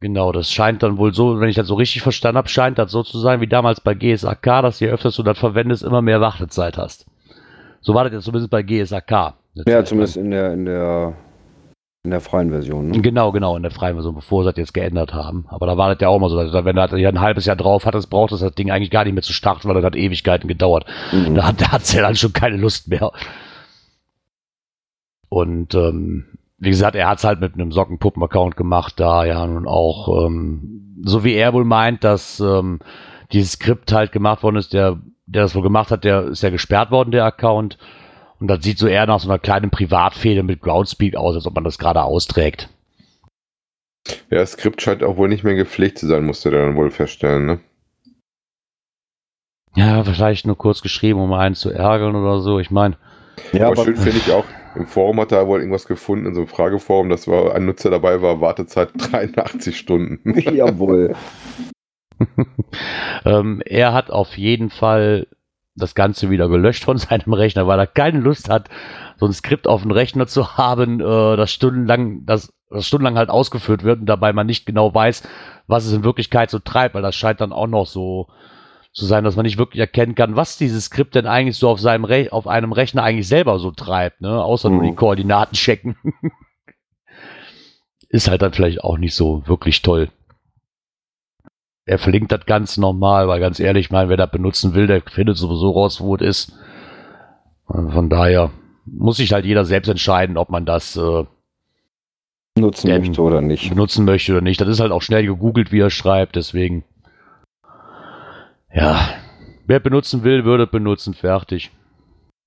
Genau, 0.00 0.32
das 0.32 0.50
scheint 0.50 0.82
dann 0.82 0.96
wohl 0.96 1.12
so, 1.12 1.40
wenn 1.40 1.50
ich 1.50 1.56
das 1.56 1.66
so 1.68 1.74
richtig 1.74 2.00
verstanden 2.00 2.38
habe, 2.38 2.48
scheint 2.48 2.78
das 2.78 2.90
so 2.90 3.02
zu 3.02 3.18
sein 3.18 3.40
wie 3.42 3.46
damals 3.46 3.80
bei 3.82 3.94
GSAK, 3.94 4.42
dass 4.62 4.80
je 4.80 4.88
öfter 4.88 5.10
du 5.10 5.22
das 5.22 5.38
verwendest, 5.38 5.82
immer 5.82 6.00
mehr 6.00 6.22
Wartezeit 6.22 6.78
hast. 6.78 7.06
So 7.82 7.92
war 7.94 8.04
das 8.04 8.12
jetzt 8.14 8.24
zumindest 8.24 8.50
bei 8.50 8.62
GSAK. 8.62 9.34
Ja 9.66 9.84
zumindest 9.84 10.16
in 10.16 10.30
der, 10.30 10.54
in 10.54 10.64
der, 10.64 11.12
in 12.02 12.12
der 12.12 12.20
freien 12.22 12.48
Version. 12.48 12.88
Ne? 12.88 13.00
Genau, 13.02 13.30
genau, 13.30 13.56
in 13.56 13.62
der 13.62 13.72
freien 13.72 13.94
Version, 13.96 14.14
bevor 14.14 14.42
sie 14.44 14.50
das 14.50 14.56
jetzt 14.58 14.72
geändert 14.72 15.12
haben. 15.12 15.44
Aber 15.48 15.66
da 15.66 15.76
war 15.76 15.90
das 15.92 16.00
ja 16.00 16.08
auch 16.08 16.18
mal 16.18 16.30
so, 16.30 16.36
dass, 16.42 16.64
wenn 16.64 16.76
du 16.76 16.80
halt 16.80 16.94
ein 16.94 17.20
halbes 17.20 17.44
Jahr 17.44 17.56
drauf 17.56 17.84
hattest, 17.84 18.08
braucht 18.08 18.32
das, 18.32 18.40
das 18.40 18.54
Ding 18.54 18.70
eigentlich 18.70 18.90
gar 18.90 19.04
nicht 19.04 19.12
mehr 19.12 19.22
zu 19.22 19.34
starten, 19.34 19.68
weil 19.68 19.74
das 19.74 19.84
hat 19.84 19.96
Ewigkeiten 19.96 20.48
gedauert. 20.48 20.86
Mhm. 21.12 21.34
Da, 21.34 21.48
hat- 21.48 21.60
da 21.60 21.72
hat's 21.72 21.92
ja 21.92 22.00
dann 22.00 22.16
schon 22.16 22.32
keine 22.32 22.56
Lust 22.56 22.88
mehr. 22.88 23.12
Und 25.28 25.74
ähm, 25.74 26.24
wie 26.60 26.70
gesagt, 26.70 26.94
er 26.94 27.08
hat's 27.08 27.24
halt 27.24 27.40
mit 27.40 27.54
einem 27.54 27.72
Sockenpuppen-Account 27.72 28.56
gemacht, 28.56 29.00
da 29.00 29.24
ja 29.24 29.46
nun 29.46 29.66
auch, 29.66 30.26
ähm, 30.26 31.00
so 31.02 31.24
wie 31.24 31.34
er 31.34 31.54
wohl 31.54 31.64
meint, 31.64 32.04
dass 32.04 32.38
ähm, 32.38 32.80
dieses 33.32 33.52
Skript 33.52 33.92
halt 33.92 34.12
gemacht 34.12 34.42
worden 34.42 34.56
ist, 34.56 34.74
der, 34.74 34.98
der 35.26 35.42
das 35.42 35.54
wohl 35.54 35.62
gemacht 35.62 35.90
hat, 35.90 36.04
der 36.04 36.24
ist 36.24 36.42
ja 36.42 36.50
gesperrt 36.50 36.90
worden, 36.90 37.12
der 37.12 37.24
Account. 37.24 37.78
Und 38.40 38.48
das 38.48 38.62
sieht 38.62 38.78
so 38.78 38.86
eher 38.86 39.06
nach 39.06 39.20
so 39.20 39.28
einer 39.28 39.38
kleinen 39.38 39.70
Privatfehde 39.70 40.42
mit 40.42 40.60
Groundspeak 40.60 41.16
aus, 41.16 41.34
als 41.34 41.46
ob 41.46 41.54
man 41.54 41.64
das 41.64 41.78
gerade 41.78 42.02
austrägt. 42.02 42.68
Ja, 44.30 44.38
das 44.38 44.52
Skript 44.52 44.82
scheint 44.82 45.02
auch 45.02 45.16
wohl 45.16 45.28
nicht 45.28 45.44
mehr 45.44 45.54
gepflegt 45.54 45.98
zu 45.98 46.06
sein, 46.06 46.24
musste 46.24 46.50
der 46.50 46.66
dann 46.66 46.76
wohl 46.76 46.90
feststellen, 46.90 47.46
ne? 47.46 47.60
Ja, 49.76 50.02
vielleicht 50.04 50.46
nur 50.46 50.58
kurz 50.58 50.82
geschrieben, 50.82 51.20
um 51.20 51.32
einen 51.32 51.54
zu 51.54 51.70
ärgern 51.70 52.16
oder 52.16 52.40
so. 52.40 52.58
Ich 52.58 52.70
meine, 52.70 52.96
Ja, 53.52 53.66
aber 53.66 53.72
aber 53.72 53.84
schön 53.84 53.96
finde 53.96 54.18
ich 54.18 54.32
auch, 54.32 54.44
im 54.80 54.86
Forum 54.86 55.20
hat 55.20 55.32
er 55.32 55.46
wohl 55.46 55.60
irgendwas 55.60 55.86
gefunden, 55.86 56.26
in 56.26 56.34
so 56.34 56.40
einem 56.40 56.48
Frageforum, 56.48 57.10
dass 57.10 57.28
war 57.28 57.54
ein 57.54 57.66
Nutzer 57.66 57.90
dabei 57.90 58.22
war, 58.22 58.40
Wartezeit 58.40 58.90
83 58.96 59.76
Stunden. 59.76 60.38
jawohl. 60.54 61.14
Ähm, 63.24 63.62
er 63.64 63.94
hat 63.94 64.10
auf 64.10 64.36
jeden 64.36 64.68
Fall 64.68 65.26
das 65.74 65.94
Ganze 65.94 66.28
wieder 66.28 66.48
gelöscht 66.48 66.84
von 66.84 66.98
seinem 66.98 67.32
Rechner, 67.32 67.66
weil 67.66 67.78
er 67.78 67.86
keine 67.86 68.20
Lust 68.20 68.50
hat, 68.50 68.68
so 69.16 69.24
ein 69.24 69.32
Skript 69.32 69.66
auf 69.66 69.82
dem 69.82 69.90
Rechner 69.90 70.26
zu 70.26 70.58
haben, 70.58 71.00
äh, 71.00 71.36
das 71.36 71.50
stundenlang, 71.50 72.26
das, 72.26 72.52
das 72.68 72.86
stundenlang 72.86 73.16
halt 73.16 73.30
ausgeführt 73.30 73.84
wird 73.84 74.00
und 74.00 74.06
dabei 74.06 74.34
man 74.34 74.46
nicht 74.46 74.66
genau 74.66 74.94
weiß, 74.94 75.26
was 75.66 75.86
es 75.86 75.94
in 75.94 76.04
Wirklichkeit 76.04 76.50
so 76.50 76.58
treibt, 76.58 76.94
weil 76.94 77.02
das 77.02 77.16
scheint 77.16 77.40
dann 77.40 77.54
auch 77.54 77.66
noch 77.66 77.86
so 77.86 78.28
zu 78.92 79.04
sein, 79.06 79.22
dass 79.24 79.36
man 79.36 79.44
nicht 79.44 79.58
wirklich 79.58 79.80
erkennen 79.80 80.14
kann, 80.16 80.34
was 80.36 80.58
dieses 80.58 80.86
Skript 80.86 81.14
denn 81.14 81.26
eigentlich 81.26 81.56
so 81.56 81.68
auf 81.68 81.80
seinem 81.80 82.04
Re 82.04 82.28
auf 82.32 82.46
einem 82.48 82.72
Rechner 82.72 83.02
eigentlich 83.04 83.28
selber 83.28 83.58
so 83.58 83.70
treibt, 83.70 84.20
ne? 84.20 84.42
Außer 84.42 84.68
nur 84.70 84.82
Mhm. 84.82 84.86
die 84.88 84.94
Koordinaten 84.94 85.54
checken. 85.54 85.96
Ist 88.08 88.28
halt 88.28 88.42
dann 88.42 88.52
vielleicht 88.52 88.82
auch 88.82 88.98
nicht 88.98 89.14
so 89.14 89.46
wirklich 89.46 89.82
toll. 89.82 90.10
Er 91.86 91.98
verlinkt 91.98 92.32
das 92.32 92.44
Ganze 92.46 92.80
nochmal, 92.80 93.28
weil 93.28 93.40
ganz 93.40 93.60
ehrlich, 93.60 93.86
ich 93.86 93.90
meine, 93.92 94.08
wer 94.08 94.16
das 94.16 94.30
benutzen 94.30 94.74
will, 94.74 94.86
der 94.88 95.02
findet 95.02 95.36
sowieso 95.36 95.70
raus, 95.70 96.00
wo 96.00 96.16
es 96.16 96.22
ist. 96.22 96.52
Von 97.66 98.10
daher 98.10 98.50
muss 98.84 99.18
sich 99.18 99.32
halt 99.32 99.44
jeder 99.44 99.64
selbst 99.64 99.88
entscheiden, 99.88 100.36
ob 100.36 100.50
man 100.50 100.66
das 100.66 100.96
äh, 100.96 101.24
Nutzen 102.58 102.90
möchte 102.90 103.22
oder 103.22 103.40
nicht. 103.40 103.68
benutzen 103.70 104.04
möchte 104.04 104.32
oder 104.32 104.40
nicht. 104.40 104.60
Das 104.60 104.68
ist 104.68 104.80
halt 104.80 104.90
auch 104.90 105.02
schnell 105.02 105.24
gegoogelt, 105.24 105.70
wie 105.70 105.78
er 105.80 105.90
schreibt, 105.90 106.34
deswegen. 106.34 106.84
Ja, 108.72 109.00
wer 109.66 109.80
benutzen 109.80 110.22
will, 110.24 110.44
würde 110.44 110.66
benutzen, 110.66 111.14
fertig. 111.14 111.70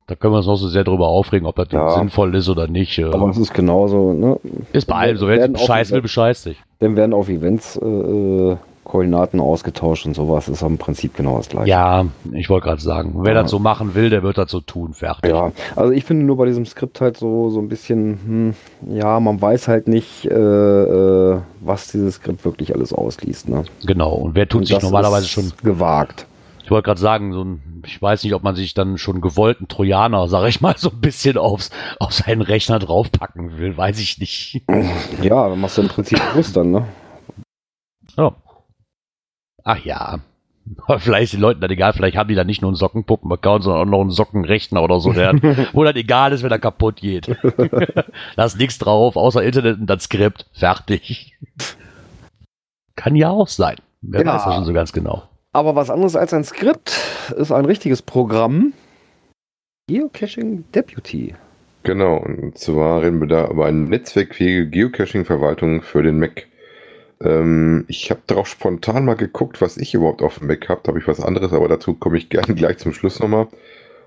Da 0.08 0.16
können 0.16 0.34
wir 0.34 0.38
uns 0.38 0.48
noch 0.48 0.58
so 0.58 0.68
sehr 0.68 0.84
drüber 0.84 1.08
aufregen, 1.08 1.48
ob 1.48 1.56
das 1.56 1.72
Ja. 1.72 1.92
sinnvoll 1.98 2.36
ist 2.36 2.50
oder 2.50 2.68
nicht. 2.68 2.98
Äh, 3.00 3.06
Aber 3.06 3.30
es 3.30 3.38
ist 3.38 3.54
genauso, 3.54 4.14
ne? 4.14 4.38
ist 4.74 4.86
bei 4.86 4.96
allem 4.96 5.18
so. 5.18 5.28
Wer 5.28 5.48
bescheißen 5.48 5.96
will, 5.96 6.02
bescheißt 6.02 6.44
sich. 6.44 6.62
Dann 6.80 6.96
werden 6.98 7.14
auf 7.14 7.30
Events 7.30 7.78
äh, 7.78 7.86
äh, 7.86 8.58
Koordinaten 8.84 9.40
ausgetauscht 9.40 10.06
und 10.06 10.14
sowas. 10.14 10.50
Ist 10.50 10.64
am 10.64 10.78
Prinzip 10.78 11.16
genau 11.16 11.38
das 11.38 11.50
gleiche. 11.50 11.70
Ja, 11.70 12.06
ich 12.32 12.50
wollte 12.50 12.68
gerade 12.68 12.82
sagen, 12.82 13.14
wer 13.18 13.34
Ja. 13.34 13.42
das 13.42 13.52
so 13.52 13.60
machen 13.60 13.96
will, 13.96 14.10
der 14.10 14.24
wird 14.24 14.38
das 14.38 14.52
so 14.52 14.60
tun, 14.60 14.94
fertig. 14.94 15.32
Ja, 15.32 15.52
also 15.76 15.92
ich 15.92 16.04
finde 16.06 16.26
nur 16.26 16.38
bei 16.38 16.46
diesem 16.46 16.66
Skript 16.66 17.00
halt 17.02 17.18
so, 17.18 17.50
so 17.50 17.60
ein 17.60 17.70
bisschen, 17.70 18.54
hm, 18.82 18.96
ja, 18.96 19.20
man 19.20 19.42
weiß 19.42 19.68
halt 19.68 19.88
nicht, 19.88 20.26
äh, 20.26 20.34
äh, 20.34 21.40
was 21.62 21.88
dieses 21.92 22.16
Skript 22.16 22.44
wirklich 22.46 22.74
alles 22.76 22.94
ausliest. 22.94 23.50
Ne? 23.50 23.64
Genau. 23.86 24.14
Und 24.14 24.36
wer 24.36 24.48
tut 24.50 24.60
Und 24.62 24.66
sich 24.68 24.76
das 24.76 24.84
normalerweise 24.84 25.26
ist 25.26 25.30
schon 25.32 25.52
gewagt. 25.64 26.26
Ich 26.66 26.72
wollte 26.72 26.86
gerade 26.86 27.00
sagen, 27.02 27.34
so 27.34 27.44
ein, 27.44 27.84
ich 27.86 28.02
weiß 28.02 28.24
nicht, 28.24 28.34
ob 28.34 28.44
man 28.44 28.56
sich 28.56 28.74
dann 28.74 28.98
schon 28.98 29.20
gewollten 29.20 29.68
Trojaner, 29.68 30.30
sag 30.30 30.48
ich 30.48 30.62
mal, 30.62 30.76
so 30.78 30.90
ein 30.92 31.02
bisschen 31.02 31.38
aufs, 31.38 31.72
auf 32.00 32.14
seinen 32.14 32.42
Rechner 32.42 32.80
draufpacken 32.80 33.58
will, 33.58 33.76
weiß 33.76 34.00
ich 34.00 34.18
nicht. 34.18 34.62
Ja, 35.22 35.50
dann 35.50 35.60
machst 35.60 35.78
du 35.78 35.82
im 35.82 35.90
Prinzip 35.90 36.20
bewusst 36.32 36.56
dann, 36.56 36.72
ne? 36.72 36.86
Ja. 38.18 38.34
Ach 39.64 39.84
ja. 39.84 40.20
Vielleicht 41.00 41.26
ist 41.26 41.34
den 41.34 41.42
Leuten 41.42 41.60
dann 41.60 41.72
egal, 41.72 41.92
vielleicht 41.92 42.16
haben 42.16 42.30
die 42.30 42.36
dann 42.36 42.48
nicht 42.48 42.62
nur 42.62 42.70
einen 42.70 42.78
Sockenpuppen-Account, 42.78 43.66
sondern 43.66 43.82
auch 43.82 43.92
noch 43.92 44.02
einen 44.02 44.12
Sockenrechner 44.12 44.82
oder 44.82 45.02
so, 45.02 45.12
der, 45.12 45.34
wo 45.74 45.84
dann 45.84 45.96
egal 45.98 46.32
ist, 46.32 46.42
wenn 46.42 46.52
er 46.52 46.60
kaputt 46.60 47.02
geht. 47.02 47.28
da 48.38 48.46
ist 48.46 48.58
nichts 48.58 48.78
drauf, 48.78 49.18
außer 49.18 49.44
Internet 49.44 49.80
und 49.80 49.88
das 49.88 50.04
Skript. 50.04 50.46
Fertig. 50.54 51.38
Kann 52.96 53.16
ja 53.16 53.30
auch 53.30 53.50
sein. 53.50 53.76
Wer 54.02 54.22
Ja. 54.22 54.36
weiß 54.36 54.46
das 54.46 54.56
schon 54.56 54.66
so 54.66 54.74
ganz 54.74 54.94
genau. 54.94 55.24
Aber 55.52 55.76
was 55.76 55.90
anderes 55.90 56.16
als 56.16 56.34
ein 56.34 56.44
Skript 56.46 56.98
ist 57.38 57.52
ein 57.52 57.66
richtiges 57.66 58.02
Programm. 58.02 58.74
Geocaching 59.90 60.64
Deputy. 60.74 61.36
Genau, 61.84 62.16
und 62.18 62.58
zwar 62.58 63.02
reden 63.02 63.20
wir 63.20 63.28
da 63.28 63.50
über 63.50 63.66
eine 63.66 63.80
netzwerkfähige 63.80 64.70
Geocaching-Verwaltung 64.70 65.82
für 65.82 66.02
den 66.02 66.20
Mac. 66.20 66.48
Ähm, 67.22 67.86
ich 67.88 68.10
habe 68.12 68.22
darauf 68.28 68.48
spontan 68.48 69.06
mal 69.06 69.16
geguckt, 69.16 69.62
was 69.62 69.78
ich 69.78 69.94
überhaupt 69.94 70.22
auf 70.22 70.40
dem 70.40 70.48
Mac 70.48 70.70
habe. 70.70 70.82
Da 70.84 70.90
habe 70.90 71.00
ich 71.00 71.08
was 71.08 71.20
anderes, 71.20 71.54
aber 71.54 71.68
dazu 71.68 71.94
komme 71.94 72.18
ich 72.18 72.30
gerne 72.30 72.56
gleich 72.56 72.78
zum 72.78 72.94
Schluss 72.94 73.20
nochmal. 73.20 73.48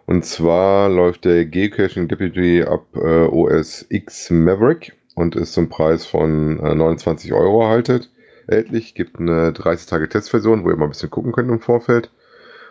Und 0.06 0.24
zwar 0.24 0.88
läuft 0.88 1.24
der 1.24 1.46
Geocaching 1.46 2.08
Deputy 2.08 2.62
ab 2.62 2.84
äh, 2.94 3.26
OS 3.26 3.86
X 3.88 4.30
Maverick 4.30 4.94
und 5.16 5.34
ist 5.34 5.52
zum 5.52 5.68
Preis 5.68 6.06
von 6.06 6.60
äh, 6.60 6.74
29 6.74 7.32
Euro 7.32 7.62
erhaltet. 7.62 8.10
erhältlich. 8.46 8.94
Gibt 8.94 9.18
eine 9.18 9.52
30 9.52 9.86
Tage 9.88 10.08
Testversion, 10.08 10.64
wo 10.64 10.70
ihr 10.70 10.76
mal 10.76 10.84
ein 10.84 10.90
bisschen 10.90 11.10
gucken 11.10 11.32
könnt 11.32 11.50
im 11.50 11.60
Vorfeld. 11.60 12.10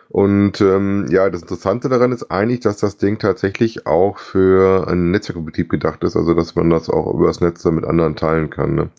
Und 0.08 0.60
ähm, 0.60 1.06
ja, 1.10 1.28
das 1.28 1.42
Interessante 1.42 1.88
daran 1.88 2.12
ist 2.12 2.30
eigentlich, 2.30 2.60
dass 2.60 2.78
das 2.78 2.96
Ding 2.96 3.18
tatsächlich 3.18 3.86
auch 3.86 4.18
für 4.18 4.86
einen 4.88 5.10
Netzwerkbetrieb 5.10 5.68
gedacht 5.68 6.04
ist, 6.04 6.16
also 6.16 6.32
dass 6.32 6.54
man 6.54 6.70
das 6.70 6.88
auch 6.88 7.12
übers 7.12 7.40
Netz 7.40 7.64
mit 7.64 7.84
anderen 7.84 8.14
teilen 8.14 8.48
kann. 8.48 8.74
Ne? 8.76 8.90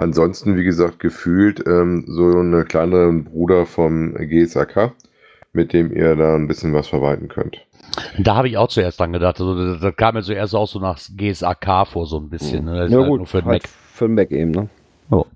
Ansonsten, 0.00 0.56
wie 0.56 0.64
gesagt, 0.64 0.98
gefühlt 0.98 1.62
ähm, 1.66 2.04
so 2.06 2.24
eine 2.24 2.64
kleinere 2.64 3.12
Bruder 3.12 3.66
vom 3.66 4.14
GSAK, 4.14 4.92
mit 5.52 5.74
dem 5.74 5.94
ihr 5.94 6.16
da 6.16 6.34
ein 6.36 6.48
bisschen 6.48 6.72
was 6.72 6.88
verwalten 6.88 7.28
könnt. 7.28 7.58
Da 8.18 8.36
habe 8.36 8.48
ich 8.48 8.56
auch 8.56 8.68
zuerst 8.68 8.98
dran 8.98 9.12
gedacht. 9.12 9.38
Also, 9.40 9.54
das, 9.54 9.82
das 9.82 9.96
kam 9.96 10.14
mir 10.14 10.22
zuerst 10.22 10.54
auch 10.54 10.66
so 10.66 10.80
nach 10.80 10.98
GSAK 10.98 11.86
vor, 11.86 12.06
so 12.06 12.16
ein 12.16 12.30
bisschen. 12.30 12.64
Ne? 12.64 12.88
Ja 12.88 12.98
halt 12.98 13.08
gut, 13.08 13.18
nur 13.18 13.26
für 13.26 13.42
den 13.42 13.48
halt 13.48 13.64
Mac. 13.64 13.70
für 13.92 14.06
den 14.06 14.14
Mac 14.14 14.30
eben, 14.30 14.50
ne? 14.52 14.68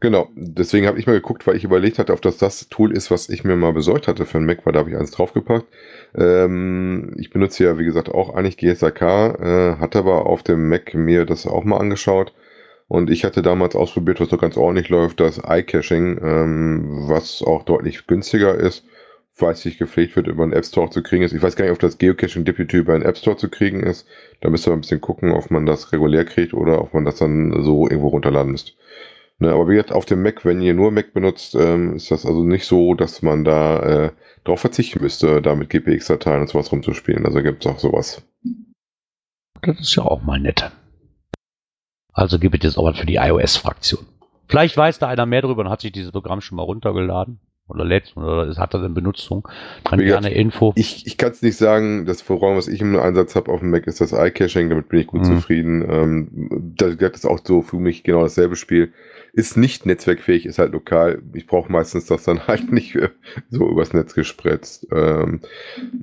Genau, 0.01 0.29
deswegen 0.35 0.87
habe 0.87 0.99
ich 0.99 1.07
mal 1.07 1.15
geguckt, 1.15 1.47
weil 1.47 1.57
ich 1.57 1.65
überlegt 1.65 1.99
hatte, 1.99 2.13
ob 2.13 2.23
das 2.23 2.39
das 2.39 2.69
Tool 2.69 2.93
ist, 2.93 3.11
was 3.11 3.29
ich 3.29 3.43
mir 3.43 3.57
mal 3.57 3.73
besorgt 3.73 4.07
hatte 4.07 4.25
für 4.25 4.39
einen 4.39 4.47
Mac, 4.47 4.65
weil 4.65 4.73
da 4.73 4.79
habe 4.79 4.91
ich 4.91 4.97
eins 4.97 5.11
draufgepackt. 5.11 5.67
Ähm, 6.15 7.13
ich 7.19 7.31
benutze 7.31 7.65
ja, 7.65 7.77
wie 7.77 7.85
gesagt, 7.85 8.09
auch 8.09 8.35
eigentlich 8.35 8.57
GSAK, 8.57 9.03
äh, 9.03 9.77
hatte 9.77 9.99
aber 9.99 10.27
auf 10.27 10.43
dem 10.43 10.69
Mac 10.69 10.95
mir 10.95 11.27
das 11.27 11.47
auch 11.47 11.65
mal 11.65 11.79
angeschaut. 11.79 12.33
Und 12.95 13.11
ich 13.11 13.25
hatte 13.25 13.43
damals 13.43 13.75
ausprobiert, 13.75 14.21
was 14.21 14.29
so 14.29 14.37
ganz 14.37 14.57
ordentlich 14.57 14.89
läuft, 14.89 15.19
das 15.19 15.43
iCaching, 15.45 16.17
ähm, 16.23 17.09
was 17.09 17.43
auch 17.43 17.65
deutlich 17.65 18.07
günstiger 18.07 18.55
ist, 18.55 18.85
falls 19.33 19.63
sich 19.63 19.79
gepflegt 19.79 20.15
wird, 20.15 20.29
über 20.29 20.45
einen 20.45 20.53
App 20.53 20.65
Store 20.65 20.89
zu 20.89 21.03
kriegen 21.03 21.25
ist. 21.25 21.33
Ich 21.33 21.43
weiß 21.43 21.57
gar 21.57 21.65
nicht, 21.65 21.75
ob 21.75 21.81
das 21.81 21.99
Geocaching 21.99 22.45
Deputy 22.45 22.77
über 22.77 22.95
einen 22.95 23.03
App 23.03 23.17
Store 23.17 23.37
zu 23.37 23.51
kriegen 23.51 23.83
ist. 23.83 24.07
Da 24.43 24.49
müsst 24.49 24.69
ihr 24.69 24.73
ein 24.73 24.81
bisschen 24.83 25.01
gucken, 25.01 25.33
ob 25.33 25.51
man 25.51 25.67
das 25.67 25.91
regulär 25.91 26.25
kriegt 26.25 26.55
oder 26.55 26.81
ob 26.81 26.95
man 26.95 27.05
das 27.05 27.17
dann 27.17 27.65
so 27.65 27.89
irgendwo 27.89 28.11
runterladen 28.11 28.53
müsst. 28.53 28.77
Ne, 29.41 29.51
aber 29.51 29.69
wie 29.69 29.73
gesagt, 29.73 29.91
auf 29.91 30.07
dem 30.07 30.23
Mac, 30.23 30.45
wenn 30.45 30.63
ihr 30.63 30.75
nur 30.75 30.93
Mac 30.93 31.13
benutzt, 31.13 31.57
ähm, 31.57 31.97
ist 31.97 32.13
das 32.13 32.25
also 32.25 32.45
nicht 32.45 32.65
so, 32.65 32.95
dass 32.95 33.23
man 33.23 33.43
da 33.43 34.05
äh, 34.05 34.11
drauf 34.45 34.61
verzichten 34.61 35.03
müsste, 35.03 35.43
da 35.43 35.57
mit 35.57 35.69
GPX-Dateien 35.69 36.43
und 36.43 36.49
sowas 36.49 36.71
rumzuspielen. 36.71 37.27
Also 37.27 37.43
gibt 37.43 37.67
es 37.67 37.73
auch 37.73 37.81
sowas. 37.81 38.23
Das 39.63 39.81
ist 39.81 39.97
ja 39.97 40.05
auch 40.05 40.23
mal 40.23 40.39
nett. 40.39 40.71
Also 42.15 42.39
gibt 42.39 42.55
es 42.57 42.63
jetzt 42.65 42.79
auch 42.79 42.85
was 42.85 42.99
für 42.99 43.07
die 43.07 43.17
iOS-Fraktion. 43.17 44.07
Vielleicht 44.49 44.77
weiß 44.77 44.99
da 44.99 45.09
einer 45.09 45.27
mehr 45.27 45.43
drüber 45.43 45.63
und 45.63 45.71
hat 45.71 45.81
sich 45.81 45.93
dieses 45.93 46.13
Programm 46.13 46.41
schon 46.41 46.57
mal 46.57 46.63
runtergeladen. 46.63 47.41
Oder 47.67 47.87
lädt 47.87 48.15
oder 48.15 48.55
hat 48.59 48.75
das 48.75 48.83
in 48.83 48.93
Benutzung. 48.93 49.49
Dann 49.85 49.99
Wie 49.99 50.05
gerne 50.05 50.29
Info. 50.31 50.75
Ich, 50.77 51.07
ich 51.07 51.17
kann 51.17 51.33
es 51.33 51.41
nicht 51.41 51.57
sagen, 51.57 52.05
das 52.05 52.23
Programm, 52.23 52.59
was 52.59 52.69
ich 52.69 52.83
im 52.83 52.95
Einsatz 52.95 53.35
habe 53.37 53.51
auf 53.51 53.61
dem 53.61 53.71
Mac, 53.71 53.87
ist 53.87 54.03
das 54.03 54.13
iCaching, 54.13 54.69
damit 54.69 54.91
bin 54.91 55.01
ich 55.01 55.07
gut 55.07 55.23
Mhm. 55.23 55.37
zufrieden. 55.37 55.87
Ähm, 55.91 56.75
das 56.77 56.99
das 56.99 57.13
ist 57.13 57.25
auch 57.25 57.41
so 57.43 57.63
für 57.63 57.77
mich 57.79 58.03
genau 58.05 58.23
dasselbe 58.23 58.57
Spiel. 58.57 58.93
Ist 59.33 59.57
nicht 59.57 59.87
netzwerkfähig, 59.87 60.45
ist 60.45 60.59
halt 60.59 60.73
lokal. 60.73 61.23
Ich 61.33 61.47
brauche 61.47 61.73
meistens 61.73 62.05
das 62.05 62.25
dann 62.25 62.39
halt 62.47 62.71
nicht 62.71 62.97
äh, 62.97 63.09
so 63.49 63.67
übers 63.67 63.95
Netz 63.95 64.13
gespritzt. 64.15 64.87
Ähm, 64.93 65.41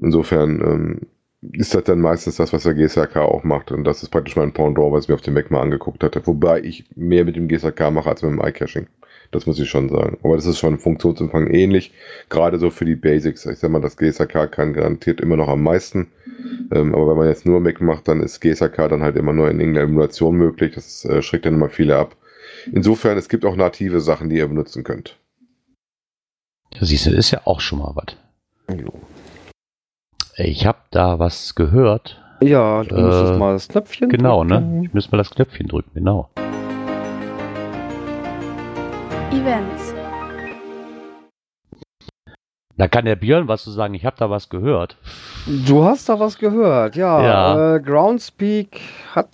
insofern 0.02 0.62
ähm, 0.62 1.02
ist 1.42 1.74
das 1.74 1.84
dann 1.84 2.00
meistens 2.00 2.36
das, 2.36 2.54
was 2.54 2.64
der 2.64 2.76
GSAK 2.76 3.18
auch 3.18 3.44
macht. 3.44 3.72
Und 3.72 3.84
das 3.84 4.04
ist 4.04 4.10
praktisch 4.10 4.36
mein 4.36 4.54
Pendant, 4.54 4.92
was 4.92 5.06
ich 5.06 5.10
mir 5.10 5.16
auf 5.16 5.22
dem 5.22 5.34
Mac 5.34 5.50
mal 5.50 5.62
angeguckt 5.62 6.04
hatte. 6.04 6.26
Wobei 6.28 6.62
ich 6.62 6.86
mehr 6.96 7.26
mit 7.26 7.36
dem 7.36 7.48
GSAK 7.48 7.92
mache 7.92 8.10
als 8.10 8.22
mit 8.22 8.32
dem 8.32 8.42
iCaching. 8.42 8.88
Das 9.32 9.48
muss 9.48 9.60
ich 9.60 9.70
schon 9.70 9.90
sagen. 9.90 10.18
Aber 10.24 10.36
das 10.36 10.46
ist 10.46 10.60
schon 10.60 10.74
im 10.74 10.80
Funktionsumfang 10.80 11.48
ähnlich. 11.48 11.94
Gerade 12.30 12.60
so 12.60 12.70
für 12.70 12.86
die 12.86 12.96
Basics. 12.96 13.46
Ich 13.46 13.60
sag 13.60 13.72
mal, 13.72 13.82
das 13.82 13.98
GSAK 13.98 14.52
kann 14.52 14.74
garantiert 14.74 15.20
immer 15.20 15.38
noch 15.38 15.48
am 15.48 15.64
meisten. 15.64 16.12
Ähm, 16.72 16.94
aber 16.94 17.10
wenn 17.10 17.18
man 17.18 17.28
jetzt 17.28 17.46
nur 17.46 17.60
Mac 17.60 17.82
macht, 17.82 18.08
dann 18.08 18.22
ist 18.22 18.42
GSAK 18.42 18.90
dann 18.90 19.02
halt 19.02 19.16
immer 19.16 19.34
nur 19.34 19.50
in 19.50 19.60
irgendeiner 19.60 19.88
Emulation 19.88 20.36
möglich. 20.36 20.76
Das 20.76 21.06
äh, 21.06 21.22
schreckt 21.22 21.46
dann 21.46 21.56
immer 21.56 21.70
viele 21.70 21.98
ab. 21.98 22.18
Insofern, 22.72 23.18
es 23.18 23.30
gibt 23.30 23.46
auch 23.46 23.56
native 23.56 24.02
Sachen, 24.02 24.30
die 24.30 24.38
ihr 24.38 24.48
benutzen 24.48 24.84
könnt. 24.84 25.18
Ja, 26.74 26.86
siehst 26.86 27.08
du, 27.08 27.12
ist 27.12 27.32
ja 27.32 27.42
auch 27.46 27.62
schon 27.62 27.80
mal 27.80 27.94
was. 27.96 28.16
Jo. 28.78 28.94
Ich 30.38 30.66
habe 30.66 30.80
da 30.92 31.20
was 31.20 31.56
gehört. 31.56 32.18
Ja, 32.42 32.84
du 32.84 32.96
Äh, 32.96 33.02
müsstest 33.02 33.36
mal 33.40 33.54
das 33.54 33.68
Knöpfchen 33.68 34.10
Genau, 34.10 34.44
ne? 34.44 34.56
drücken. 34.56 34.84
Ich 34.84 34.94
müsste 34.94 35.12
mal 35.12 35.18
das 35.18 35.30
Knöpfchen 35.30 35.68
drücken, 35.68 35.92
genau. 35.94 36.30
Events. 39.32 39.94
Da 42.78 42.88
kann 42.88 43.06
der 43.06 43.16
Björn 43.16 43.48
was 43.48 43.64
zu 43.64 43.70
sagen. 43.72 43.94
Ich 43.94 44.06
habe 44.06 44.16
da 44.18 44.30
was 44.32 44.50
gehört. 44.50 44.98
Du 45.68 45.84
hast 45.84 46.10
da 46.10 46.20
was 46.20 46.40
gehört, 46.40 46.96
ja. 46.96 47.22
Ja. 47.24 47.76
Äh, 47.76 47.80
Groundspeak 47.80 48.80
hat 49.14 49.30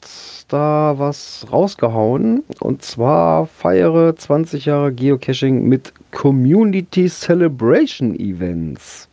da 0.49 0.95
was 0.97 1.45
rausgehauen. 1.51 2.43
Und 2.59 2.81
zwar 2.81 3.45
feiere 3.45 4.15
20 4.17 4.65
Jahre 4.65 4.91
Geocaching 4.91 5.63
mit 5.63 5.93
Community 6.11 7.07
Celebration 7.07 8.15
Events. 8.19 9.07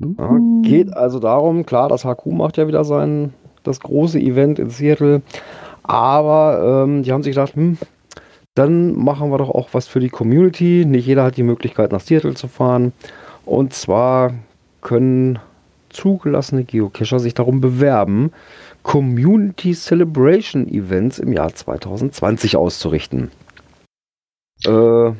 Ja, 0.00 0.38
geht 0.62 0.92
also 0.94 1.18
darum, 1.18 1.66
klar, 1.66 1.88
das 1.88 2.04
HQ 2.04 2.26
macht 2.26 2.56
ja 2.56 2.68
wieder 2.68 2.84
sein, 2.84 3.34
das 3.64 3.80
große 3.80 4.20
Event 4.20 4.58
in 4.58 4.70
Seattle. 4.70 5.22
Aber 5.82 6.84
ähm, 6.84 7.02
die 7.02 7.12
haben 7.12 7.22
sich 7.22 7.34
gedacht, 7.34 7.56
hm, 7.56 7.78
dann 8.54 8.96
machen 8.96 9.30
wir 9.30 9.38
doch 9.38 9.50
auch 9.50 9.68
was 9.72 9.88
für 9.88 10.00
die 10.00 10.08
Community. 10.08 10.84
Nicht 10.86 11.06
jeder 11.06 11.24
hat 11.24 11.36
die 11.36 11.42
Möglichkeit, 11.42 11.92
nach 11.92 12.00
Seattle 12.00 12.34
zu 12.34 12.48
fahren. 12.48 12.92
Und 13.44 13.72
zwar 13.72 14.34
können 14.82 15.38
zugelassene 15.88 16.64
Geocacher 16.64 17.18
sich 17.18 17.34
darum 17.34 17.60
bewerben, 17.60 18.32
Community 18.82 19.72
Celebration 19.74 20.68
Events 20.68 21.18
im 21.18 21.32
Jahr 21.32 21.52
2020 21.52 22.56
auszurichten. 22.56 23.30
Äh, 24.64 25.12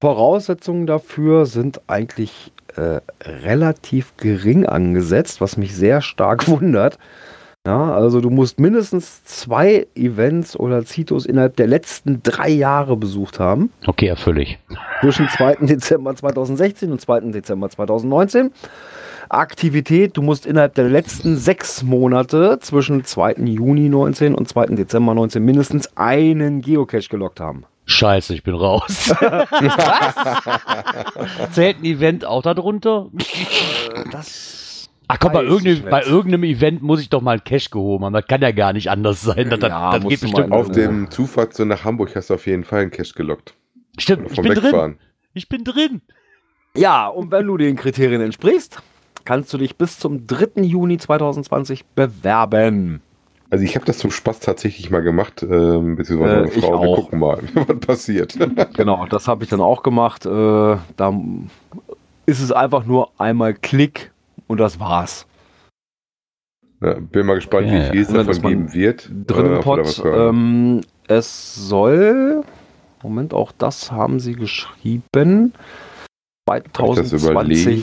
Voraussetzungen 0.00 0.86
dafür 0.86 1.46
sind 1.46 1.80
eigentlich 1.86 2.52
äh, 2.76 3.00
relativ 3.24 4.16
gering 4.16 4.66
angesetzt, 4.66 5.40
was 5.40 5.56
mich 5.56 5.74
sehr 5.74 6.00
stark 6.00 6.48
wundert. 6.48 6.98
Ja, 7.66 7.92
also 7.92 8.20
du 8.20 8.30
musst 8.30 8.60
mindestens 8.60 9.24
zwei 9.24 9.88
Events 9.96 10.56
oder 10.56 10.84
Zitos 10.84 11.26
innerhalb 11.26 11.56
der 11.56 11.66
letzten 11.66 12.22
drei 12.22 12.48
Jahre 12.48 12.96
besucht 12.96 13.40
haben 13.40 13.70
Okay, 13.88 14.06
erfülle 14.06 14.42
ich. 14.42 14.58
zwischen 15.00 15.28
2. 15.28 15.56
Dezember 15.62 16.14
2016 16.14 16.92
und 16.92 17.00
2. 17.00 17.20
Dezember 17.32 17.68
2019. 17.68 18.52
Aktivität, 19.28 20.16
du 20.16 20.22
musst 20.22 20.46
innerhalb 20.46 20.74
der 20.76 20.84
letzten 20.88 21.36
sechs 21.36 21.82
Monate 21.82 22.58
zwischen 22.60 23.04
2. 23.04 23.32
Juni 23.44 23.88
19 23.88 24.36
und 24.36 24.48
2. 24.48 24.66
Dezember 24.76 25.14
19 25.14 25.44
mindestens 25.44 25.90
einen 25.96 26.60
Geocache 26.60 27.08
gelockt 27.08 27.40
haben. 27.40 27.64
Scheiße, 27.86 28.34
ich 28.34 28.42
bin 28.42 28.54
raus. 28.54 29.14
Zählt 31.52 31.78
ein 31.78 31.84
Event 31.84 32.24
auch 32.24 32.42
darunter? 32.42 33.08
Das. 34.10 34.90
Ach 35.08 35.18
komm, 35.20 35.32
bei, 35.32 35.44
irgendeinem, 35.44 35.88
bei 35.88 36.02
irgendeinem 36.02 36.42
Event 36.44 36.82
muss 36.82 37.00
ich 37.00 37.08
doch 37.08 37.20
mal 37.22 37.32
einen 37.32 37.44
Cash 37.44 37.70
gehoben 37.70 38.04
haben. 38.04 38.12
Das 38.12 38.26
kann 38.26 38.42
ja 38.42 38.50
gar 38.50 38.72
nicht 38.72 38.90
anders 38.90 39.22
sein. 39.22 39.50
Das, 39.50 39.60
Ja, 39.60 39.98
das 39.98 40.08
geht 40.08 40.20
bestimmt. 40.20 40.52
Auf 40.52 40.72
dem 40.72 41.10
Zufahrt 41.12 41.54
so 41.54 41.64
nach 41.64 41.84
Hamburg 41.84 42.16
hast 42.16 42.30
du 42.30 42.34
auf 42.34 42.46
jeden 42.46 42.64
Fall 42.64 42.82
einen 42.82 42.90
Cash 42.90 43.14
gelockt. 43.14 43.54
Stimmt, 43.98 44.30
ich 44.30 44.34
Vom 44.34 44.44
bin 44.44 44.54
drin. 44.54 44.64
Wegfahren. 44.64 44.98
Ich 45.32 45.48
bin 45.48 45.62
drin. 45.62 46.02
Ja, 46.76 47.06
und 47.06 47.30
wenn 47.30 47.46
du 47.46 47.56
den 47.56 47.76
Kriterien 47.76 48.20
entsprichst, 48.20 48.82
kannst 49.24 49.52
du 49.52 49.58
dich 49.58 49.76
bis 49.76 49.98
zum 49.98 50.26
3. 50.26 50.62
Juni 50.62 50.98
2020 50.98 51.84
bewerben. 51.94 53.00
Also 53.50 53.64
ich 53.64 53.76
habe 53.76 53.86
das 53.86 53.98
zum 53.98 54.10
Spaß 54.10 54.40
tatsächlich 54.40 54.90
mal 54.90 55.02
gemacht, 55.02 55.42
ähm, 55.42 55.96
beziehungsweise 55.96 56.32
Äh, 56.34 56.40
meine 56.40 56.52
ich 56.52 56.64
Frau. 56.64 56.82
Wir 56.82 56.88
auch. 56.88 56.96
gucken 56.96 57.18
mal, 57.20 57.40
was 57.54 57.78
passiert. 57.80 58.36
Genau, 58.74 59.06
das 59.06 59.28
habe 59.28 59.44
ich 59.44 59.50
dann 59.50 59.60
auch 59.60 59.82
gemacht. 59.82 60.26
Äh, 60.26 60.28
da 60.96 61.20
ist 62.26 62.40
es 62.40 62.50
einfach 62.52 62.84
nur 62.84 63.10
einmal 63.18 63.54
Klick 63.54 64.10
und 64.48 64.58
das 64.58 64.80
war's. 64.80 65.26
Ja, 66.82 66.94
bin 67.00 67.24
mal 67.26 67.36
gespannt, 67.36 67.68
Ja, 67.68 67.72
wie 67.72 67.90
viel 67.92 68.02
es 68.02 68.10
ja. 68.10 68.22
davon 68.24 68.42
geben 68.42 68.74
wird. 68.74 69.08
drin 69.26 69.54
Äh, 69.56 69.60
Pot. 69.60 70.02
Ähm, 70.04 70.80
es 71.08 71.54
soll, 71.54 72.42
Moment, 73.02 73.32
auch 73.32 73.52
das 73.56 73.92
haben 73.92 74.18
sie 74.20 74.34
geschrieben, 74.34 75.52
Kann 76.46 76.56
ich 76.56 76.72
das 76.72 77.10
2020 77.10 77.22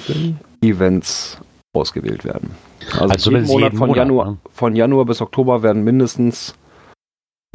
überlegen? 0.09 0.39
Events 0.61 1.37
ausgewählt 1.73 2.23
werden. 2.25 2.51
Also, 2.91 3.13
Also 3.13 3.31
jeden 3.31 3.45
Monat 3.47 3.63
jeden 3.71 3.77
von, 3.77 3.87
Monat, 3.89 3.97
Januar, 4.05 4.31
ne? 4.31 4.37
von 4.51 4.75
Januar 4.75 5.05
bis 5.05 5.21
Oktober 5.21 5.63
werden 5.63 5.83
mindestens 5.83 6.55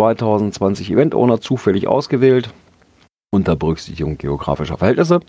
2020 0.01 0.91
Event-Owner 0.91 1.41
zufällig 1.41 1.87
ausgewählt, 1.89 2.51
unter 3.31 3.57
Berücksichtigung 3.57 4.17
geografischer 4.19 4.79
Verhältnisse, 4.79 5.21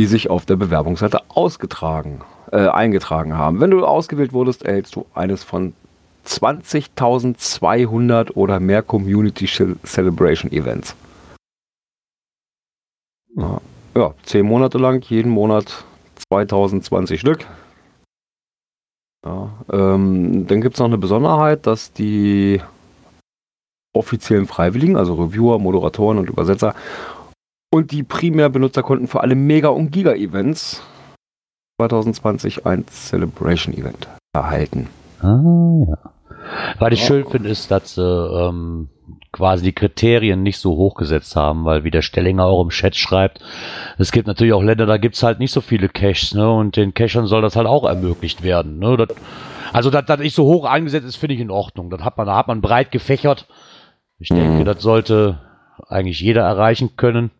die 0.00 0.06
sich 0.06 0.30
auf 0.30 0.46
der 0.46 0.56
Bewerbungsseite 0.56 1.20
ausgetragen, 1.28 2.22
äh, 2.50 2.66
eingetragen 2.68 3.36
haben. 3.36 3.60
Wenn 3.60 3.70
du 3.70 3.84
ausgewählt 3.84 4.32
wurdest, 4.32 4.64
erhältst 4.64 4.96
du 4.96 5.04
eines 5.14 5.44
von 5.44 5.74
20.200 6.26 8.32
oder 8.32 8.58
mehr 8.60 8.82
Community 8.82 9.46
Cel- 9.46 9.76
Celebration 9.84 10.50
Events. 10.52 10.94
Ja, 13.36 13.60
ja, 13.96 14.14
zehn 14.22 14.46
Monate 14.46 14.78
lang, 14.78 15.02
jeden 15.02 15.30
Monat 15.30 15.84
2020 16.30 17.20
Stück. 17.20 17.46
Ja, 19.24 19.50
ähm, 19.72 20.46
dann 20.46 20.60
gibt 20.60 20.74
es 20.74 20.80
noch 20.80 20.86
eine 20.86 20.96
Besonderheit, 20.98 21.66
dass 21.66 21.92
die 21.92 22.60
offiziellen 23.94 24.46
Freiwilligen, 24.46 24.96
also 24.96 25.14
Reviewer, 25.14 25.58
Moderatoren 25.58 26.18
und 26.18 26.30
Übersetzer, 26.30 26.74
Und 27.72 27.92
die 27.92 28.02
Primärbenutzer 28.02 28.82
konnten 28.82 29.06
für 29.06 29.20
alle 29.20 29.36
Mega- 29.36 29.68
und 29.68 29.92
Giga-Events 29.92 30.82
2020 31.80 32.66
ein 32.66 32.84
Celebration-Event 32.88 34.08
erhalten. 34.32 34.88
Ah, 35.20 35.38
ja. 35.86 35.96
Was 36.80 36.92
ich 36.92 37.00
Ja. 37.00 37.06
schön 37.06 37.26
finde, 37.26 37.48
ist, 37.50 37.70
dass 37.70 37.94
sie 37.94 38.02
ähm, 38.02 38.88
quasi 39.32 39.64
die 39.64 39.72
Kriterien 39.72 40.42
nicht 40.42 40.58
so 40.58 40.76
hochgesetzt 40.76 41.36
haben, 41.36 41.64
weil 41.64 41.84
wie 41.84 41.90
der 41.90 42.02
Stellinger 42.02 42.44
auch 42.44 42.62
im 42.62 42.70
Chat 42.70 42.96
schreibt, 42.96 43.40
es 43.98 44.12
gibt 44.12 44.26
natürlich 44.26 44.52
auch 44.52 44.62
Länder, 44.62 44.86
da 44.86 44.96
gibt's 44.96 45.22
halt 45.22 45.38
nicht 45.38 45.52
so 45.52 45.60
viele 45.60 45.88
Caches, 45.88 46.34
ne? 46.34 46.50
Und 46.50 46.76
den 46.76 46.94
Cachern 46.94 47.26
soll 47.26 47.42
das 47.42 47.56
halt 47.56 47.66
auch 47.66 47.84
ermöglicht 47.84 48.42
werden. 48.42 48.78
Ne? 48.78 48.96
Das, 48.96 49.08
also, 49.72 49.90
dass 49.90 50.06
das 50.06 50.18
nicht 50.18 50.34
so 50.34 50.44
hoch 50.44 50.64
angesetzt 50.64 51.06
ist, 51.06 51.16
finde 51.16 51.34
ich 51.34 51.40
in 51.40 51.50
Ordnung. 51.50 51.90
Das 51.90 52.00
hat 52.02 52.16
man, 52.16 52.26
da 52.26 52.36
hat 52.36 52.48
man 52.48 52.60
breit 52.60 52.90
gefächert. 52.90 53.46
Ich 54.18 54.28
denke, 54.28 54.60
Mhm. 54.60 54.64
das 54.64 54.82
sollte 54.82 55.38
eigentlich 55.88 56.20
jeder 56.20 56.42
erreichen 56.42 56.96
können. 56.96 57.30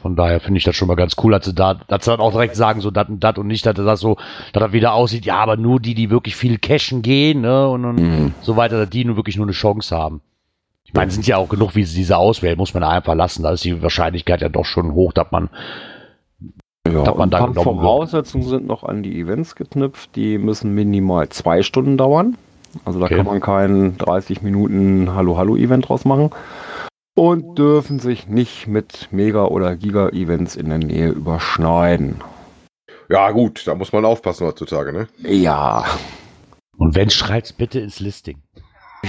Von 0.00 0.14
daher 0.14 0.40
finde 0.40 0.58
ich 0.58 0.64
das 0.64 0.76
schon 0.76 0.88
mal 0.88 0.94
ganz 0.94 1.14
cool, 1.22 1.32
dass 1.32 1.44
sie 1.46 1.54
da, 1.54 1.74
dass 1.74 2.04
sie 2.04 2.10
dann 2.10 2.20
auch 2.20 2.30
direkt 2.32 2.54
sagen, 2.54 2.80
so 2.80 2.90
dat 2.90 3.08
und 3.08 3.20
dat 3.24 3.38
und 3.38 3.46
nicht, 3.46 3.64
dass 3.66 3.74
das 3.74 4.00
so, 4.00 4.16
dass 4.52 4.62
das 4.62 4.72
wieder 4.72 4.92
aussieht, 4.92 5.24
ja, 5.24 5.36
aber 5.36 5.56
nur 5.56 5.80
die, 5.80 5.94
die 5.94 6.10
wirklich 6.10 6.36
viel 6.36 6.58
cashen 6.58 7.02
gehen, 7.02 7.40
ne, 7.40 7.68
und, 7.68 7.84
und 7.84 7.96
Mhm. 7.96 8.34
so 8.42 8.56
weiter, 8.56 8.78
dass 8.78 8.90
die 8.90 9.04
nur 9.04 9.16
wirklich 9.16 9.36
nur 9.36 9.46
eine 9.46 9.52
Chance 9.52 9.96
haben. 9.96 10.20
Ich 10.84 10.94
meine, 10.94 11.08
es 11.08 11.14
sind 11.14 11.26
ja 11.26 11.36
auch 11.38 11.48
genug, 11.48 11.74
wie 11.74 11.82
sie 11.84 11.96
diese 11.98 12.16
auswählen, 12.16 12.56
muss 12.56 12.72
man 12.74 12.84
einfach 12.84 13.14
lassen. 13.14 13.42
Da 13.42 13.50
ist 13.52 13.64
die 13.64 13.82
Wahrscheinlichkeit 13.82 14.40
ja 14.40 14.48
doch 14.48 14.64
schon 14.64 14.92
hoch, 14.92 15.12
dass 15.12 15.30
man, 15.32 15.50
Ja, 16.86 17.02
Dass 17.02 17.16
man 17.16 17.30
da 17.30 17.38
ein 17.38 17.44
paar 17.46 17.48
genommen 17.52 17.78
wird. 17.78 17.84
Voraussetzungen 17.84 18.44
sind 18.46 18.66
noch 18.66 18.84
an 18.84 19.02
die 19.02 19.18
Events 19.18 19.56
geknüpft. 19.56 20.14
Die 20.14 20.38
müssen 20.38 20.72
minimal 20.74 21.28
zwei 21.30 21.62
Stunden 21.62 21.96
dauern. 21.98 22.36
Also 22.84 23.00
da 23.00 23.06
Okay. 23.06 23.16
kann 23.16 23.26
man 23.26 23.40
kein 23.40 23.98
30 23.98 24.42
Minuten 24.42 25.12
Hallo-Hallo-Event 25.14 25.88
draus 25.88 26.04
machen. 26.04 26.30
Und 27.18 27.58
dürfen 27.58 27.98
sich 27.98 28.28
nicht 28.28 28.66
mit 28.66 29.08
Mega- 29.10 29.46
oder 29.46 29.74
Giga-Events 29.74 30.54
in 30.54 30.68
der 30.68 30.78
Nähe 30.78 31.08
überschneiden. 31.08 32.22
Ja, 33.08 33.30
gut, 33.30 33.66
da 33.66 33.74
muss 33.74 33.90
man 33.92 34.04
aufpassen 34.04 34.46
heutzutage, 34.46 34.92
ne? 34.92 35.08
Ja. 35.22 35.84
und 36.76 36.94
wenn, 36.94 37.08
schreibt's 37.08 37.54
bitte 37.54 37.80
ins 37.80 38.00
Listing. 38.00 38.42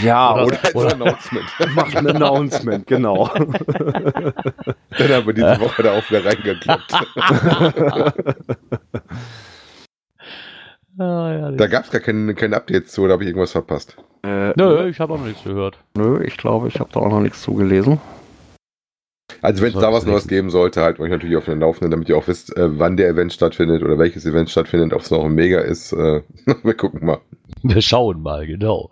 Ja, 0.01 0.34
Oder- 0.36 0.45
oder, 0.45 0.76
Oder 0.76 0.93
Announcement. 0.93 1.45
macht 1.76 1.97
ein 1.97 2.08
Announcement, 2.08 2.88
genau. 2.88 3.28
Dann 3.34 3.53
haben 5.10 5.26
wir 5.28 5.34
diese 5.34 5.60
Woche 5.60 5.84
da 5.84 5.97
auch 5.97 6.10
wieder 6.10 6.24
reingeklappt. 6.24 6.93
Ah, 11.00 11.32
ja, 11.32 11.52
Da 11.52 11.68
gab 11.68 11.86
es 11.86 11.91
gar 11.91 12.02
keine, 12.02 12.34
keine 12.34 12.56
Updates 12.56 12.91
zu, 12.91 13.04
oder 13.04 13.14
habe 13.14 13.24
ich 13.24 13.30
irgendwas 13.30 13.52
verpasst? 13.52 13.98
äh, 14.24 14.54
Nö, 14.56 14.88
ich 14.89 15.00
habe 15.00 15.14
auch 15.14 15.20
noch 15.20 15.28
nichts 15.28 15.43
gehört. 15.43 15.78
Nö, 15.95 16.24
ich 16.24 16.38
glaube, 16.38 16.68
ich 16.68 16.80
habe 16.80 16.89
da 16.91 17.00
auch 17.00 17.10
noch 17.10 17.22
nichts 17.22 17.41
zugelesen. 17.41 18.00
Also 19.41 19.62
wenn 19.62 19.74
es 19.74 19.80
da 19.80 19.91
was 19.93 20.06
Neues 20.06 20.28
geben 20.28 20.50
sollte, 20.50 20.82
wir 20.82 21.00
euch 21.00 21.12
natürlich 21.12 21.36
auf 21.38 21.45
den 21.45 21.60
Laufenden, 21.60 21.91
damit 21.91 22.10
ihr 22.10 22.18
auch 22.18 22.28
wisst, 22.28 22.56
äh, 22.58 22.80
wann 22.80 22.98
der 22.98 23.10
Event 23.10 23.34
stattfindet 23.34 23.84
oder 23.84 24.00
welches 24.00 24.26
Event 24.26 24.50
stattfindet, 24.50 24.93
ob 24.93 25.02
es 25.02 25.12
noch 25.12 25.24
ein 25.24 25.36
Mega 25.36 25.60
ist. 25.60 25.91
Äh, 25.93 26.22
wir 26.64 26.74
gucken 26.74 27.06
mal. 27.06 27.20
Wir 27.62 27.82
schauen 27.82 28.22
mal, 28.22 28.48
genau. 28.48 28.89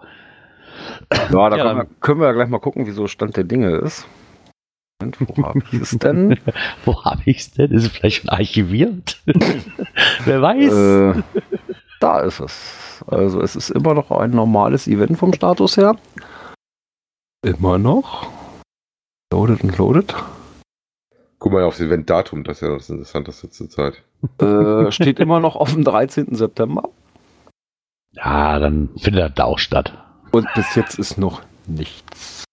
Ja, 1.12 1.50
da 1.50 1.58
Ja, 1.58 1.64
können, 1.64 1.78
wir, 1.78 1.88
können 2.02 2.20
wir 2.20 2.28
ja 2.28 2.34
gleich 2.34 2.50
mal 2.50 2.60
gucken, 2.60 2.86
wie 2.86 2.92
so 2.92 3.08
Stand 3.08 3.38
der 3.38 3.44
Dinge 3.46 3.78
ist. 3.78 4.08
Moment, 5.02 5.18
wo 5.22 5.44
habe 5.44 5.60
ich 5.72 5.82
es 5.82 5.92
denn? 5.92 6.38
Wo 6.86 7.04
habe 7.04 7.22
ich's 7.26 7.52
denn? 7.52 7.72
Ist 7.72 7.84
es 7.84 7.90
vielleicht 7.92 8.22
schon 8.22 8.30
archiviert? 8.30 9.22
Wer 10.26 10.42
weiß. 10.42 10.74
Äh, 10.74 11.22
da 12.00 12.20
ist 12.20 12.40
es. 12.40 13.04
Also 13.08 13.42
es 13.42 13.56
ist 13.56 13.70
immer 13.70 13.94
noch 13.94 14.12
ein 14.12 14.32
normales 14.32 14.88
Event 14.88 15.18
vom 15.18 15.34
Status 15.34 15.78
her. 15.78 15.96
Immer 17.44 17.78
noch. 17.78 18.28
Loaded 19.32 19.64
und 19.64 19.78
loaded. 19.78 20.16
Guck 21.40 21.52
mal 21.52 21.64
auf 21.64 21.78
das 21.78 21.86
Event-Datum, 21.86 22.44
das 22.44 22.58
ist 22.58 22.62
ja 22.68 22.74
das 22.74 22.90
Interessanteste 22.90 23.50
zur 23.50 23.70
Zeit. 23.70 24.02
Äh, 24.40 24.92
steht 24.92 25.20
immer 25.20 25.40
noch 25.40 25.56
auf 25.56 25.74
dem 25.74 25.84
13. 25.84 26.34
September. 26.34 26.90
ja, 28.14 28.58
dann 28.60 28.90
findet 28.98 29.22
das 29.24 29.34
da 29.36 29.44
auch 29.44 29.60
statt. 29.60 29.94
Und 30.32 30.48
bis 30.56 30.74
jetzt 30.76 30.98
ist 30.98 31.18
noch 31.18 31.42
nichts. 31.68 32.44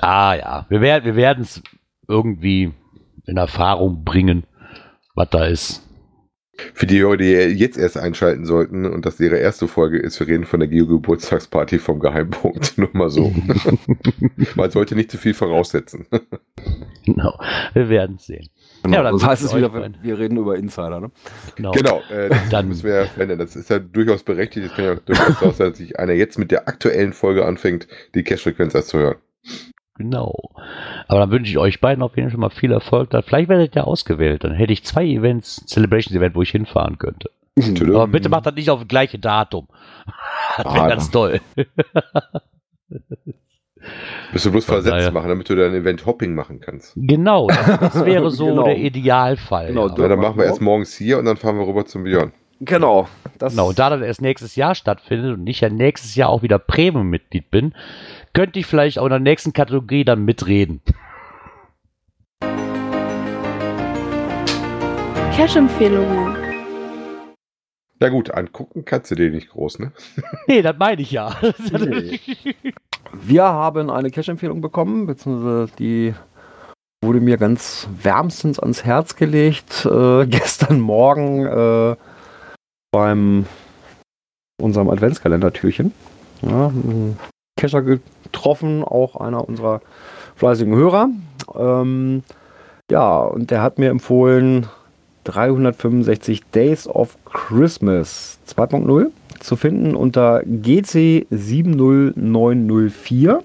Ah 0.00 0.34
ja, 0.34 0.66
wir 0.68 0.80
werden 0.80 1.04
wir 1.04 1.16
werden 1.16 1.42
es 1.42 1.62
irgendwie 2.08 2.72
in 3.26 3.36
Erfahrung 3.36 4.04
bringen, 4.04 4.44
was 5.14 5.28
da 5.30 5.44
ist. 5.44 5.82
Für 6.74 6.86
die 6.86 7.00
Hörer, 7.00 7.16
die 7.16 7.30
jetzt 7.32 7.78
erst 7.78 7.96
einschalten 7.96 8.44
sollten 8.44 8.84
und 8.84 9.06
das 9.06 9.18
ihre 9.18 9.38
erste 9.38 9.66
Folge 9.68 9.98
ist, 9.98 10.20
wir 10.20 10.26
reden 10.28 10.44
von 10.44 10.60
der 10.60 10.68
Geo-Geburtstagsparty 10.68 11.78
vom 11.78 11.98
Geheimpunkt. 11.98 12.76
Nur 12.78 12.90
mal 12.92 13.08
so. 13.08 13.32
Man 14.54 14.70
sollte 14.70 14.94
nicht 14.94 15.10
zu 15.10 15.18
viel 15.18 15.34
voraussetzen. 15.34 16.06
Genau, 17.04 17.36
wir 17.72 17.88
werden 17.88 18.14
es 18.14 18.26
sehen. 18.26 18.48
Genau. 18.84 18.98
Ja, 18.98 19.02
dann 19.02 19.14
das 19.14 19.26
heißt 19.26 19.42
es 19.42 19.56
wieder, 19.56 19.74
ein- 19.74 19.98
wir 20.02 20.20
reden 20.20 20.36
über 20.38 20.54
Insider, 20.54 21.00
ne? 21.00 21.10
Genau. 21.56 21.72
Genau, 21.72 22.00
äh, 22.12 22.28
das 22.28 22.48
Dann- 22.48 22.68
müssen 22.68 22.84
wir 22.84 22.94
ja 22.94 23.04
verändern. 23.06 23.40
Das 23.40 23.56
ist 23.56 23.70
ja 23.70 23.80
durchaus 23.80 24.22
berechtigt. 24.22 24.66
Es 24.66 24.74
kann 24.76 24.84
ja 24.84 24.92
auch 24.92 24.98
durchaus 25.00 25.56
sein, 25.56 25.70
dass 25.70 25.78
sich 25.78 25.98
einer 25.98 26.12
jetzt 26.12 26.38
mit 26.38 26.52
der 26.52 26.68
aktuellen 26.68 27.12
Folge 27.12 27.44
anfängt, 27.44 27.88
die 28.14 28.22
Cash-Frequenz 28.22 28.76
erst 28.76 28.90
zu 28.90 28.98
hören. 28.98 29.16
Genau. 30.02 30.50
Aber 31.08 31.20
dann 31.20 31.30
wünsche 31.30 31.50
ich 31.50 31.58
euch 31.58 31.80
beiden 31.80 32.02
auf 32.02 32.16
jeden 32.16 32.28
Fall 32.28 32.32
schon 32.32 32.40
mal 32.40 32.50
viel 32.50 32.72
Erfolg. 32.72 33.10
Vielleicht 33.24 33.48
werdet 33.48 33.74
ihr 33.76 33.86
ausgewählt. 33.86 34.44
Dann 34.44 34.52
hätte 34.54 34.72
ich 34.72 34.84
zwei 34.84 35.04
Events, 35.06 35.64
Celebrations 35.66 36.14
Event, 36.16 36.34
wo 36.34 36.42
ich 36.42 36.50
hinfahren 36.50 36.98
könnte. 36.98 37.30
Aber 37.80 38.06
bitte 38.08 38.28
macht 38.30 38.46
das 38.46 38.54
nicht 38.54 38.70
auf 38.70 38.80
das 38.80 38.88
gleiche 38.88 39.18
Datum. 39.18 39.68
Das 40.56 40.66
wäre 40.66 40.84
Ah, 40.84 40.88
ganz 40.88 41.10
toll. 41.10 41.40
Müsst 44.32 44.44
du 44.46 44.50
bloß 44.52 44.64
Von 44.64 44.76
daher- 44.76 44.90
versetzt 44.92 45.12
machen, 45.14 45.28
damit 45.28 45.48
du 45.48 45.56
dein 45.56 45.74
Event-Hopping 45.74 46.34
machen 46.34 46.60
kannst. 46.60 46.92
Genau, 46.96 47.48
das, 47.48 47.78
das 47.80 48.04
wäre 48.04 48.30
so 48.30 48.46
Genau. 48.46 48.64
der 48.64 48.76
Idealfall. 48.78 49.68
Genau, 49.68 49.88
ja. 49.88 49.98
Ja, 49.98 50.08
dann 50.08 50.20
machen 50.20 50.36
wir 50.38 50.44
erst 50.44 50.60
morgens 50.60 50.94
hier 50.94 51.18
und 51.18 51.24
dann 51.24 51.36
fahren 51.36 51.58
wir 51.58 51.66
rüber 51.66 51.84
zum 51.86 52.04
Beyond. 52.04 52.32
Genau. 52.60 53.08
Das, 53.38 53.54
Genau, 53.54 53.70
und 53.70 53.78
da 53.78 53.90
das 53.90 54.02
erst 54.02 54.22
nächstes 54.22 54.54
Jahr 54.54 54.74
stattfindet 54.76 55.36
und 55.36 55.46
ich 55.48 55.60
ja 55.62 55.68
nächstes 55.68 56.14
Jahr 56.14 56.28
auch 56.28 56.42
wieder 56.42 56.58
Premium-Mitglied 56.60 57.50
bin, 57.50 57.74
könnte 58.32 58.58
ich 58.58 58.66
vielleicht 58.66 58.98
auch 58.98 59.04
in 59.04 59.10
der 59.10 59.18
nächsten 59.20 59.52
Kategorie 59.52 60.04
dann 60.04 60.24
mitreden. 60.24 60.80
Cash-Empfehlungen. 65.34 66.36
Ja 68.00 68.08
gut, 68.08 68.32
angucken 68.32 68.84
kannst 68.84 69.10
du 69.10 69.14
dir 69.14 69.30
nicht 69.30 69.50
groß, 69.50 69.78
ne? 69.78 69.92
Nee, 70.46 70.62
das 70.62 70.76
meine 70.78 71.02
ich 71.02 71.10
ja. 71.10 71.36
Nee. 71.70 72.20
Wir 73.12 73.44
haben 73.44 73.90
eine 73.90 74.10
Cash-Empfehlung 74.10 74.60
bekommen, 74.60 75.06
beziehungsweise 75.06 75.72
die 75.78 76.14
wurde 77.02 77.20
mir 77.20 77.36
ganz 77.36 77.88
wärmstens 78.02 78.58
ans 78.58 78.84
Herz 78.84 79.16
gelegt 79.16 79.86
äh, 79.86 80.26
gestern 80.28 80.80
Morgen 80.80 81.46
äh, 81.46 81.96
beim 82.90 83.46
unserem 84.60 84.90
Adventskalender-Türchen. 84.90 85.92
Ja, 86.42 86.72
Cacher 87.62 87.82
getroffen, 87.82 88.82
auch 88.82 89.14
einer 89.16 89.46
unserer 89.48 89.80
fleißigen 90.34 90.74
Hörer. 90.74 91.10
Ähm, 91.56 92.24
ja, 92.90 93.20
und 93.20 93.52
der 93.52 93.62
hat 93.62 93.78
mir 93.78 93.90
empfohlen 93.90 94.66
365 95.24 96.42
Days 96.52 96.88
of 96.88 97.16
Christmas 97.24 98.40
2.0 98.48 99.10
zu 99.38 99.54
finden 99.54 99.94
unter 99.94 100.42
GC 100.44 101.28
70904. 101.30 103.44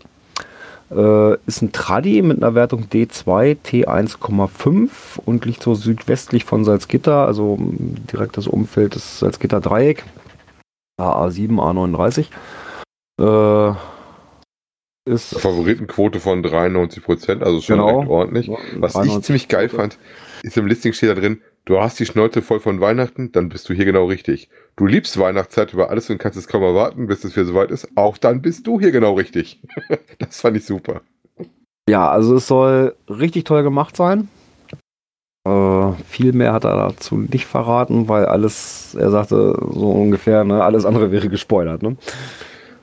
Äh, 0.89 1.33
ist 1.45 1.61
ein 1.61 1.71
Tradi 1.71 2.23
mit 2.23 2.37
einer 2.37 2.55
Wertung 2.55 2.85
D2 2.91 3.57
T1,5 3.63 4.89
und 5.25 5.45
liegt 5.45 5.61
so 5.61 5.75
südwestlich 5.75 6.43
von 6.43 6.65
Salzgitter, 6.65 7.27
also 7.27 7.59
direkt 7.59 8.37
das 8.37 8.47
Umfeld 8.47 8.95
des 8.95 9.19
Salzgitter 9.19 9.61
Dreieck. 9.61 10.05
AA7, 10.99 11.59
A39. 11.59 12.25
Äh, 13.19 13.73
ist 15.07 15.39
Favoritenquote 15.39 16.19
von 16.19 16.43
93%, 16.43 17.41
also 17.43 17.61
schon 17.61 17.77
Genau. 17.77 17.99
recht 17.99 18.09
ordentlich. 18.09 18.49
Was 18.75 18.91
ich 18.91 19.01
93 19.01 19.23
ziemlich 19.23 19.47
geil 19.47 19.69
fand, 19.69 19.97
ist 20.43 20.57
im 20.57 20.67
Listing 20.67 20.93
steht 20.93 21.09
da 21.09 21.13
drin, 21.15 21.41
du 21.65 21.79
hast 21.79 21.99
die 21.99 22.05
Schnauze 22.05 22.41
voll 22.41 22.59
von 22.59 22.79
Weihnachten, 22.81 23.31
dann 23.31 23.49
bist 23.49 23.67
du 23.69 23.73
hier 23.73 23.85
genau 23.85 24.05
richtig. 24.05 24.49
Du 24.75 24.85
liebst 24.85 25.17
Weihnachtszeit 25.19 25.73
über 25.73 25.89
alles 25.89 26.09
und 26.09 26.17
kannst 26.17 26.37
es 26.37 26.47
kaum 26.47 26.63
erwarten, 26.63 27.07
bis 27.07 27.23
es 27.23 27.35
wieder 27.35 27.45
soweit 27.45 27.71
ist. 27.71 27.87
Auch 27.95 28.17
dann 28.17 28.41
bist 28.41 28.67
du 28.67 28.79
hier 28.79 28.91
genau 28.91 29.13
richtig. 29.13 29.61
das 30.19 30.41
fand 30.41 30.57
ich 30.57 30.65
super. 30.65 31.01
Ja, 31.89 32.09
also 32.09 32.35
es 32.35 32.47
soll 32.47 32.95
richtig 33.09 33.45
toll 33.45 33.63
gemacht 33.63 33.95
sein. 33.95 34.27
Äh, 35.47 35.93
viel 36.09 36.33
mehr 36.33 36.51
hat 36.51 36.65
er 36.65 36.75
dazu 36.75 37.15
nicht 37.15 37.45
verraten, 37.45 38.09
weil 38.09 38.25
alles, 38.25 38.95
er 38.99 39.09
sagte 39.09 39.57
so 39.71 39.91
ungefähr, 39.91 40.43
ne, 40.43 40.61
alles 40.61 40.85
andere 40.85 41.11
wäre 41.11 41.29
gespoilert. 41.29 41.81
Ne? 41.83 41.95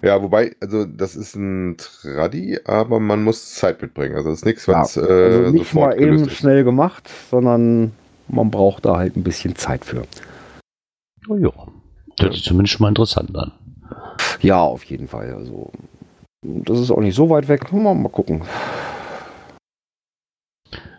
Ja, 0.05 0.23
wobei, 0.23 0.55
also 0.61 0.85
das 0.85 1.17
ist 1.17 1.35
ein 1.35 1.77
Tradi, 1.79 2.59
aber 2.67 3.01
man 3.01 3.25
muss 3.25 3.55
Zeit 3.55 3.81
mitbringen. 3.81 4.17
Also 4.17 4.29
das 4.31 4.41
ist 4.41 4.45
nichts, 4.45 4.67
Ja, 4.67 4.81
was 4.83 4.97
äh, 4.99 5.01
Also 5.01 5.51
nicht 5.51 5.73
mal 5.73 5.99
eben 6.01 6.25
ist. 6.25 6.33
schnell 6.33 6.63
gemacht, 6.63 7.09
sondern 7.31 7.93
man 8.29 8.51
braucht 8.51 8.85
da 8.85 8.97
halt 8.99 9.17
ein 9.17 9.23
bisschen 9.23 9.57
Zeit 9.57 9.85
für. 9.85 10.03
Oh 11.29 11.37
ja. 11.37 11.51
Hört 12.21 12.35
sich 12.35 12.45
zumindest 12.45 12.75
schon 12.75 12.83
mal 12.85 12.91
interessant 12.91 13.35
an. 13.35 13.53
Ja, 14.41 14.61
auf 14.61 14.85
jeden 14.85 15.09
Fall. 15.09 15.33
Also 15.35 15.71
das 16.43 16.79
ist 16.81 16.91
auch 16.91 17.01
nicht 17.01 17.15
so 17.17 17.31
weit 17.31 17.49
weg. 17.49 17.73
Mal, 17.73 17.95
mal 17.95 18.11
gucken. 18.11 18.43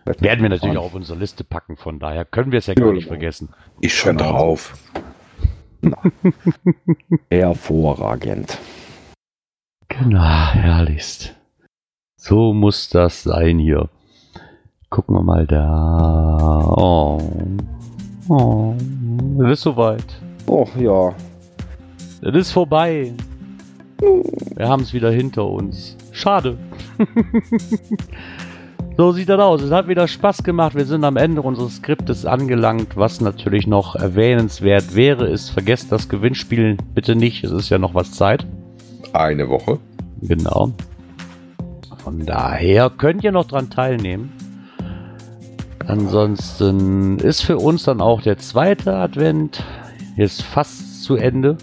Werden 0.05 0.41
wir 0.41 0.49
natürlich 0.49 0.77
auch 0.77 0.85
auf 0.85 0.93
unsere 0.95 1.17
Liste 1.17 1.43
packen, 1.43 1.77
von 1.77 1.99
daher 1.99 2.25
können 2.25 2.51
wir 2.51 2.59
es 2.59 2.67
ja 2.67 2.73
gar 2.75 2.87
Ja, 2.87 2.93
nicht 2.93 3.07
vergessen. 3.07 3.49
Ich 3.81 3.95
schon 3.95 4.17
Genau. 4.17 4.31
drauf. 4.31 4.77
Hervorragend. 7.31 8.57
Genau, 9.99 10.19
herrlichst. 10.19 11.35
So 12.17 12.53
muss 12.53 12.89
das 12.89 13.23
sein 13.23 13.59
hier. 13.59 13.87
Gucken 14.89 15.15
wir 15.15 15.23
mal 15.23 15.47
da. 15.47 16.73
Oh. 16.75 17.21
Oh. 18.27 18.73
Es 19.43 19.53
ist 19.53 19.61
soweit. 19.61 20.05
Oh 20.47 20.67
ja. 20.77 21.13
Es 22.21 22.35
ist 22.35 22.51
vorbei. 22.51 23.13
Wir 24.55 24.67
haben 24.67 24.83
es 24.83 24.93
wieder 24.93 25.11
hinter 25.11 25.45
uns. 25.45 25.95
Schade. 26.11 26.57
so 28.97 29.13
sieht 29.13 29.29
das 29.29 29.39
aus. 29.39 29.61
Es 29.61 29.71
hat 29.71 29.87
wieder 29.87 30.09
Spaß 30.09 30.43
gemacht. 30.43 30.75
Wir 30.75 30.85
sind 30.85 31.05
am 31.05 31.15
Ende 31.15 31.41
unseres 31.41 31.77
Skriptes 31.77 32.25
angelangt. 32.25 32.97
Was 32.97 33.21
natürlich 33.21 33.65
noch 33.65 33.95
erwähnenswert 33.95 34.93
wäre, 34.93 35.27
ist, 35.27 35.51
vergesst 35.51 35.89
das 35.91 36.09
Gewinnspiel 36.09 36.75
bitte 36.93 37.15
nicht. 37.15 37.45
Es 37.45 37.51
ist 37.51 37.69
ja 37.69 37.77
noch 37.77 37.93
was 37.93 38.11
Zeit. 38.11 38.45
Eine 39.15 39.47
Woche. 39.47 39.79
Genau. 40.21 40.73
Von 42.03 42.25
daher 42.25 42.89
könnt 42.89 43.23
ihr 43.23 43.31
noch 43.31 43.47
dran 43.47 43.69
teilnehmen. 43.69 44.31
Ansonsten 45.87 47.19
ist 47.19 47.41
für 47.41 47.57
uns 47.57 47.83
dann 47.83 48.01
auch 48.01 48.21
der 48.21 48.37
zweite 48.37 48.93
Advent 48.93 49.63
jetzt 50.17 50.41
fast 50.41 51.03
zu 51.03 51.15
Ende. 51.15 51.57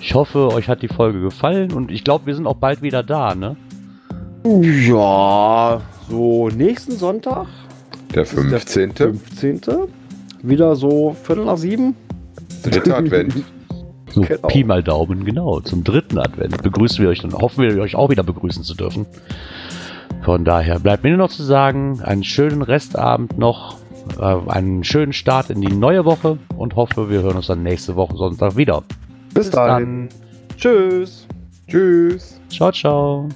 Ich 0.00 0.14
hoffe, 0.14 0.52
euch 0.52 0.68
hat 0.68 0.82
die 0.82 0.88
Folge 0.88 1.20
gefallen 1.20 1.72
und 1.72 1.90
ich 1.90 2.04
glaube, 2.04 2.26
wir 2.26 2.36
sind 2.36 2.46
auch 2.46 2.56
bald 2.56 2.82
wieder 2.82 3.02
da, 3.02 3.34
ne? 3.34 3.56
Ja, 4.44 5.80
so 6.08 6.48
nächsten 6.48 6.96
Sonntag. 6.96 7.48
Der 8.14 8.22
ist 8.22 8.36
der 8.36 8.60
15. 8.60 8.92
15. 8.92 9.60
Wieder 10.42 10.76
so 10.76 11.16
Viertel 11.24 11.46
nach 11.46 11.56
sieben. 11.56 11.96
Dritter 12.62 12.98
Advent. 12.98 13.34
So 14.16 14.22
Genau. 14.22 14.48
Pi 14.48 14.64
mal 14.64 14.82
Daumen, 14.82 15.26
genau. 15.26 15.60
Zum 15.60 15.84
dritten 15.84 16.18
Advent 16.18 16.62
begrüßen 16.62 17.02
wir 17.04 17.10
euch 17.10 17.22
und 17.22 17.34
hoffen 17.34 17.62
wir, 17.62 17.78
euch 17.82 17.94
auch 17.94 18.08
wieder 18.08 18.22
begrüßen 18.22 18.64
zu 18.64 18.74
dürfen. 18.74 19.04
Von 20.24 20.44
daher 20.44 20.80
bleibt 20.80 21.04
mir 21.04 21.10
nur 21.10 21.18
noch 21.18 21.30
zu 21.30 21.42
sagen, 21.42 22.00
einen 22.02 22.24
schönen 22.24 22.62
Restabend 22.62 23.36
noch, 23.36 23.76
äh, 24.18 24.36
einen 24.48 24.84
schönen 24.84 25.12
Start 25.12 25.50
in 25.50 25.60
die 25.60 25.72
neue 25.72 26.06
Woche 26.06 26.38
und 26.56 26.76
hoffe, 26.76 27.10
wir 27.10 27.20
hören 27.20 27.36
uns 27.36 27.48
dann 27.48 27.62
nächste 27.62 27.94
Woche 27.94 28.16
Sonntag 28.16 28.56
wieder. 28.56 28.82
Bis, 29.34 29.50
dann. 29.50 30.08
Tschüss. 30.56 31.26
Tschüss. 31.68 32.40
Ciao, 32.48 32.72
ciao. 32.72 33.28